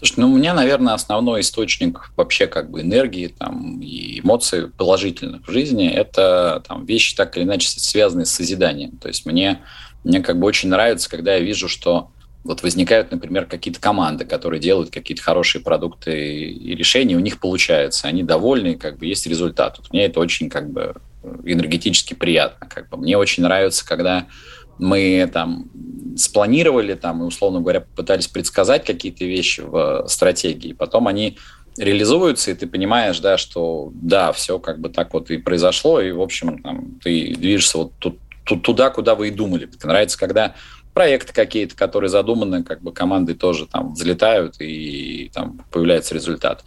Слушай, 0.00 0.20
ну, 0.20 0.32
у 0.32 0.36
меня, 0.38 0.54
наверное, 0.54 0.94
основной 0.94 1.42
источник 1.42 2.10
вообще 2.16 2.46
как 2.46 2.70
бы 2.70 2.80
энергии 2.80 3.26
там, 3.26 3.82
и 3.82 4.20
эмоций 4.20 4.68
положительных 4.68 5.46
в 5.46 5.52
жизни– 5.52 5.90
это 5.94 6.64
там, 6.66 6.86
вещи, 6.86 7.14
так 7.14 7.36
или 7.36 7.44
иначе, 7.44 7.68
связанные 7.68 8.24
с 8.24 8.30
созиданием. 8.30 8.96
То 8.96 9.08
есть 9.08 9.26
мне, 9.26 9.60
мне 10.02 10.20
как 10.20 10.38
бы 10.38 10.46
очень 10.46 10.70
нравится, 10.70 11.10
когда 11.10 11.34
я 11.34 11.40
вижу, 11.40 11.68
что 11.68 12.12
вот 12.44 12.62
возникают, 12.62 13.10
например, 13.10 13.44
какие-то 13.44 13.78
команды, 13.78 14.24
которые 14.24 14.58
делают 14.58 14.88
какие-то 14.88 15.22
хорошие 15.22 15.60
продукты 15.60 16.48
и 16.48 16.74
решения, 16.74 17.14
у 17.14 17.20
них 17.20 17.38
получается, 17.38 18.08
они 18.08 18.22
довольны, 18.22 18.76
как 18.76 18.96
бы 18.96 19.04
есть 19.04 19.26
результат. 19.26 19.76
Вот 19.76 19.92
мне 19.92 20.06
это 20.06 20.18
очень 20.18 20.48
как 20.48 20.70
бы 20.70 20.94
энергетически 21.44 22.14
приятно. 22.14 22.66
Как 22.66 22.88
бы. 22.88 22.96
Мне 22.96 23.18
очень 23.18 23.42
нравится, 23.42 23.86
когда 23.86 24.28
мы 24.80 25.28
там 25.32 25.70
спланировали 26.16 26.94
там 26.94 27.22
и, 27.22 27.26
условно 27.26 27.60
говоря, 27.60 27.80
пытались 27.80 28.26
предсказать 28.26 28.84
какие-то 28.84 29.24
вещи 29.24 29.60
в 29.60 30.06
стратегии, 30.08 30.72
потом 30.72 31.08
они 31.08 31.38
реализуются, 31.76 32.50
и 32.50 32.54
ты 32.54 32.66
понимаешь, 32.66 33.20
да, 33.20 33.38
что 33.38 33.90
да, 33.94 34.32
все 34.32 34.58
как 34.58 34.80
бы 34.80 34.88
так 34.88 35.14
вот 35.14 35.30
и 35.30 35.38
произошло, 35.38 36.00
и, 36.00 36.10
в 36.10 36.20
общем, 36.20 36.62
там, 36.62 36.98
ты 37.02 37.34
движешься 37.34 37.78
вот 37.78 37.92
тут, 37.98 38.18
тут, 38.44 38.62
туда, 38.62 38.90
куда 38.90 39.14
вы 39.14 39.28
и 39.28 39.30
думали. 39.30 39.66
Мне 39.66 39.76
нравится, 39.84 40.18
когда 40.18 40.54
проекты 40.92 41.32
какие-то, 41.32 41.76
которые 41.76 42.10
задуманы, 42.10 42.64
как 42.64 42.82
бы 42.82 42.92
команды 42.92 43.34
тоже 43.34 43.66
там 43.66 43.94
взлетают, 43.94 44.56
и 44.58 45.30
там 45.32 45.64
появляется 45.70 46.14
результат. 46.14 46.64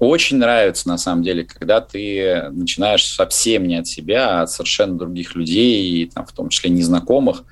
Очень 0.00 0.38
нравится, 0.38 0.88
на 0.88 0.96
самом 0.96 1.22
деле, 1.22 1.44
когда 1.44 1.82
ты 1.82 2.48
начинаешь 2.52 3.06
совсем 3.06 3.68
не 3.68 3.76
от 3.76 3.86
себя, 3.86 4.40
а 4.40 4.42
от 4.42 4.50
совершенно 4.50 4.96
других 4.96 5.34
людей, 5.34 6.10
там, 6.12 6.24
в 6.26 6.32
том 6.32 6.48
числе 6.48 6.70
незнакомых, 6.70 7.44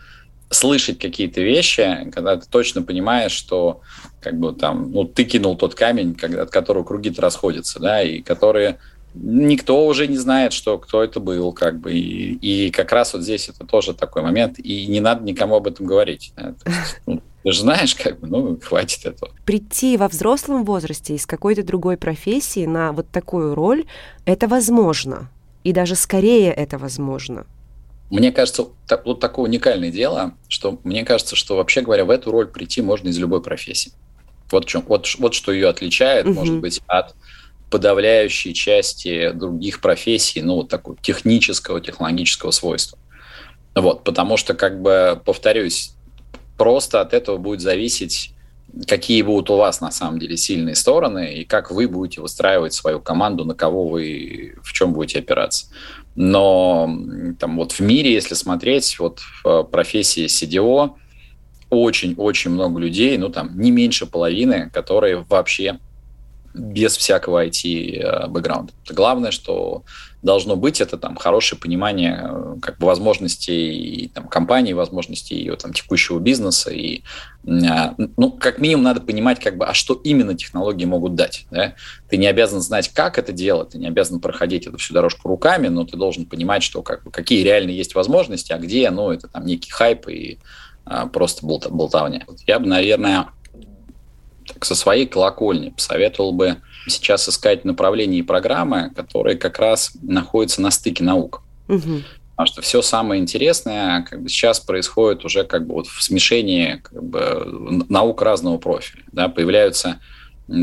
слышать 0.49 0.99
какие-то 0.99 1.42
вещи, 1.42 2.11
когда 2.11 2.38
ты 2.38 2.49
точно 2.49 2.82
понимаешь, 2.82 3.32
что 3.32 3.82
как 4.20 4.38
бы 4.38 4.55
там, 4.55 4.90
ну, 4.92 5.05
ты 5.05 5.24
кинул 5.24 5.59
тот 5.59 5.74
камень, 5.74 6.14
когда, 6.14 6.42
от 6.42 6.51
которого 6.51 6.84
круги-то 6.84 7.20
расходятся, 7.20 7.80
да, 7.80 8.03
и 8.03 8.22
которые 8.22 8.78
никто 9.14 9.86
уже 9.86 10.07
не 10.07 10.16
знает, 10.16 10.55
что 10.55 10.78
кто 10.78 11.03
это 11.03 11.20
был, 11.20 11.53
как 11.53 11.78
бы, 11.78 11.92
и, 11.92 12.32
и 12.32 12.70
как 12.70 12.92
раз 12.92 13.12
вот 13.12 13.22
здесь 13.22 13.51
это 13.51 13.66
тоже 13.66 13.92
такой 13.92 14.22
момент, 14.22 14.59
и 14.59 14.86
не 14.86 15.01
надо 15.01 15.22
никому 15.22 15.57
об 15.57 15.66
этом 15.66 15.84
говорить. 15.84 16.32
Да? 16.34 16.55
есть, 16.64 17.01
ну, 17.07 17.22
ты 17.49 17.53
же 17.53 17.61
знаешь, 17.62 17.94
как 17.94 18.20
бы, 18.20 18.26
ну, 18.26 18.61
хватит 18.62 19.07
этого. 19.07 19.32
Прийти 19.46 19.96
во 19.96 20.09
взрослом 20.09 20.66
возрасте 20.66 21.14
из 21.14 21.24
какой-то 21.24 21.62
другой 21.62 21.96
профессии 21.96 22.66
на 22.66 22.92
вот 22.92 23.09
такую 23.09 23.55
роль, 23.55 23.86
это 24.26 24.46
возможно. 24.49 25.30
И 25.64 25.72
даже 25.72 25.94
скорее 25.94 26.53
это 26.53 26.76
возможно. 26.76 27.46
Мне 28.11 28.32
кажется, 28.32 28.66
так, 28.86 29.07
вот 29.07 29.20
такое 29.20 29.46
уникальное 29.46 29.90
дело, 29.90 30.34
что 30.49 30.78
мне 30.84 31.07
кажется, 31.07 31.36
что 31.36 31.57
вообще 31.57 31.80
говоря, 31.80 32.05
в 32.05 32.11
эту 32.11 32.30
роль 32.32 32.49
прийти 32.49 32.82
можно 32.82 33.09
из 33.09 33.16
любой 33.16 33.40
профессии. 33.42 33.92
Вот, 34.51 34.66
чем, 34.66 34.84
вот, 34.86 35.07
вот 35.18 35.32
что 35.32 35.51
ее 35.51 35.68
отличает, 35.68 36.26
угу. 36.26 36.34
может 36.34 36.57
быть, 36.57 36.82
от 36.86 37.14
подавляющей 37.70 38.53
части 38.53 39.30
других 39.30 39.80
профессий, 39.80 40.42
ну, 40.42 40.57
вот 40.57 40.68
такого 40.68 40.99
технического, 41.01 41.80
технологического 41.80 42.51
свойства. 42.51 42.99
Вот, 43.74 44.05
потому 44.05 44.36
что, 44.36 44.53
как 44.53 44.82
бы, 44.82 45.18
повторюсь, 45.24 45.94
просто 46.59 47.00
от 47.00 47.14
этого 47.14 47.38
будет 47.38 47.62
зависеть, 47.62 48.34
какие 48.86 49.22
будут 49.22 49.48
у 49.48 49.56
вас 49.56 49.80
на 49.80 49.90
самом 49.90 50.18
деле 50.18 50.36
сильные 50.36 50.74
стороны 50.74 51.32
и 51.32 51.44
как 51.44 51.70
вы 51.70 51.88
будете 51.88 52.20
выстраивать 52.20 52.74
свою 52.74 53.00
команду, 53.00 53.44
на 53.44 53.54
кого 53.54 53.88
вы 53.88 54.56
в 54.62 54.72
чем 54.72 54.92
будете 54.92 55.20
опираться. 55.20 55.68
Но 56.14 56.90
там 57.38 57.56
вот 57.56 57.72
в 57.72 57.80
мире, 57.80 58.12
если 58.12 58.34
смотреть, 58.34 58.98
вот 58.98 59.20
в 59.42 59.62
профессии 59.62 60.26
CDO 60.26 60.96
очень-очень 61.70 62.50
много 62.50 62.80
людей, 62.80 63.16
ну 63.18 63.28
там 63.28 63.59
не 63.59 63.70
меньше 63.70 64.04
половины, 64.06 64.68
которые 64.70 65.24
вообще 65.28 65.78
без 66.55 66.96
всякого 66.96 67.46
IT-бэкграунда. 67.46 68.72
Э, 68.72 68.94
Главное, 68.94 69.30
что 69.30 69.84
должно 70.22 70.57
быть, 70.57 70.80
это 70.80 70.99
там 70.99 71.16
хорошее 71.16 71.61
понимание 71.61 72.20
э, 72.22 72.57
как 72.61 72.78
бы 72.78 72.86
возможностей 72.86 74.11
там, 74.14 74.26
компании, 74.28 74.72
возможностей 74.72 75.36
ее 75.36 75.57
там, 75.57 75.72
текущего 75.72 76.18
бизнеса. 76.18 76.70
И, 76.70 77.03
э, 77.44 77.94
ну, 78.16 78.32
как 78.32 78.59
минимум, 78.59 78.84
надо 78.84 79.01
понимать, 79.01 79.40
как 79.40 79.57
бы, 79.57 79.66
а 79.66 79.74
что 79.74 79.94
именно 79.94 80.34
технологии 80.34 80.86
могут 80.86 81.14
дать. 81.14 81.46
Да? 81.51 81.74
Ты 82.09 82.16
не 82.16 82.26
обязан 82.26 82.61
знать, 82.61 82.88
как 82.88 83.18
это 83.18 83.32
делать, 83.32 83.70
ты 83.70 83.78
не 83.78 83.86
обязан 83.86 84.20
проходить 84.20 84.66
эту 84.66 84.78
всю 84.78 84.92
дорожку 84.92 85.28
руками, 85.28 85.68
но 85.68 85.84
ты 85.84 85.96
должен 85.96 86.26
понимать, 86.26 86.62
что, 86.62 86.82
как 86.82 87.05
бы, 87.05 87.11
какие 87.11 87.44
реально 87.44 87.70
есть 87.70 87.94
возможности, 87.94 88.53
а 88.53 88.59
где, 88.59 88.90
ну, 88.90 89.11
это 89.12 89.28
там 89.28 89.46
некий 89.46 89.70
хайп 89.70 90.09
и 90.09 90.38
а, 90.84 91.07
просто 91.07 91.44
болтовня. 91.44 92.24
Я 92.46 92.59
бы, 92.59 92.66
наверное, 92.66 93.26
так, 94.53 94.64
со 94.64 94.74
своей 94.74 95.07
колокольни 95.07 95.70
посоветовал 95.70 96.32
бы 96.32 96.57
сейчас 96.86 97.28
искать 97.28 97.64
направления 97.64 98.18
и 98.18 98.22
программы, 98.22 98.90
которые 98.94 99.36
как 99.36 99.59
раз 99.59 99.92
находятся 100.03 100.62
на 100.62 100.70
стыке 100.70 101.05
наук. 101.05 101.42
Угу. 101.68 102.03
Потому 102.30 102.46
что 102.46 102.62
все 102.62 102.82
самое 102.82 103.20
интересное 103.20 104.03
как 104.03 104.22
бы 104.22 104.28
сейчас 104.28 104.61
происходит 104.61 105.24
уже 105.24 105.44
как 105.44 105.66
бы 105.66 105.74
вот 105.74 105.86
в 105.88 106.03
смешении 106.03 106.76
как 106.76 107.03
бы, 107.03 107.84
наук 107.88 108.22
разного 108.22 108.59
профиля. 108.59 109.03
Да? 109.12 109.28
Появляются 109.28 109.99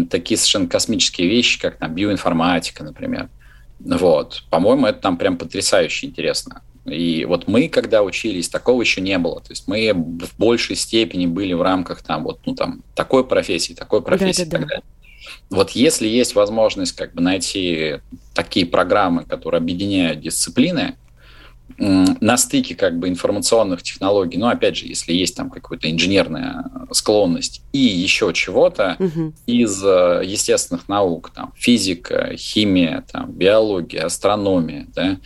такие 0.09 0.37
совершенно 0.37 0.67
космические 0.67 1.27
вещи, 1.27 1.59
как 1.59 1.77
там 1.77 1.93
биоинформатика, 1.93 2.83
например. 2.83 3.29
Вот. 3.79 4.43
По-моему, 4.49 4.87
это 4.87 4.99
там 4.99 5.17
прям 5.17 5.37
потрясающе 5.37 6.07
интересно. 6.07 6.61
И 6.85 7.25
вот 7.25 7.47
мы, 7.47 7.67
когда 7.67 8.03
учились, 8.03 8.49
такого 8.49 8.81
еще 8.81 9.01
не 9.01 9.17
было. 9.17 9.41
То 9.41 9.51
есть 9.51 9.67
мы 9.67 9.91
в 9.93 10.37
большей 10.37 10.75
степени 10.75 11.25
были 11.25 11.53
в 11.53 11.61
рамках 11.61 12.03
там 12.03 12.23
вот 12.23 12.39
ну 12.45 12.55
там 12.55 12.83
такой 12.93 13.25
профессии, 13.25 13.73
такой 13.73 14.01
профессии 14.01 14.43
да, 14.43 14.49
да, 14.51 14.57
и 14.57 14.59
так 14.59 14.69
далее. 14.69 14.83
Вот 15.49 15.71
если 15.71 16.07
есть 16.07 16.35
возможность 16.35 16.95
как 16.95 17.13
бы 17.13 17.21
найти 17.21 17.95
такие 18.33 18.65
программы, 18.65 19.23
которые 19.23 19.59
объединяют 19.59 20.19
дисциплины, 20.19 20.95
на 21.77 22.37
стыке 22.37 22.75
как 22.75 22.97
бы 22.99 23.09
информационных 23.09 23.83
технологий, 23.83 24.37
ну, 24.37 24.47
опять 24.47 24.77
же, 24.77 24.85
если 24.85 25.13
есть 25.13 25.35
там 25.35 25.49
какая-то 25.49 25.91
инженерная 25.91 26.63
склонность 26.91 27.63
и 27.73 27.79
еще 27.79 28.31
чего-то 28.33 28.95
угу. 28.97 29.33
из 29.45 29.83
э, 29.83 30.21
естественных 30.23 30.87
наук, 30.87 31.31
там, 31.31 31.53
физика, 31.57 32.33
химия, 32.37 33.03
там, 33.11 33.31
биология, 33.31 34.05
астрономия, 34.05 34.87
да, 34.95 35.17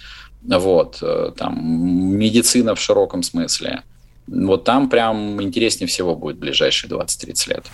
вот, 0.41 0.99
э, 1.01 1.31
там, 1.35 2.17
медицина 2.17 2.75
в 2.75 2.81
широком 2.81 3.23
смысле. 3.23 3.83
Вот 4.27 4.63
там 4.63 4.89
прям 4.89 5.41
интереснее 5.41 5.87
всего 5.87 6.15
будет 6.15 6.37
ближайшие 6.37 6.89
20-30 6.89 7.49
лет. 7.49 7.65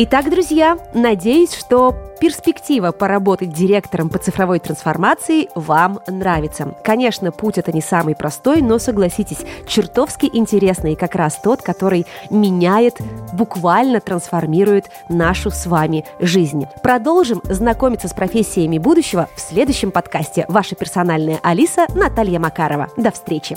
Итак, 0.00 0.30
друзья, 0.30 0.78
надеюсь, 0.94 1.52
что 1.52 1.92
перспектива 2.20 2.92
поработать 2.92 3.52
директором 3.52 4.10
по 4.10 4.18
цифровой 4.18 4.60
трансформации 4.60 5.48
вам 5.56 5.98
нравится. 6.06 6.76
Конечно, 6.84 7.32
путь 7.32 7.58
это 7.58 7.72
не 7.72 7.80
самый 7.80 8.14
простой, 8.14 8.62
но 8.62 8.78
согласитесь, 8.78 9.44
чертовски 9.66 10.30
интересный 10.32 10.94
как 10.94 11.16
раз 11.16 11.40
тот, 11.42 11.62
который 11.62 12.06
меняет, 12.30 12.98
буквально 13.32 14.00
трансформирует 14.00 14.88
нашу 15.08 15.50
с 15.50 15.66
вами 15.66 16.04
жизнь. 16.20 16.66
Продолжим 16.80 17.40
знакомиться 17.42 18.06
с 18.06 18.14
профессиями 18.14 18.78
будущего 18.78 19.28
в 19.34 19.40
следующем 19.40 19.90
подкасте. 19.90 20.44
Ваша 20.46 20.76
персональная 20.76 21.40
Алиса 21.42 21.86
Наталья 21.96 22.38
Макарова. 22.38 22.86
До 22.96 23.10
встречи! 23.10 23.56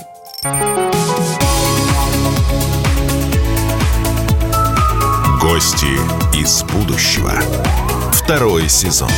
Гости 5.52 5.99
из 6.34 6.64
будущего. 6.64 7.34
Второй 8.14 8.70
сезон. 8.70 9.12